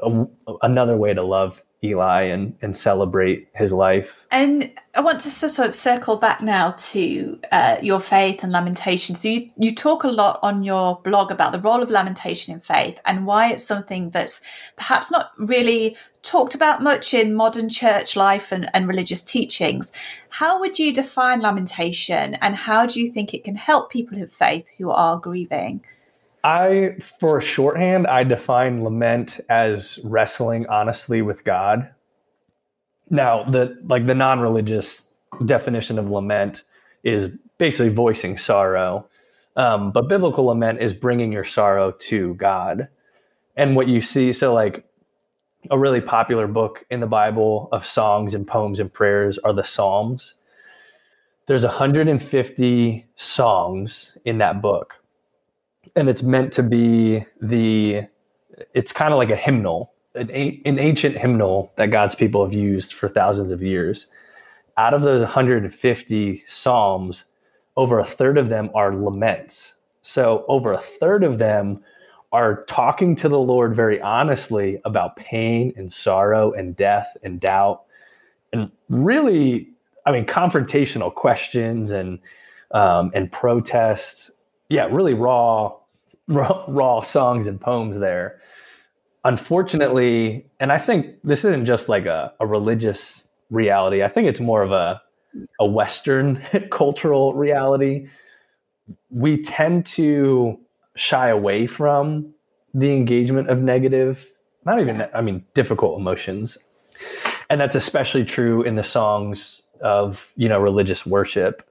a, 0.01 0.26
another 0.62 0.97
way 0.97 1.14
to 1.14 1.24
love 1.24 1.64
Eli 1.84 2.24
and 2.24 2.55
and 2.64 2.76
celebrate 2.76 3.47
his 3.53 3.72
life. 3.72 4.26
And 4.32 4.72
I 4.95 5.01
want 5.01 5.22
to 5.22 5.30
sort 5.30 5.68
of 5.68 5.76
circle 5.76 6.18
back 6.18 6.41
now 6.41 6.72
to 6.72 7.39
uh, 7.51 7.78
your 7.84 7.99
faith 7.99 8.43
and 8.43 8.51
lamentation. 8.51 9.16
So 9.16 9.28
you 9.28 9.51
you 9.58 9.76
talk 9.76 10.03
a 10.03 10.10
lot 10.10 10.39
on 10.41 10.64
your 10.64 10.99
blog 11.03 11.32
about 11.32 11.51
the 11.51 11.60
role 11.60 11.84
of 11.84 11.91
lamentation 11.91 12.53
in 12.55 12.62
faith 12.62 12.99
and 13.05 13.28
why 13.28 13.51
it's 13.51 13.64
something 13.64 14.10
that's 14.10 14.41
perhaps 14.76 15.12
not 15.12 15.32
really 15.38 15.95
talked 16.24 16.55
about 16.55 16.82
much 16.82 17.14
in 17.14 17.36
modern 17.36 17.70
church 17.70 18.16
life 18.16 18.51
and, 18.51 18.70
and 18.74 18.88
religious 18.88 19.24
teachings. 19.24 19.91
How 20.30 20.60
would 20.60 20.80
you 20.80 20.91
define 20.91 21.41
lamentation 21.41 22.34
and 22.41 22.55
how 22.55 22.88
do 22.88 22.99
you 22.99 23.12
think 23.12 23.34
it 23.34 23.43
can 23.43 23.55
help 23.55 23.91
people 23.91 24.22
of 24.22 24.32
faith 24.32 24.68
who 24.80 24.89
are 24.89 25.20
grieving? 25.20 25.86
I, 26.48 26.95
for 27.20 27.41
shorthand, 27.41 28.08
I 28.08 28.24
define 28.24 28.82
lament 28.82 29.41
as 29.50 30.00
wrestling 30.06 30.66
honestly 30.68 31.22
with 31.22 31.43
God. 31.43 31.89
Now, 33.10 33.43
the 33.43 33.78
like 33.84 34.08
the 34.08 34.16
non-religious 34.16 35.10
definition 35.43 36.00
of 36.00 36.10
lament 36.10 36.64
is 37.04 37.28
basically 37.58 37.89
voicing 37.89 38.38
sorrow, 38.38 39.08
um, 39.58 39.91
but 39.91 40.08
biblical 40.08 40.45
lament 40.45 40.80
is 40.82 40.93
bringing 40.93 41.34
your 41.34 41.43
sorrow 41.43 41.91
to 41.91 42.34
God. 42.36 42.88
And 43.58 43.76
what 43.76 43.89
you 43.89 44.00
see, 44.00 44.32
so 44.32 44.54
like 44.54 44.86
a 45.70 45.78
really 45.78 46.00
popular 46.00 46.48
book 46.48 46.86
in 46.89 47.02
the 47.02 47.08
Bible 47.08 47.68
of 47.74 47.86
songs 47.86 48.34
and 48.34 48.48
poems 48.48 48.80
and 48.80 48.93
prayers 48.93 49.38
are 49.39 49.52
the 49.52 49.66
Psalms. 49.66 50.36
There's 51.48 51.66
150 51.66 53.06
songs 53.18 54.18
in 54.24 54.38
that 54.38 54.62
book 54.62 55.02
and 55.96 56.10
it's 56.10 56.24
meant 56.24 56.52
to 56.54 56.64
be 56.64 57.26
the 57.42 58.04
it's 58.74 58.92
kind 58.92 59.14
of 59.14 59.18
like 59.18 59.30
a 59.30 59.36
hymnal 59.36 59.94
an, 60.16 60.30
an 60.66 60.80
ancient 60.80 61.18
hymnal 61.18 61.72
that 61.76 61.88
god's 61.88 62.16
people 62.16 62.44
have 62.44 62.54
used 62.54 62.94
for 62.94 63.08
thousands 63.08 63.52
of 63.52 63.62
years. 63.62 64.08
Out 64.78 64.94
of 64.94 65.02
those 65.02 65.22
150 65.22 66.44
psalms 66.48 67.32
over 67.76 68.00
a 68.00 68.06
third 68.06 68.38
of 68.38 68.50
them 68.50 68.70
are 68.76 68.96
laments. 68.96 69.76
So 70.02 70.46
over 70.48 70.74
a 70.74 70.80
third 70.80 71.24
of 71.24 71.38
them 71.38 71.84
are 72.32 72.64
talking 72.66 73.16
to 73.16 73.30
the 73.30 73.40
lord 73.40 73.74
very 73.76 74.02
honestly 74.02 74.82
about 74.84 75.16
pain 75.16 75.74
and 75.78 75.92
sorrow 75.94 76.52
and 76.52 76.76
death 76.76 77.16
and 77.24 77.40
doubt 77.40 77.84
and 78.52 78.70
really 78.90 79.70
i 80.06 80.12
mean 80.12 80.26
confrontational 80.26 81.14
questions 81.14 81.92
and 81.92 82.20
um, 82.72 83.12
and 83.14 83.32
protests 83.32 84.30
yeah 84.70 84.88
really 84.91 85.13
raw 85.13 85.74
raw, 86.28 86.65
raw 86.68 87.01
songs 87.01 87.47
and 87.47 87.59
poems 87.59 87.99
there. 87.99 88.39
Unfortunately, 89.24 90.45
and 90.59 90.72
I 90.72 90.78
think 90.78 91.18
this 91.24 91.43
isn't 91.43 91.65
just 91.65 91.89
like 91.89 92.05
a, 92.05 92.34
a 92.39 92.47
religious 92.47 93.28
reality. 93.49 94.03
I 94.03 94.07
think 94.07 94.28
it's 94.28 94.39
more 94.39 94.61
of 94.61 94.72
a 94.72 95.01
a 95.59 95.65
Western 95.65 96.41
cultural 96.72 97.34
reality. 97.34 98.07
We 99.09 99.41
tend 99.41 99.86
to 99.88 100.59
shy 100.95 101.30
away 101.30 101.68
from 101.68 102.34
the 102.74 102.93
engagement 102.93 103.49
of 103.49 103.61
negative, 103.61 104.28
not 104.65 104.80
even, 104.80 105.07
I 105.13 105.22
mean, 105.22 105.45
difficult 105.53 105.99
emotions. 105.99 106.57
And 107.49 107.61
that's 107.61 107.76
especially 107.76 108.26
true 108.26 108.63
in 108.63 108.76
the 108.76 108.84
songs 108.84 109.61
of, 109.82 110.32
you 110.36 110.49
know, 110.49 110.59
religious 110.59 111.05
worship. 111.05 111.63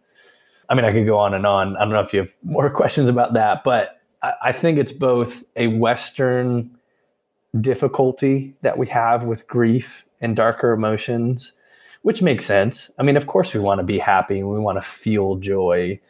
I 0.69 0.75
mean, 0.75 0.85
I 0.85 0.93
could 0.93 1.07
go 1.07 1.19
on 1.19 1.35
and 1.35 1.47
on. 1.47 1.77
I 1.77 1.81
don't 1.81 1.91
know 1.91 2.01
if 2.01 2.13
you 2.13 2.21
have 2.21 2.35
more 2.43 2.69
questions 2.83 3.09
about 3.09 3.35
that, 3.35 3.65
but 3.65 4.01
I 4.43 4.53
think 4.53 4.79
it's 4.79 4.93
both 4.93 5.45
a 5.57 5.69
Western 5.69 6.71
difficulty 7.61 8.55
that 8.63 8.79
we 8.79 8.87
have 8.89 9.25
with 9.25 9.47
grief 9.47 10.05
and 10.21 10.35
darker 10.35 10.73
emotions, 10.73 11.53
which 12.03 12.23
makes 12.23 12.45
sense. 12.45 12.91
I 12.99 13.03
mean, 13.03 13.17
of 13.17 13.27
course, 13.27 13.55
we 13.55 13.61
want 13.61 13.79
to 13.79 13.85
be 13.85 13.99
happy 13.99 14.39
and 14.39 14.49
we 14.49 14.59
want 14.59 14.79
to 14.79 14.83
feel 14.83 15.37
joy, 15.37 16.01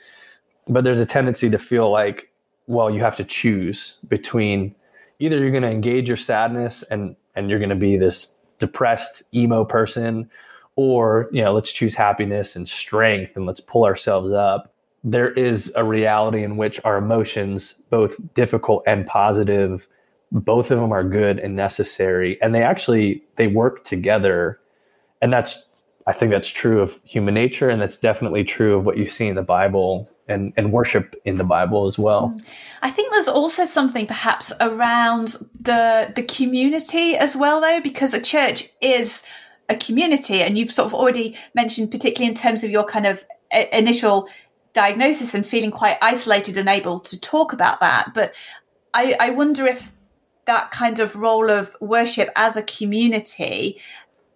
but 0.69 0.85
there's 0.85 1.01
a 1.01 1.07
tendency 1.07 1.51
to 1.51 1.59
feel 1.59 1.91
like, 1.91 2.31
well, 2.67 2.91
you 2.91 3.01
have 3.01 3.17
to 3.17 3.25
choose 3.25 3.97
between 4.09 4.75
either 5.19 5.39
you're 5.39 5.51
going 5.51 5.63
to 5.63 5.71
engage 5.71 6.09
your 6.09 6.17
sadness 6.17 6.83
and 6.85 7.17
and 7.35 7.51
you're 7.51 7.59
going 7.59 7.71
to 7.71 7.75
be 7.75 7.97
this 7.97 8.35
depressed 8.59 9.23
emo 9.35 9.65
person 9.65 10.31
or 10.77 11.29
you 11.33 11.43
know 11.43 11.53
let's 11.53 11.73
choose 11.73 11.95
happiness 11.95 12.55
and 12.55 12.69
strength 12.69 13.37
and 13.37 13.47
let's 13.47 13.61
pull 13.61 13.85
ourselves 13.85 14.33
up 14.33 14.73
there 15.07 15.31
is 15.31 15.73
a 15.77 15.85
reality 15.85 16.43
in 16.43 16.57
which 16.57 16.81
our 16.85 16.99
emotions, 16.99 17.75
both 17.91 18.17
difficult 18.35 18.83
and 18.89 19.07
positive, 19.07 19.87
both 20.33 20.73
of 20.73 20.81
them 20.81 20.91
are 20.91 21.05
good 21.05 21.39
and 21.39 21.55
necessary, 21.55 22.43
and 22.43 22.53
they 22.53 22.63
actually 22.65 23.23
they 23.37 23.47
work 23.47 23.85
together, 23.85 24.59
and 25.23 25.33
that's 25.33 25.65
I 26.09 26.13
think 26.13 26.33
that's 26.33 26.49
true 26.49 26.81
of 26.81 27.01
human 27.05 27.35
nature, 27.35 27.71
and 27.71 27.81
that's 27.81 27.97
definitely 27.97 28.43
true 28.43 28.77
of 28.77 28.85
what 28.85 28.97
you 28.97 29.07
see 29.07 29.29
in 29.29 29.37
the 29.37 29.43
Bible 29.43 30.11
and, 30.29 30.53
and 30.57 30.73
worship 30.73 31.15
in 31.25 31.39
the 31.39 31.45
Bible 31.45 31.87
as 31.87 32.01
well. 32.01 32.35
Mm. 32.37 32.45
I 32.83 32.91
think 32.91 33.13
there's 33.13 33.29
also 33.29 33.65
something 33.65 34.09
perhaps 34.09 34.53
around 34.61 35.37
the 35.61 36.13
the 36.17 36.25
community 36.25 37.17
as 37.17 37.37
well, 37.37 37.61
though, 37.61 37.81
because 37.81 38.13
a 38.13 38.21
church 38.21 38.65
is 38.81 39.23
a 39.69 39.77
community, 39.77 40.43
and 40.43 40.59
you've 40.59 40.73
sort 40.73 40.87
of 40.87 40.95
already 40.95 41.37
mentioned, 41.55 41.91
particularly 41.91 42.29
in 42.29 42.35
terms 42.37 42.65
of 42.65 42.71
your 42.71 42.85
kind 42.85 43.07
of 43.07 43.25
initial 43.73 44.29
diagnosis 44.73 45.35
and 45.35 45.47
feeling 45.47 45.71
quite 45.71 45.97
isolated 46.03 46.57
and 46.57 46.69
able 46.69 47.01
to 47.01 47.21
talk 47.21 47.53
about 47.53 47.81
that. 47.81 48.13
But 48.15 48.35
I, 48.95 49.15
I 49.19 49.31
wonder 49.31 49.67
if 49.67 49.93
that 50.47 50.71
kind 50.71 50.99
of 50.99 51.17
role 51.17 51.51
of 51.51 51.75
worship 51.81 52.31
as 52.37 52.57
a 52.57 52.63
community 52.63 53.81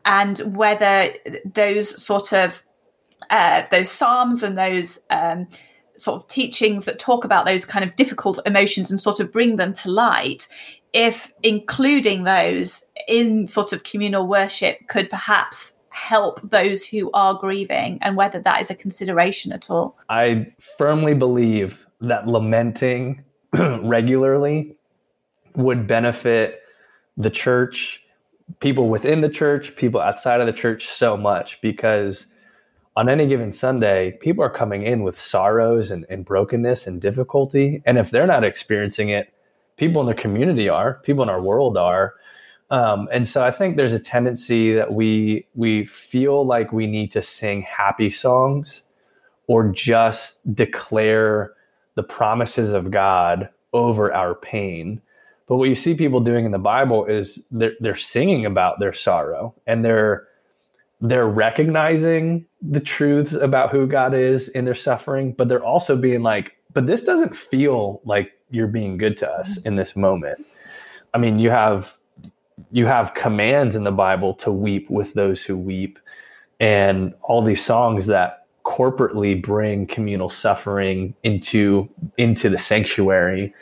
and 0.05 0.39
whether 0.57 1.11
those 1.45 2.03
sort 2.03 2.33
of 2.33 2.63
uh, 3.29 3.63
those 3.71 3.91
psalms 3.91 4.43
and 4.43 4.59
those 4.59 4.99
um, 5.11 5.47
sort 5.95 6.21
of 6.21 6.29
teachings 6.29 6.85
that 6.87 6.99
talk 6.99 7.25
about 7.25 7.45
those 7.45 7.65
kind 7.65 7.85
of 7.85 7.95
difficult 7.97 8.39
emotions 8.47 8.91
and 8.91 9.01
sort 9.01 9.21
of 9.21 9.31
bring 9.31 9.57
them 9.57 9.73
to 9.73 9.91
light 9.91 10.49
if 10.93 11.33
including 11.43 12.25
those 12.25 12.85
in 13.11 13.49
sort 13.49 13.73
of 13.73 13.83
communal 13.83 14.27
worship 14.27 14.87
could 14.89 15.11
perhaps 15.11 15.75
help 15.91 16.41
those 16.49 16.87
who 16.87 17.11
are 17.13 17.35
grieving 17.35 17.99
and 18.01 18.17
whether 18.17 18.39
that 18.41 18.61
is 18.61 18.71
a 18.71 18.75
consideration 18.75 19.53
at 19.53 19.69
all. 19.69 19.99
I 20.09 20.47
firmly 20.79 21.15
believe 21.15 21.87
that 22.01 22.29
lamenting 22.29 23.25
regularly 23.53 24.77
would 25.57 25.87
benefit 25.89 26.61
the 27.17 27.31
church, 27.31 28.03
people 28.61 28.89
within 28.89 29.21
the 29.21 29.29
church, 29.29 29.75
people 29.77 30.01
outside 30.01 30.41
of 30.41 30.47
the 30.47 30.53
church 30.53 30.87
so 30.87 31.17
much 31.17 31.61
because 31.61 32.29
on 32.97 33.09
any 33.09 33.27
given 33.27 33.53
Sunday, 33.53 34.13
people 34.21 34.45
are 34.45 34.51
coming 34.51 34.85
in 34.85 35.03
with 35.03 35.19
sorrows 35.19 35.91
and, 35.91 36.07
and 36.09 36.25
brokenness 36.25 36.87
and 36.87 37.01
difficulty. 37.01 37.83
And 37.85 37.99
if 37.99 38.11
they're 38.11 38.27
not 38.27 38.45
experiencing 38.45 39.09
it, 39.09 39.33
people 39.77 40.01
in 40.01 40.07
their 40.07 40.15
community 40.15 40.69
are, 40.69 40.95
people 41.03 41.23
in 41.23 41.29
our 41.29 41.41
world 41.41 41.77
are. 41.77 42.15
Um, 42.71 43.09
and 43.11 43.27
so 43.27 43.45
I 43.45 43.51
think 43.51 43.77
there's 43.77 43.93
a 43.93 43.99
tendency 43.99 44.73
that 44.75 44.93
we 44.93 45.47
we 45.55 45.85
feel 45.87 46.47
like 46.47 46.73
we 46.73 46.87
need 46.87 47.11
to 47.13 47.23
sing 47.23 47.63
happy 47.63 48.11
songs 48.11 48.85
or 49.49 49.69
just 49.69 50.55
declare 50.55 51.53
the 51.97 52.03
promises 52.05 52.73
of 52.73 52.91
God 52.91 53.49
over 53.73 54.13
our 54.15 54.35
pain. 54.35 55.03
But 55.49 55.57
what 55.57 55.69
you 55.69 55.75
see 55.75 55.95
people 55.95 56.21
doing 56.21 56.45
in 56.45 56.53
the 56.53 56.59
Bible 56.59 57.05
is 57.07 57.45
they're, 57.51 57.73
they're 57.81 57.97
singing 57.97 58.47
about 58.47 58.79
their 58.79 58.93
sorrow 58.93 59.55
and 59.67 59.85
they're 59.85 60.29
they're 61.01 61.27
recognizing 61.27 62.47
the 62.63 62.79
truths 62.79 63.33
about 63.33 63.71
who 63.71 63.87
God 63.87 64.15
is 64.15 64.49
in 64.51 64.67
their 64.67 64.75
suffering, 64.75 65.33
but 65.33 65.49
they're 65.49 65.65
also 65.65 65.97
being 65.97 66.23
like, 66.23 66.57
but 66.75 66.87
this 66.87 67.03
doesn't 67.03 67.35
feel 67.35 68.01
like 68.05 68.33
you're 68.51 68.67
being 68.67 68.99
good 68.99 69.17
to 69.17 69.29
us 69.29 69.65
in 69.65 69.77
this 69.77 69.97
moment. 69.97 70.47
I 71.15 71.19
mean, 71.19 71.39
you 71.39 71.51
have 71.51 71.97
you 72.71 72.87
have 72.87 73.15
commands 73.15 73.77
in 73.77 73.85
the 73.85 73.93
Bible 73.93 74.35
to 74.35 74.53
weep 74.53 74.91
with 74.91 75.15
those 75.15 75.43
who 75.45 75.57
weep, 75.57 75.99
and 76.59 77.15
all 77.23 77.43
these 77.43 77.65
songs 77.65 78.07
that 78.07 78.47
corporately 78.65 79.41
bring 79.41 79.87
communal 79.87 80.29
suffering 80.29 81.15
into 81.23 81.89
into 82.19 82.49
the 82.49 82.59
sanctuary. 82.59 83.55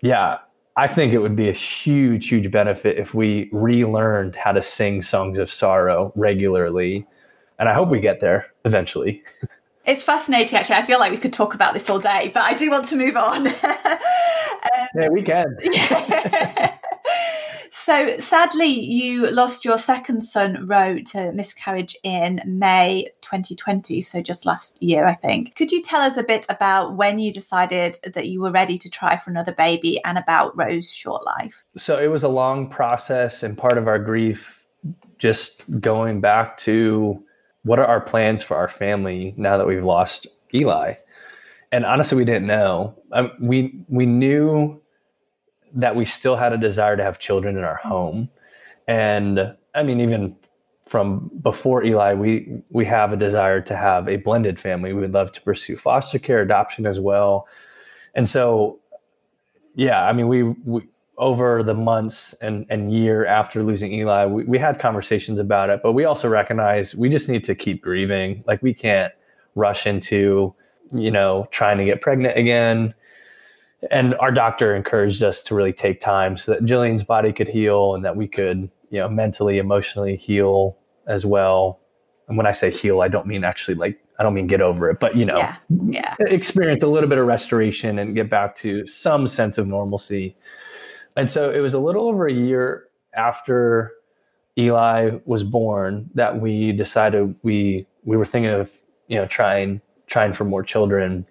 Yeah, 0.00 0.38
I 0.76 0.86
think 0.86 1.12
it 1.12 1.18
would 1.18 1.34
be 1.34 1.48
a 1.48 1.52
huge, 1.52 2.28
huge 2.28 2.50
benefit 2.50 2.98
if 2.98 3.12
we 3.12 3.48
relearned 3.52 4.36
how 4.36 4.52
to 4.52 4.62
sing 4.62 5.02
songs 5.02 5.38
of 5.38 5.50
sorrow 5.50 6.12
regularly. 6.14 7.04
And 7.58 7.68
I 7.68 7.74
hope 7.74 7.88
we 7.88 7.98
get 7.98 8.20
there 8.20 8.46
eventually. 8.64 9.24
It's 9.88 10.02
fascinating, 10.02 10.58
actually. 10.58 10.76
I 10.76 10.82
feel 10.82 10.98
like 10.98 11.10
we 11.10 11.16
could 11.16 11.32
talk 11.32 11.54
about 11.54 11.72
this 11.72 11.88
all 11.88 11.98
day, 11.98 12.30
but 12.34 12.42
I 12.42 12.52
do 12.52 12.70
want 12.70 12.84
to 12.88 12.96
move 12.96 13.16
on. 13.16 13.46
um, 13.46 13.54
yeah, 14.94 15.08
we 15.10 15.22
can. 15.22 15.56
So 17.88 18.18
sadly, 18.18 18.66
you 18.66 19.30
lost 19.30 19.64
your 19.64 19.78
second 19.78 20.20
son, 20.20 20.66
Roe, 20.66 20.98
to 21.04 21.32
miscarriage 21.32 21.96
in 22.02 22.42
May 22.44 23.06
2020. 23.22 24.02
So 24.02 24.20
just 24.20 24.44
last 24.44 24.76
year, 24.82 25.06
I 25.06 25.14
think. 25.14 25.54
Could 25.54 25.72
you 25.72 25.80
tell 25.80 26.02
us 26.02 26.18
a 26.18 26.22
bit 26.22 26.44
about 26.50 26.98
when 26.98 27.18
you 27.18 27.32
decided 27.32 27.96
that 28.12 28.28
you 28.28 28.42
were 28.42 28.50
ready 28.50 28.76
to 28.76 28.90
try 28.90 29.16
for 29.16 29.30
another 29.30 29.52
baby 29.52 30.04
and 30.04 30.18
about 30.18 30.54
Roe's 30.54 30.92
short 30.92 31.24
life? 31.24 31.64
So 31.78 31.98
it 31.98 32.08
was 32.08 32.22
a 32.22 32.28
long 32.28 32.68
process, 32.68 33.42
and 33.42 33.56
part 33.56 33.78
of 33.78 33.88
our 33.88 33.98
grief 33.98 34.66
just 35.16 35.64
going 35.80 36.20
back 36.20 36.58
to 36.58 37.24
what 37.62 37.78
are 37.78 37.86
our 37.86 38.02
plans 38.02 38.42
for 38.42 38.58
our 38.58 38.68
family 38.68 39.32
now 39.38 39.56
that 39.56 39.66
we've 39.66 39.82
lost 39.82 40.26
Eli? 40.52 40.92
And 41.72 41.86
honestly, 41.86 42.18
we 42.18 42.26
didn't 42.26 42.48
know. 42.48 42.98
Um, 43.12 43.32
we 43.40 43.82
we 43.88 44.04
knew 44.04 44.78
that 45.78 45.96
we 45.96 46.04
still 46.04 46.36
had 46.36 46.52
a 46.52 46.58
desire 46.58 46.96
to 46.96 47.02
have 47.02 47.18
children 47.18 47.56
in 47.56 47.64
our 47.64 47.78
mm-hmm. 47.78 47.88
home, 47.88 48.28
and 48.86 49.56
I 49.74 49.82
mean, 49.82 50.00
even 50.00 50.36
from 50.86 51.30
before 51.42 51.84
Eli, 51.84 52.14
we 52.14 52.62
we 52.70 52.84
have 52.84 53.12
a 53.12 53.16
desire 53.16 53.60
to 53.62 53.76
have 53.76 54.08
a 54.08 54.16
blended 54.16 54.58
family. 54.60 54.92
We 54.92 55.00
would 55.00 55.12
love 55.12 55.32
to 55.32 55.40
pursue 55.40 55.76
foster 55.76 56.18
care, 56.18 56.40
adoption 56.40 56.86
as 56.86 57.00
well, 57.00 57.46
and 58.14 58.28
so, 58.28 58.80
yeah, 59.74 60.04
I 60.04 60.12
mean, 60.12 60.28
we, 60.28 60.42
we 60.42 60.82
over 61.18 61.62
the 61.62 61.74
months 61.74 62.32
and, 62.40 62.64
and 62.70 62.92
year 62.92 63.26
after 63.26 63.62
losing 63.62 63.92
Eli, 63.92 64.26
we, 64.26 64.44
we 64.44 64.58
had 64.58 64.78
conversations 64.78 65.40
about 65.40 65.68
it, 65.68 65.80
but 65.82 65.92
we 65.92 66.04
also 66.04 66.28
recognize 66.28 66.94
we 66.94 67.08
just 67.08 67.28
need 67.28 67.44
to 67.44 67.54
keep 67.54 67.82
grieving. 67.82 68.42
Like 68.46 68.62
we 68.62 68.72
can't 68.72 69.12
rush 69.56 69.86
into, 69.86 70.54
you 70.92 71.10
know, 71.10 71.48
trying 71.50 71.78
to 71.78 71.84
get 71.84 72.00
pregnant 72.00 72.38
again. 72.38 72.94
And 73.90 74.14
our 74.16 74.32
doctor 74.32 74.74
encouraged 74.74 75.22
us 75.22 75.40
to 75.42 75.54
really 75.54 75.72
take 75.72 76.00
time 76.00 76.36
so 76.36 76.52
that 76.52 76.64
Jillian's 76.64 77.04
body 77.04 77.32
could 77.32 77.48
heal 77.48 77.94
and 77.94 78.04
that 78.04 78.16
we 78.16 78.26
could, 78.26 78.70
you 78.90 78.98
know, 78.98 79.08
mentally, 79.08 79.58
emotionally 79.58 80.16
heal 80.16 80.76
as 81.06 81.24
well. 81.24 81.78
And 82.26 82.36
when 82.36 82.46
I 82.46 82.52
say 82.52 82.70
heal, 82.70 83.00
I 83.00 83.08
don't 83.08 83.26
mean 83.26 83.44
actually 83.44 83.76
like 83.76 83.98
I 84.18 84.24
don't 84.24 84.34
mean 84.34 84.48
get 84.48 84.60
over 84.60 84.90
it, 84.90 84.98
but 84.98 85.16
you 85.16 85.24
know, 85.24 85.36
yeah. 85.36 85.56
Yeah. 85.68 86.14
experience 86.18 86.82
a 86.82 86.88
little 86.88 87.08
bit 87.08 87.18
of 87.18 87.26
restoration 87.26 88.00
and 88.00 88.16
get 88.16 88.28
back 88.28 88.56
to 88.56 88.84
some 88.86 89.28
sense 89.28 89.58
of 89.58 89.68
normalcy 89.68 90.34
and 91.18 91.28
so 91.28 91.50
it 91.50 91.58
was 91.58 91.74
a 91.74 91.80
little 91.80 92.08
over 92.08 92.28
a 92.28 92.32
year 92.32 92.84
after 93.12 93.92
Eli 94.56 95.18
was 95.24 95.42
born 95.42 96.08
that 96.14 96.40
we 96.40 96.70
decided 96.70 97.34
we 97.42 97.86
we 98.04 98.16
were 98.16 98.24
thinking 98.24 98.52
of 98.52 98.72
you 99.08 99.16
know 99.16 99.26
trying 99.26 99.80
trying 100.06 100.32
for 100.32 100.44
more 100.44 100.62
children. 100.62 101.26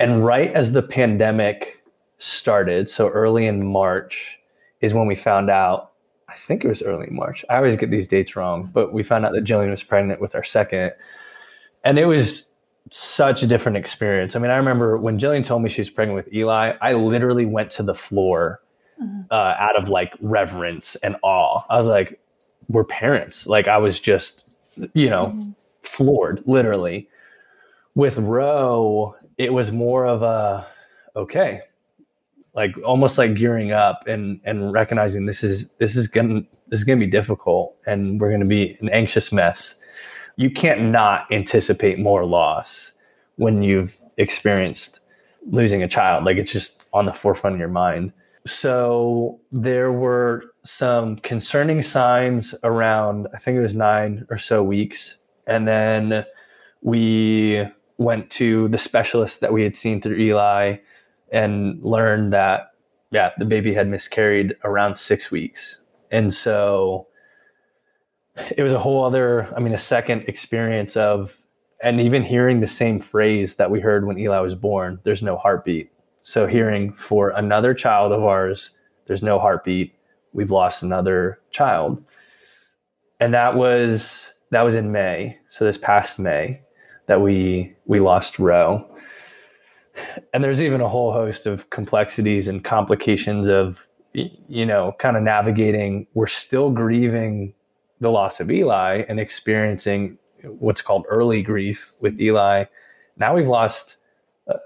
And 0.00 0.24
right 0.24 0.52
as 0.52 0.72
the 0.72 0.82
pandemic 0.82 1.82
started, 2.18 2.88
so 2.90 3.08
early 3.08 3.46
in 3.46 3.66
March 3.66 4.38
is 4.80 4.94
when 4.94 5.06
we 5.06 5.14
found 5.14 5.50
out. 5.50 5.92
I 6.28 6.34
think 6.34 6.64
it 6.64 6.68
was 6.68 6.82
early 6.82 7.08
March. 7.10 7.44
I 7.48 7.56
always 7.56 7.76
get 7.76 7.90
these 7.90 8.06
dates 8.06 8.36
wrong, 8.36 8.68
but 8.72 8.92
we 8.92 9.02
found 9.02 9.24
out 9.24 9.32
that 9.32 9.44
Jillian 9.44 9.70
was 9.70 9.82
pregnant 9.82 10.20
with 10.20 10.34
our 10.34 10.44
second, 10.44 10.92
and 11.84 11.98
it 11.98 12.06
was 12.06 12.50
such 12.90 13.42
a 13.42 13.46
different 13.46 13.76
experience. 13.76 14.36
I 14.36 14.38
mean, 14.38 14.50
I 14.50 14.56
remember 14.56 14.96
when 14.98 15.18
Jillian 15.18 15.44
told 15.44 15.62
me 15.62 15.70
she 15.70 15.80
was 15.80 15.90
pregnant 15.90 16.16
with 16.16 16.32
Eli, 16.32 16.74
I 16.80 16.92
literally 16.92 17.46
went 17.46 17.70
to 17.72 17.82
the 17.82 17.94
floor 17.94 18.60
mm-hmm. 19.00 19.22
uh, 19.30 19.54
out 19.58 19.76
of 19.76 19.88
like 19.88 20.12
reverence 20.20 20.96
and 20.96 21.16
awe. 21.22 21.60
I 21.70 21.76
was 21.76 21.86
like, 21.86 22.20
we're 22.68 22.84
parents. 22.84 23.46
Like 23.46 23.68
I 23.68 23.78
was 23.78 24.00
just, 24.00 24.48
you 24.94 25.10
know, 25.10 25.28
mm-hmm. 25.28 25.50
floored, 25.82 26.42
literally. 26.46 27.08
With 27.94 28.18
Roe, 28.18 29.16
it 29.38 29.52
was 29.52 29.72
more 29.72 30.06
of 30.06 30.22
a 30.22 30.66
okay, 31.14 31.62
like 32.54 32.72
almost 32.84 33.18
like 33.18 33.34
gearing 33.34 33.72
up 33.72 34.06
and 34.06 34.40
and 34.44 34.72
recognizing 34.72 35.26
this 35.26 35.42
is 35.42 35.70
this 35.72 35.96
is 35.96 36.08
gonna 36.08 36.42
this 36.68 36.80
is 36.80 36.84
gonna 36.84 37.00
be 37.00 37.06
difficult 37.06 37.76
and 37.86 38.20
we're 38.20 38.30
gonna 38.30 38.44
be 38.44 38.76
an 38.80 38.88
anxious 38.90 39.32
mess. 39.32 39.78
You 40.36 40.50
can't 40.50 40.82
not 40.82 41.30
anticipate 41.32 41.98
more 41.98 42.24
loss 42.24 42.92
when 43.36 43.62
you've 43.62 43.94
experienced 44.16 45.00
losing 45.50 45.82
a 45.82 45.88
child. 45.88 46.24
Like 46.24 46.36
it's 46.36 46.52
just 46.52 46.88
on 46.92 47.06
the 47.06 47.12
forefront 47.12 47.54
of 47.54 47.60
your 47.60 47.68
mind. 47.68 48.12
So 48.46 49.40
there 49.50 49.92
were 49.92 50.54
some 50.64 51.16
concerning 51.16 51.82
signs 51.82 52.54
around, 52.62 53.28
I 53.34 53.38
think 53.38 53.56
it 53.56 53.60
was 53.60 53.74
nine 53.74 54.26
or 54.30 54.38
so 54.38 54.62
weeks. 54.62 55.18
And 55.46 55.66
then 55.66 56.24
we 56.82 57.66
went 57.98 58.30
to 58.30 58.68
the 58.68 58.78
specialist 58.78 59.40
that 59.40 59.52
we 59.52 59.62
had 59.62 59.74
seen 59.74 60.00
through 60.00 60.18
Eli 60.18 60.76
and 61.32 61.82
learned 61.82 62.32
that, 62.32 62.72
yeah, 63.10 63.30
the 63.38 63.44
baby 63.44 63.74
had 63.74 63.88
miscarried 63.88 64.54
around 64.64 64.96
six 64.96 65.30
weeks. 65.30 65.82
And 66.10 66.32
so 66.32 67.06
it 68.56 68.62
was 68.62 68.72
a 68.72 68.78
whole 68.78 69.04
other, 69.04 69.48
I 69.56 69.60
mean, 69.60 69.72
a 69.72 69.78
second 69.78 70.22
experience 70.28 70.96
of, 70.96 71.36
and 71.82 72.00
even 72.00 72.22
hearing 72.22 72.60
the 72.60 72.66
same 72.66 73.00
phrase 73.00 73.56
that 73.56 73.70
we 73.70 73.80
heard 73.80 74.06
when 74.06 74.18
Eli 74.18 74.40
was 74.40 74.54
born 74.54 74.98
there's 75.04 75.22
no 75.22 75.36
heartbeat 75.36 75.90
so 76.26 76.48
hearing 76.48 76.92
for 76.92 77.28
another 77.30 77.72
child 77.72 78.10
of 78.10 78.24
ours, 78.24 78.76
there's 79.06 79.22
no 79.22 79.38
heartbeat. 79.38 79.94
We've 80.32 80.50
lost 80.50 80.82
another 80.82 81.38
child. 81.52 82.02
And 83.20 83.32
that 83.32 83.54
was 83.54 84.34
that 84.50 84.62
was 84.62 84.74
in 84.74 84.90
May. 84.90 85.38
So 85.50 85.64
this 85.64 85.78
past 85.78 86.18
May 86.18 86.60
that 87.06 87.20
we 87.20 87.74
we 87.86 88.00
lost 88.00 88.38
Roe. 88.38 88.86
And 90.34 90.44
there's 90.44 90.60
even 90.60 90.80
a 90.80 90.88
whole 90.88 91.12
host 91.12 91.46
of 91.46 91.70
complexities 91.70 92.48
and 92.48 92.62
complications 92.62 93.48
of 93.48 93.86
you 94.12 94.64
know, 94.64 94.94
kind 94.98 95.16
of 95.16 95.22
navigating. 95.22 96.06
We're 96.14 96.26
still 96.26 96.70
grieving 96.70 97.52
the 98.00 98.10
loss 98.10 98.40
of 98.40 98.50
Eli 98.50 99.04
and 99.08 99.20
experiencing 99.20 100.18
what's 100.42 100.80
called 100.80 101.04
early 101.08 101.42
grief 101.42 101.92
with 102.00 102.20
Eli. 102.20 102.64
Now 103.18 103.34
we've 103.34 103.48
lost 103.48 103.96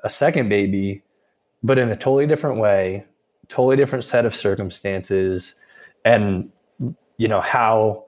a 0.05 0.11
second 0.11 0.49
baby 0.49 1.03
but 1.63 1.79
in 1.79 1.91
a 1.91 1.97
totally 1.97 2.27
different 2.27 2.59
way, 2.59 3.05
totally 3.49 3.77
different 3.77 4.05
set 4.05 4.25
of 4.25 4.35
circumstances, 4.35 5.55
and 6.05 6.51
you 7.19 7.29
know 7.29 7.41
how 7.41 8.05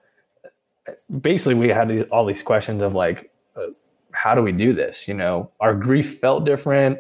basically 1.20 1.55
we 1.55 1.68
had 1.68 1.89
these, 1.89 2.09
all 2.11 2.24
these 2.24 2.43
questions 2.43 2.83
of 2.83 2.95
like, 2.95 3.30
uh, 3.57 3.66
how 4.12 4.34
do 4.34 4.42
we 4.42 4.52
do 4.52 4.72
this? 4.72 5.08
You 5.08 5.14
know, 5.14 5.50
our 5.60 5.74
grief 5.74 6.18
felt 6.18 6.44
different. 6.44 6.98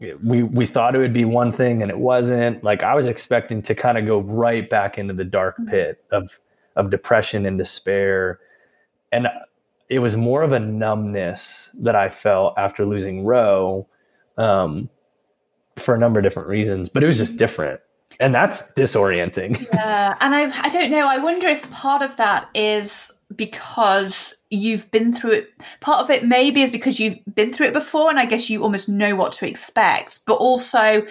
We 0.00 0.42
we 0.42 0.66
thought 0.66 0.94
it 0.94 0.98
would 0.98 1.12
be 1.12 1.24
one 1.24 1.52
thing 1.52 1.82
and 1.82 1.90
it 1.90 1.98
wasn't. 1.98 2.62
Like 2.62 2.82
I 2.82 2.94
was 2.94 3.06
expecting 3.06 3.62
to 3.62 3.74
kind 3.74 3.98
of 3.98 4.06
go 4.06 4.20
right 4.20 4.68
back 4.68 4.98
into 4.98 5.14
the 5.14 5.24
dark 5.24 5.56
mm-hmm. 5.56 5.70
pit 5.70 6.04
of 6.12 6.40
of 6.76 6.90
depression 6.90 7.46
and 7.46 7.58
despair, 7.58 8.38
and 9.10 9.26
it 9.88 9.98
was 9.98 10.16
more 10.16 10.42
of 10.42 10.52
a 10.52 10.60
numbness 10.60 11.70
that 11.80 11.96
I 11.96 12.10
felt 12.10 12.54
after 12.56 12.86
losing 12.86 13.24
Roe. 13.24 13.88
Um, 14.36 14.88
for 15.78 15.94
a 15.94 15.98
number 15.98 16.20
of 16.20 16.24
different 16.24 16.48
reasons, 16.48 16.88
but 16.88 17.02
it 17.02 17.06
was 17.06 17.18
just 17.18 17.36
different. 17.36 17.80
And 18.20 18.34
that's 18.34 18.74
disorienting. 18.74 19.66
Yeah. 19.72 20.16
And 20.20 20.34
I 20.34 20.50
I 20.62 20.68
don't 20.70 20.90
know, 20.90 21.06
I 21.06 21.18
wonder 21.18 21.46
if 21.46 21.68
part 21.70 22.02
of 22.02 22.16
that 22.16 22.48
is 22.54 23.10
because 23.38 24.34
you've 24.50 24.90
been 24.90 25.14
through 25.14 25.30
it. 25.30 25.50
Part 25.80 26.00
of 26.00 26.10
it 26.10 26.24
maybe 26.24 26.60
is 26.60 26.70
because 26.70 27.00
you've 27.00 27.18
been 27.34 27.54
through 27.54 27.68
it 27.68 27.72
before 27.72 28.10
and 28.10 28.18
I 28.18 28.26
guess 28.26 28.50
you 28.50 28.62
almost 28.62 28.88
know 28.88 29.16
what 29.16 29.32
to 29.32 29.48
expect. 29.48 30.20
But 30.26 30.34
also 30.34 31.06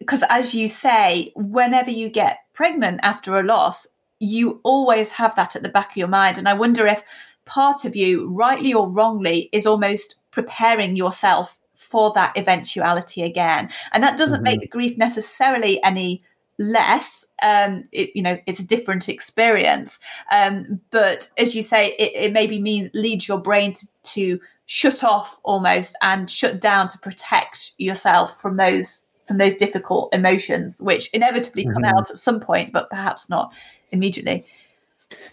because 0.00 0.24
as 0.30 0.54
you 0.54 0.66
say, 0.66 1.30
whenever 1.36 1.90
you 1.90 2.08
get 2.08 2.38
pregnant 2.54 3.00
after 3.02 3.38
a 3.38 3.44
loss, 3.44 3.86
you 4.18 4.60
always 4.64 5.10
have 5.10 5.36
that 5.36 5.54
at 5.54 5.62
the 5.62 5.68
back 5.68 5.90
of 5.90 5.96
your 5.96 6.08
mind. 6.08 6.38
And 6.38 6.48
I 6.48 6.54
wonder 6.54 6.86
if 6.86 7.02
part 7.44 7.84
of 7.84 7.94
you, 7.94 8.28
rightly 8.34 8.72
or 8.72 8.92
wrongly, 8.92 9.48
is 9.52 9.66
almost 9.66 10.16
preparing 10.30 10.96
yourself 10.96 11.60
for 11.74 12.12
that 12.14 12.36
eventuality 12.36 13.22
again. 13.22 13.70
And 13.92 14.02
that 14.02 14.18
doesn't 14.18 14.38
mm-hmm. 14.38 14.44
make 14.44 14.60
the 14.60 14.68
grief 14.68 14.96
necessarily 14.96 15.82
any 15.82 16.22
less 16.60 17.24
um 17.42 17.84
it 17.90 18.10
you 18.14 18.22
know 18.22 18.38
it's 18.46 18.58
a 18.58 18.66
different 18.66 19.08
experience 19.08 19.98
um 20.30 20.78
but 20.90 21.26
as 21.38 21.54
you 21.54 21.62
say 21.62 21.92
it, 21.98 22.12
it 22.14 22.32
maybe 22.34 22.60
means 22.60 22.90
leads 22.92 23.26
your 23.26 23.38
brain 23.38 23.72
to, 23.72 23.86
to 24.02 24.40
shut 24.66 25.02
off 25.02 25.40
almost 25.42 25.96
and 26.02 26.28
shut 26.28 26.60
down 26.60 26.86
to 26.86 26.98
protect 26.98 27.72
yourself 27.78 28.38
from 28.38 28.56
those 28.56 29.06
from 29.24 29.38
those 29.38 29.54
difficult 29.54 30.12
emotions 30.12 30.82
which 30.82 31.08
inevitably 31.14 31.64
come 31.64 31.82
mm-hmm. 31.82 31.96
out 31.96 32.10
at 32.10 32.18
some 32.18 32.38
point 32.38 32.74
but 32.74 32.90
perhaps 32.90 33.30
not 33.30 33.50
immediately 33.92 34.44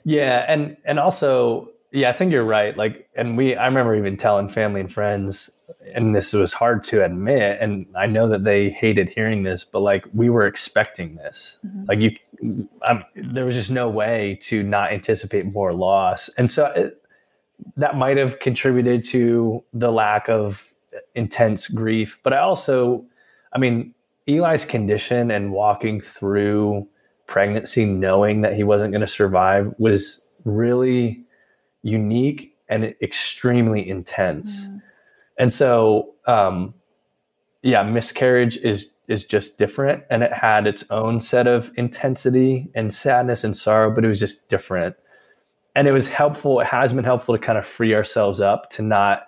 yeah 0.05 0.45
and 0.47 0.77
and 0.85 0.97
also 0.97 1.69
yeah, 1.97 2.11
I 2.11 2.13
think 2.13 2.31
you're 2.31 2.45
right. 2.45 2.77
Like, 2.77 3.09
and 3.15 3.35
we, 3.35 3.55
I 3.55 3.65
remember 3.65 3.95
even 3.95 4.17
telling 4.17 4.49
family 4.49 4.81
and 4.81 4.93
friends, 4.93 5.49
and 5.95 6.13
this 6.13 6.31
was 6.31 6.53
hard 6.53 6.83
to 6.85 7.03
admit. 7.03 7.57
And 7.59 7.87
I 7.97 8.05
know 8.05 8.27
that 8.27 8.43
they 8.43 8.69
hated 8.69 9.09
hearing 9.09 9.41
this, 9.41 9.63
but 9.63 9.79
like, 9.79 10.05
we 10.13 10.29
were 10.29 10.45
expecting 10.45 11.15
this. 11.15 11.57
Mm-hmm. 11.65 11.85
Like, 11.87 11.99
you, 11.99 12.69
I'm, 12.83 13.03
there 13.15 13.45
was 13.45 13.55
just 13.55 13.71
no 13.71 13.89
way 13.89 14.37
to 14.41 14.61
not 14.61 14.91
anticipate 14.93 15.51
more 15.51 15.73
loss. 15.73 16.29
And 16.37 16.51
so 16.51 16.67
it, 16.67 17.03
that 17.77 17.97
might 17.97 18.17
have 18.17 18.37
contributed 18.37 19.03
to 19.05 19.63
the 19.73 19.91
lack 19.91 20.29
of 20.29 20.71
intense 21.15 21.67
grief. 21.67 22.19
But 22.21 22.33
I 22.33 22.37
also, 22.37 23.03
I 23.53 23.57
mean, 23.57 23.95
Eli's 24.27 24.65
condition 24.65 25.31
and 25.31 25.51
walking 25.51 25.99
through 25.99 26.87
pregnancy, 27.25 27.85
knowing 27.85 28.41
that 28.41 28.55
he 28.55 28.63
wasn't 28.63 28.91
going 28.91 29.01
to 29.01 29.07
survive, 29.07 29.73
was 29.79 30.27
really 30.45 31.23
unique 31.83 32.55
and 32.69 32.93
extremely 33.01 33.87
intense. 33.87 34.67
Mm. 34.67 34.81
And 35.39 35.53
so, 35.53 36.13
um, 36.25 36.73
yeah, 37.61 37.83
miscarriage 37.83 38.57
is 38.57 38.91
is 39.07 39.23
just 39.23 39.57
different 39.57 40.03
and 40.09 40.21
it 40.21 40.33
had 40.33 40.67
its 40.67 40.83
own 40.89 41.21
set 41.21 41.47
of 41.47 41.71
intensity 41.77 42.69
and 42.75 42.93
sadness 42.93 43.43
and 43.43 43.57
sorrow, 43.57 43.89
but 43.89 44.03
it 44.03 44.07
was 44.09 44.19
just 44.19 44.49
different. 44.49 44.95
And 45.75 45.87
it 45.87 45.93
was 45.93 46.09
helpful, 46.09 46.59
it 46.59 46.67
has 46.67 46.91
been 46.91 47.05
helpful 47.05 47.33
to 47.33 47.39
kind 47.41 47.57
of 47.57 47.65
free 47.65 47.93
ourselves 47.93 48.41
up 48.41 48.69
to 48.71 48.81
not 48.81 49.27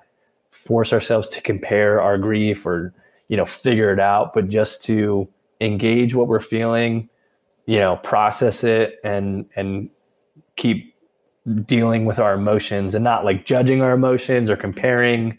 force 0.51 0.91
ourselves 0.91 1.27
to 1.29 1.41
compare 1.41 2.01
our 2.01 2.17
grief 2.17 2.65
or, 2.65 2.93
you 3.29 3.37
know, 3.37 3.45
figure 3.45 3.93
it 3.93 3.99
out, 3.99 4.33
but 4.33 4.49
just 4.49 4.83
to 4.85 5.29
engage 5.61 6.13
what 6.13 6.27
we're 6.27 6.39
feeling, 6.41 7.07
you 7.65 7.79
know, 7.79 7.97
process 7.97 8.63
it 8.63 8.99
and 9.03 9.45
and 9.55 9.89
keep 10.57 10.93
dealing 11.65 12.05
with 12.05 12.19
our 12.19 12.33
emotions 12.33 12.95
and 12.95 13.03
not 13.03 13.25
like 13.25 13.45
judging 13.45 13.81
our 13.81 13.93
emotions 13.93 14.51
or 14.51 14.55
comparing 14.55 15.37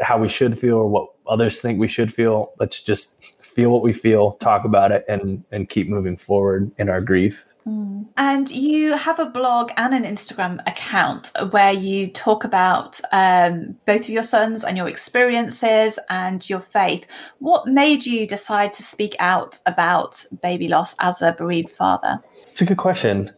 how 0.00 0.18
we 0.18 0.28
should 0.28 0.58
feel 0.58 0.76
or 0.76 0.88
what 0.88 1.08
others 1.26 1.60
think 1.60 1.78
we 1.78 1.88
should 1.88 2.12
feel. 2.12 2.50
Let's 2.60 2.80
just 2.80 3.44
feel 3.44 3.70
what 3.70 3.82
we 3.82 3.92
feel, 3.92 4.32
talk 4.32 4.64
about 4.64 4.92
it, 4.92 5.04
and 5.08 5.44
and 5.50 5.68
keep 5.68 5.88
moving 5.88 6.16
forward 6.16 6.70
in 6.78 6.88
our 6.88 7.00
grief. 7.00 7.44
Mm. 7.66 8.06
And 8.16 8.50
you 8.50 8.96
have 8.96 9.18
a 9.18 9.26
blog 9.26 9.70
and 9.76 9.94
an 9.94 10.04
Instagram 10.04 10.60
account 10.66 11.30
where 11.50 11.72
you 11.72 12.08
talk 12.08 12.44
about 12.44 13.00
um, 13.12 13.76
both 13.84 14.02
of 14.02 14.08
your 14.08 14.24
sons 14.24 14.64
and 14.64 14.76
your 14.76 14.88
experiences 14.88 15.98
and 16.10 16.48
your 16.48 16.60
faith. 16.60 17.06
What 17.38 17.68
made 17.68 18.04
you 18.04 18.26
decide 18.26 18.72
to 18.74 18.82
speak 18.82 19.14
out 19.20 19.58
about 19.64 20.24
baby 20.42 20.68
loss 20.68 20.96
as 20.98 21.22
a 21.22 21.32
bereaved 21.32 21.70
father? 21.70 22.20
It's 22.50 22.60
a 22.60 22.64
good 22.64 22.78
question. 22.78 23.32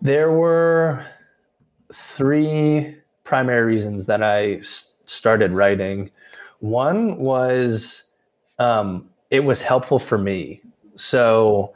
There 0.00 0.32
were 0.32 1.06
three 1.92 2.96
primary 3.24 3.64
reasons 3.64 4.06
that 4.06 4.22
I 4.22 4.60
started 5.06 5.52
writing. 5.52 6.10
One 6.60 7.18
was 7.18 8.04
um, 8.58 9.08
it 9.30 9.40
was 9.40 9.62
helpful 9.62 9.98
for 9.98 10.18
me. 10.18 10.60
So 10.94 11.72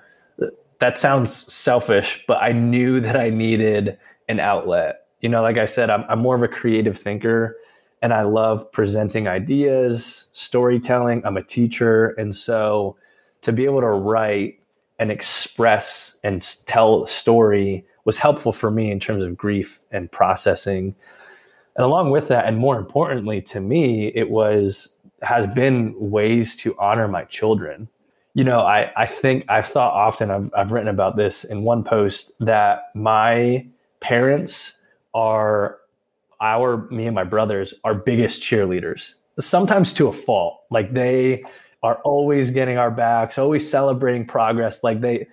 that 0.79 0.99
sounds 0.99 1.53
selfish, 1.53 2.23
but 2.29 2.43
I 2.43 2.53
knew 2.53 3.01
that 3.01 3.17
I 3.17 3.31
needed 3.31 3.99
an 4.29 4.41
outlet. 4.41 5.07
You 5.21 5.31
know, 5.31 5.43
like 5.43 5.57
I 5.57 5.65
said, 5.65 5.89
I'm, 5.89 6.05
I'm 6.09 6.19
more 6.19 6.37
of 6.37 6.43
a 6.43 6.49
creative 6.49 6.99
thinker 6.99 7.57
and 8.03 8.13
I 8.13 8.23
love 8.23 8.71
presenting 8.73 9.27
ideas, 9.27 10.27
storytelling. 10.33 11.23
I'm 11.25 11.37
a 11.37 11.43
teacher. 11.43 12.09
And 12.19 12.37
so 12.37 12.97
to 13.41 13.53
be 13.53 13.65
able 13.65 13.81
to 13.81 13.89
write 13.89 14.56
and 14.99 15.11
express 15.11 16.19
and 16.25 16.43
tell 16.67 17.05
a 17.05 17.09
story 17.09 17.85
was 18.05 18.19
helpful 18.19 18.53
for 18.53 18.71
me 18.71 18.91
in 18.91 19.01
terms 19.01 19.25
of 19.25 19.37
grief 19.37 19.81
and 19.91 20.11
processing. 20.11 20.95
And 21.77 21.85
along 21.85 22.11
with 22.11 22.29
that, 22.29 22.47
and 22.47 22.57
more 22.57 22.79
importantly 22.79 23.43
to 23.43 23.61
me, 23.61 24.09
it 24.15 24.31
was 24.31 24.97
has 25.23 25.47
been 25.47 25.95
ways 25.99 26.55
to 26.57 26.77
honor 26.79 27.09
my 27.09 27.25
children 27.25 27.89
you 28.37 28.45
know, 28.45 28.61
I, 28.61 28.93
I 28.99 29.07
think 29.07 29.47
I've 29.49 29.67
thought 29.67 29.95
often, 29.95 30.31
I've, 30.31 30.51
I've 30.55 30.71
written 30.71 30.91
about 30.91 31.17
this 31.17 31.43
in 31.43 31.63
one 31.63 31.83
post 31.83 32.33
that 32.41 32.91
my 32.95 33.67
parents 34.01 34.79
are 35.15 35.79
our, 36.43 36.87
me 36.91 37.07
and 37.07 37.15
my 37.15 37.25
brothers, 37.25 37.73
our 37.83 37.95
biggest 38.05 38.43
cheerleaders, 38.43 39.15
sometimes 39.41 39.91
to 39.95 40.09
a 40.09 40.13
fault. 40.13 40.65
Like 40.71 40.93
they 40.93 41.45
are 41.87 42.01
always 42.03 42.51
getting 42.51 42.79
our 42.79 42.91
backs, 42.91 43.39
always 43.39 43.69
celebrating 43.71 44.27
progress. 44.27 44.83
Like 44.83 45.01
they, 45.01 45.29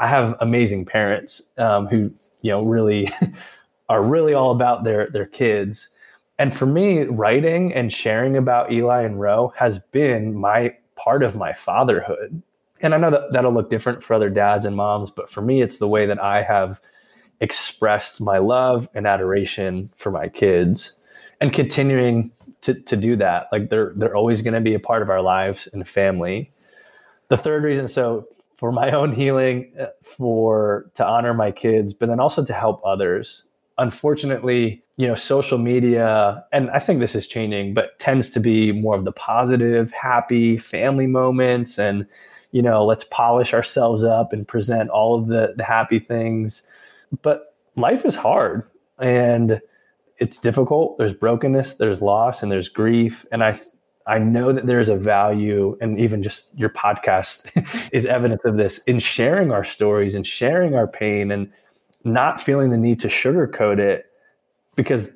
I 0.00 0.08
have 0.08 0.34
amazing 0.40 0.86
parents 0.86 1.52
um, 1.56 1.86
who, 1.86 2.12
you 2.42 2.50
know, 2.50 2.64
really 2.64 3.08
are 3.88 4.04
really 4.04 4.34
all 4.34 4.50
about 4.50 4.82
their, 4.82 5.08
their 5.10 5.26
kids. 5.26 5.90
And 6.36 6.52
for 6.52 6.66
me, 6.66 7.04
writing 7.04 7.72
and 7.72 7.92
sharing 7.92 8.36
about 8.36 8.72
Eli 8.72 9.02
and 9.02 9.20
Roe 9.20 9.52
has 9.56 9.78
been 9.78 10.34
my 10.34 10.74
part 10.96 11.22
of 11.22 11.36
my 11.36 11.52
fatherhood. 11.52 12.42
And 12.80 12.92
I 12.92 12.98
know 12.98 13.12
that 13.12 13.32
that'll 13.32 13.54
look 13.54 13.70
different 13.70 14.02
for 14.02 14.14
other 14.14 14.30
dads 14.30 14.64
and 14.64 14.74
moms, 14.74 15.12
but 15.12 15.30
for 15.30 15.42
me, 15.42 15.62
it's 15.62 15.78
the 15.78 15.86
way 15.86 16.06
that 16.06 16.20
I 16.20 16.42
have 16.42 16.80
expressed 17.40 18.20
my 18.20 18.38
love 18.38 18.88
and 18.94 19.06
adoration 19.06 19.90
for 19.96 20.10
my 20.10 20.28
kids 20.28 20.98
and 21.40 21.52
continuing 21.52 22.32
to, 22.64 22.74
to 22.74 22.96
do 22.96 23.16
that. 23.16 23.48
Like 23.52 23.70
they're, 23.70 23.92
they're 23.96 24.16
always 24.16 24.42
going 24.42 24.54
to 24.54 24.60
be 24.60 24.74
a 24.74 24.80
part 24.80 25.02
of 25.02 25.10
our 25.10 25.22
lives 25.22 25.68
and 25.72 25.88
family. 25.88 26.52
The 27.28 27.36
third 27.36 27.62
reason, 27.62 27.88
so 27.88 28.26
for 28.56 28.72
my 28.72 28.90
own 28.90 29.12
healing, 29.12 29.72
uh, 29.80 29.86
for 30.02 30.90
to 30.94 31.06
honor 31.06 31.34
my 31.34 31.50
kids, 31.50 31.94
but 31.94 32.08
then 32.08 32.20
also 32.20 32.44
to 32.44 32.52
help 32.52 32.80
others. 32.84 33.44
Unfortunately, 33.78 34.84
you 34.96 35.08
know 35.08 35.14
social 35.14 35.58
media 35.58 36.44
and 36.52 36.70
i 36.70 36.78
think 36.78 37.00
this 37.00 37.14
is 37.14 37.26
changing 37.26 37.74
but 37.74 37.98
tends 37.98 38.30
to 38.30 38.40
be 38.40 38.72
more 38.72 38.94
of 38.94 39.04
the 39.04 39.12
positive 39.12 39.90
happy 39.92 40.56
family 40.56 41.06
moments 41.06 41.78
and 41.78 42.06
you 42.52 42.62
know 42.62 42.84
let's 42.84 43.04
polish 43.04 43.52
ourselves 43.52 44.04
up 44.04 44.32
and 44.32 44.46
present 44.46 44.90
all 44.90 45.18
of 45.18 45.26
the, 45.26 45.54
the 45.56 45.64
happy 45.64 45.98
things 45.98 46.66
but 47.22 47.54
life 47.76 48.04
is 48.04 48.14
hard 48.14 48.62
and 48.98 49.60
it's 50.18 50.38
difficult 50.38 50.96
there's 50.98 51.12
brokenness 51.12 51.74
there's 51.74 52.00
loss 52.00 52.42
and 52.42 52.50
there's 52.50 52.68
grief 52.68 53.24
and 53.32 53.42
i 53.42 53.58
i 54.06 54.18
know 54.18 54.52
that 54.52 54.66
there's 54.66 54.88
a 54.88 54.96
value 54.96 55.76
and 55.80 55.98
even 55.98 56.22
just 56.22 56.46
your 56.56 56.68
podcast 56.68 57.50
is 57.92 58.06
evidence 58.06 58.42
of 58.44 58.56
this 58.56 58.78
in 58.84 58.98
sharing 58.98 59.52
our 59.52 59.64
stories 59.64 60.14
and 60.14 60.26
sharing 60.26 60.74
our 60.74 60.86
pain 60.86 61.30
and 61.30 61.50
not 62.04 62.40
feeling 62.40 62.70
the 62.70 62.78
need 62.78 63.00
to 63.00 63.08
sugarcoat 63.08 63.78
it 63.78 64.06
because 64.76 65.12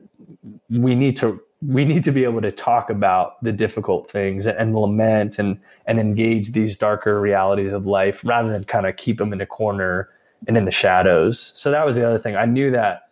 we 0.71 0.95
need 0.95 1.17
to 1.17 1.41
we 1.61 1.85
need 1.85 2.05
to 2.05 2.13
be 2.13 2.23
able 2.23 2.41
to 2.41 2.53
talk 2.53 2.89
about 2.89 3.43
the 3.43 3.51
difficult 3.53 4.11
things 4.11 4.47
and, 4.47 4.57
and 4.59 4.77
lament 4.77 5.39
and 5.39 5.59
and 5.87 5.99
engage 5.99 6.53
these 6.53 6.77
darker 6.77 7.21
realities 7.21 7.73
of 7.73 7.87
life 7.87 8.25
rather 8.25 8.51
than 8.51 8.65
kind 8.65 8.87
of 8.87 8.97
keep 8.97 9.19
them 9.19 9.33
in 9.33 9.41
a 9.41 9.47
corner 9.47 10.09
and 10.47 10.57
in 10.57 10.65
the 10.65 10.71
shadows. 10.71 11.53
So 11.57 11.71
that 11.71 11.85
was 11.85 11.97
the 11.97 12.07
other 12.07 12.19
thing. 12.19 12.37
I 12.37 12.45
knew 12.45 12.71
that 12.71 13.08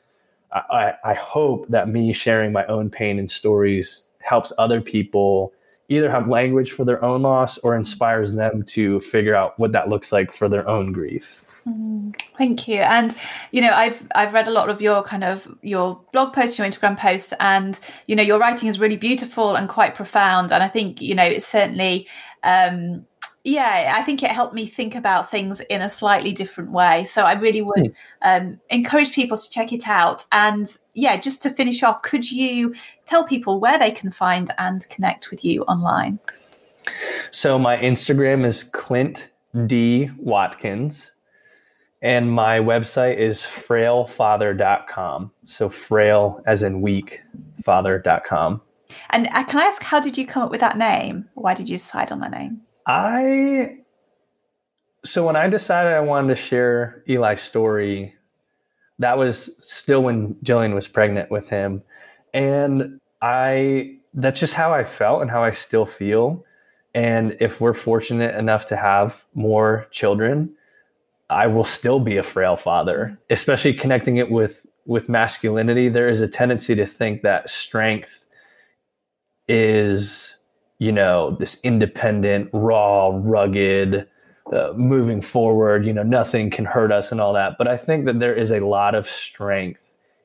I, 0.52 0.94
I 1.04 1.14
hope 1.14 1.68
that 1.68 1.88
me 1.88 2.12
sharing 2.12 2.52
my 2.52 2.64
own 2.66 2.90
pain 2.90 3.18
and 3.18 3.30
stories 3.30 4.04
helps 4.20 4.52
other 4.58 4.80
people 4.80 5.52
either 5.88 6.10
have 6.10 6.28
language 6.28 6.72
for 6.72 6.84
their 6.84 7.02
own 7.04 7.22
loss 7.22 7.58
or 7.58 7.76
inspires 7.76 8.34
them 8.34 8.64
to 8.64 9.00
figure 9.00 9.34
out 9.34 9.58
what 9.58 9.72
that 9.72 9.88
looks 9.88 10.12
like 10.12 10.32
for 10.32 10.48
their 10.48 10.68
own 10.68 10.92
grief. 10.92 11.44
Mm, 11.66 12.14
thank 12.38 12.68
you. 12.68 12.78
And 12.78 13.14
you 13.50 13.60
know, 13.60 13.72
I've 13.72 14.06
I've 14.14 14.32
read 14.32 14.46
a 14.46 14.52
lot 14.52 14.68
of 14.68 14.80
your 14.80 15.02
kind 15.02 15.24
of 15.24 15.48
your 15.62 16.00
blog 16.12 16.32
posts, 16.32 16.58
your 16.58 16.66
Instagram 16.66 16.96
posts, 16.96 17.32
and 17.40 17.78
you 18.06 18.14
know, 18.14 18.22
your 18.22 18.38
writing 18.38 18.68
is 18.68 18.78
really 18.78 18.96
beautiful 18.96 19.56
and 19.56 19.68
quite 19.68 19.94
profound. 19.94 20.52
And 20.52 20.62
I 20.62 20.68
think 20.68 21.00
you 21.00 21.14
know, 21.14 21.24
it's 21.24 21.46
certainly. 21.46 22.06
Um, 22.42 23.04
yeah, 23.46 23.92
I 23.94 24.02
think 24.02 24.24
it 24.24 24.32
helped 24.32 24.54
me 24.54 24.66
think 24.66 24.96
about 24.96 25.30
things 25.30 25.60
in 25.60 25.80
a 25.80 25.88
slightly 25.88 26.32
different 26.32 26.72
way. 26.72 27.04
So 27.04 27.22
I 27.22 27.34
really 27.34 27.62
would 27.62 27.86
hmm. 27.86 27.92
um, 28.22 28.60
encourage 28.70 29.12
people 29.12 29.38
to 29.38 29.48
check 29.48 29.72
it 29.72 29.86
out. 29.86 30.24
And 30.32 30.66
yeah, 30.94 31.16
just 31.16 31.42
to 31.42 31.50
finish 31.50 31.84
off, 31.84 32.02
could 32.02 32.28
you 32.28 32.74
tell 33.04 33.24
people 33.24 33.60
where 33.60 33.78
they 33.78 33.92
can 33.92 34.10
find 34.10 34.52
and 34.58 34.84
connect 34.88 35.30
with 35.30 35.44
you 35.44 35.62
online? 35.62 36.18
So 37.30 37.56
my 37.56 37.76
Instagram 37.76 38.44
is 38.44 38.64
Clint 38.64 39.30
D 39.66 40.10
Watkins 40.18 41.12
and 42.02 42.32
my 42.32 42.58
website 42.58 43.16
is 43.16 43.42
frailfather.com. 43.42 45.30
So 45.44 45.68
frail 45.68 46.42
as 46.46 46.64
in 46.64 46.80
weak 46.80 47.22
father.com. 47.62 48.60
And 49.10 49.28
uh, 49.28 49.44
can 49.44 49.60
I 49.60 49.64
ask, 49.66 49.84
how 49.84 50.00
did 50.00 50.18
you 50.18 50.26
come 50.26 50.42
up 50.42 50.50
with 50.50 50.60
that 50.60 50.76
name? 50.76 51.28
Why 51.34 51.54
did 51.54 51.68
you 51.68 51.76
decide 51.76 52.10
on 52.10 52.18
that 52.20 52.32
name? 52.32 52.62
I, 52.86 53.78
so 55.04 55.26
when 55.26 55.36
I 55.36 55.48
decided 55.48 55.92
I 55.92 56.00
wanted 56.00 56.28
to 56.28 56.36
share 56.36 57.02
Eli's 57.08 57.40
story, 57.40 58.14
that 58.98 59.18
was 59.18 59.56
still 59.58 60.02
when 60.02 60.34
Jillian 60.44 60.74
was 60.74 60.88
pregnant 60.88 61.30
with 61.30 61.48
him. 61.48 61.82
And 62.32 63.00
I, 63.20 63.96
that's 64.14 64.40
just 64.40 64.54
how 64.54 64.72
I 64.72 64.84
felt 64.84 65.22
and 65.22 65.30
how 65.30 65.42
I 65.42 65.50
still 65.50 65.86
feel. 65.86 66.44
And 66.94 67.36
if 67.40 67.60
we're 67.60 67.74
fortunate 67.74 68.34
enough 68.36 68.66
to 68.66 68.76
have 68.76 69.24
more 69.34 69.86
children, 69.90 70.54
I 71.28 71.46
will 71.48 71.64
still 71.64 72.00
be 72.00 72.16
a 72.16 72.22
frail 72.22 72.56
father, 72.56 73.18
especially 73.30 73.74
connecting 73.74 74.16
it 74.16 74.30
with 74.30 74.64
with 74.86 75.08
masculinity. 75.08 75.88
There 75.88 76.08
is 76.08 76.20
a 76.20 76.28
tendency 76.28 76.74
to 76.76 76.86
think 76.86 77.22
that 77.22 77.50
strength 77.50 78.26
is, 79.48 80.36
you 80.78 80.92
know, 80.92 81.30
this 81.30 81.60
independent, 81.62 82.50
raw, 82.52 83.10
rugged, 83.12 84.06
uh, 84.52 84.72
moving 84.76 85.20
forward. 85.20 85.86
You 85.86 85.94
know, 85.94 86.02
nothing 86.02 86.50
can 86.50 86.64
hurt 86.64 86.92
us 86.92 87.12
and 87.12 87.20
all 87.20 87.32
that. 87.34 87.58
But 87.58 87.68
I 87.68 87.76
think 87.76 88.04
that 88.06 88.20
there 88.20 88.34
is 88.34 88.50
a 88.50 88.60
lot 88.60 88.94
of 88.94 89.06
strength 89.06 89.82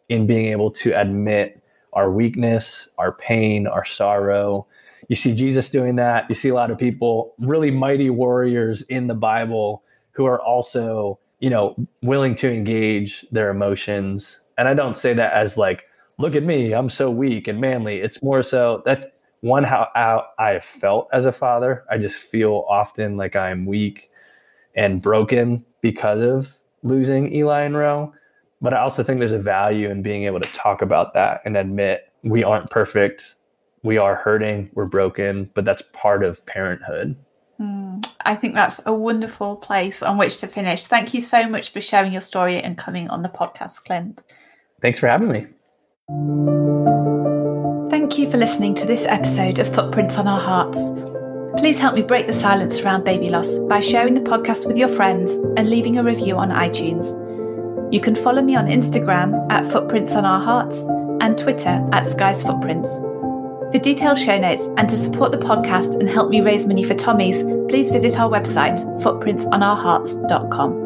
in 0.10 0.28
being 0.28 0.48
able 0.48 0.72
to 0.72 0.92
admit 1.00 1.68
our 1.94 2.12
weakness, 2.12 2.90
our 2.98 3.12
pain, 3.12 3.68
our 3.68 3.86
sorrow. 3.86 4.66
You 5.08 5.16
see 5.16 5.36
Jesus 5.36 5.70
doing 5.70 5.96
that. 5.96 6.26
You 6.30 6.36
see 6.36 6.50
a 6.50 6.54
lot 6.54 6.72
of 6.72 6.78
people, 6.78 7.34
really 7.40 7.72
mighty 7.72 8.10
warriors 8.10 8.82
in 8.84 9.08
the 9.08 9.16
Bible 9.16 9.84
who 10.12 10.26
are 10.26 10.42
also 10.42 11.20
you 11.40 11.50
know 11.50 11.76
willing 12.04 12.36
to 12.36 12.52
engage 12.52 13.26
their 13.32 13.50
emotions 13.50 14.42
and 14.60 14.68
i 14.68 14.76
don't 14.76 14.96
say 14.96 15.12
that 15.12 15.34
as 15.34 15.58
like 15.58 15.88
look 16.20 16.36
at 16.36 16.44
me, 16.44 16.74
I'm 16.74 16.90
so 16.90 17.10
weak 17.10 17.48
and 17.48 17.60
manly. 17.60 18.00
It's 18.00 18.22
more 18.22 18.44
so 18.44 18.82
that 18.86 19.24
one 19.42 19.64
how, 19.64 19.90
how 19.94 20.28
I 20.40 20.60
felt 20.60 21.10
as 21.12 21.26
a 21.26 21.32
father. 21.32 21.84
I 21.90 21.98
just 21.98 22.18
feel 22.18 22.66
often 22.70 23.18
like 23.18 23.36
I'm 23.36 23.66
weak 23.66 24.10
and 24.76 25.02
broken 25.02 25.66
because 25.82 26.22
of 26.22 26.54
losing 26.84 27.34
Eli 27.34 27.62
and 27.62 27.76
Roe. 27.76 28.14
But 28.62 28.74
I 28.74 28.80
also 28.80 29.04
think 29.04 29.20
there's 29.20 29.32
a 29.32 29.40
value 29.40 29.90
in 29.90 30.04
being 30.04 30.26
able 30.26 30.40
to 30.40 30.54
talk 30.54 30.82
about 30.82 31.14
that 31.16 31.42
and 31.46 31.58
admit 31.58 32.12
we 32.24 32.44
aren't 32.44 32.70
perfect. 32.70 33.36
We 33.84 33.98
are 33.98 34.16
hurting, 34.16 34.70
we're 34.74 34.86
broken, 34.86 35.50
but 35.56 35.66
that's 35.66 35.82
part 35.94 36.24
of 36.24 36.46
parenthood. 36.46 37.16
Mm, 37.60 38.08
I 38.22 38.36
think 38.36 38.54
that's 38.54 38.80
a 38.86 38.94
wonderful 38.94 39.56
place 39.56 40.04
on 40.04 40.18
which 40.18 40.38
to 40.38 40.48
finish. 40.48 40.86
Thank 40.86 41.16
you 41.16 41.22
so 41.22 41.48
much 41.48 41.72
for 41.72 41.82
sharing 41.82 42.12
your 42.12 42.22
story 42.22 42.60
and 42.60 42.78
coming 42.78 43.10
on 43.10 43.24
the 43.24 43.30
podcast, 43.30 43.86
Clint. 43.86 44.22
Thanks 44.82 45.00
for 45.00 45.08
having 45.08 45.30
me. 45.30 47.00
Thank 47.92 48.18
you 48.18 48.32
for 48.32 48.38
listening 48.38 48.74
to 48.76 48.88
this 48.88 49.06
episode 49.06 49.60
of 49.60 49.68
Footprints 49.76 50.18
on 50.18 50.26
Our 50.26 50.40
Hearts. 50.40 50.80
Please 51.60 51.78
help 51.78 51.94
me 51.94 52.02
break 52.02 52.26
the 52.26 52.32
silence 52.32 52.80
around 52.80 53.04
baby 53.04 53.30
loss 53.30 53.58
by 53.58 53.82
sharing 53.82 54.14
the 54.14 54.22
podcast 54.22 54.66
with 54.66 54.78
your 54.78 54.88
friends 54.88 55.32
and 55.58 55.70
leaving 55.70 55.98
a 55.98 56.04
review 56.04 56.38
on 56.38 56.52
iTunes. 56.52 57.12
You 57.94 58.00
can 58.00 58.16
follow 58.16 58.42
me 58.42 58.56
on 58.56 58.68
Instagram 58.68 59.46
at 59.52 59.70
Footprints 59.70 60.16
on 60.16 60.24
Our 60.24 60.40
Hearts 60.40 60.78
and 61.20 61.38
Twitter 61.38 61.86
at 61.92 62.06
Skies 62.06 62.42
Footprints. 62.42 62.90
For 63.74 63.80
detailed 63.84 64.20
show 64.20 64.40
notes 64.40 64.70
and 64.78 64.88
to 64.88 64.96
support 64.96 65.34
the 65.34 65.38
podcast 65.38 66.00
and 66.00 66.08
help 66.08 66.30
me 66.30 66.40
raise 66.40 66.66
money 66.66 66.86
for 66.86 66.94
Tommy's, 66.94 67.44
please 67.70 67.92
visit 67.92 68.18
our 68.18 68.30
website, 68.30 68.80
footprintsonourhearts.com. 69.02 70.81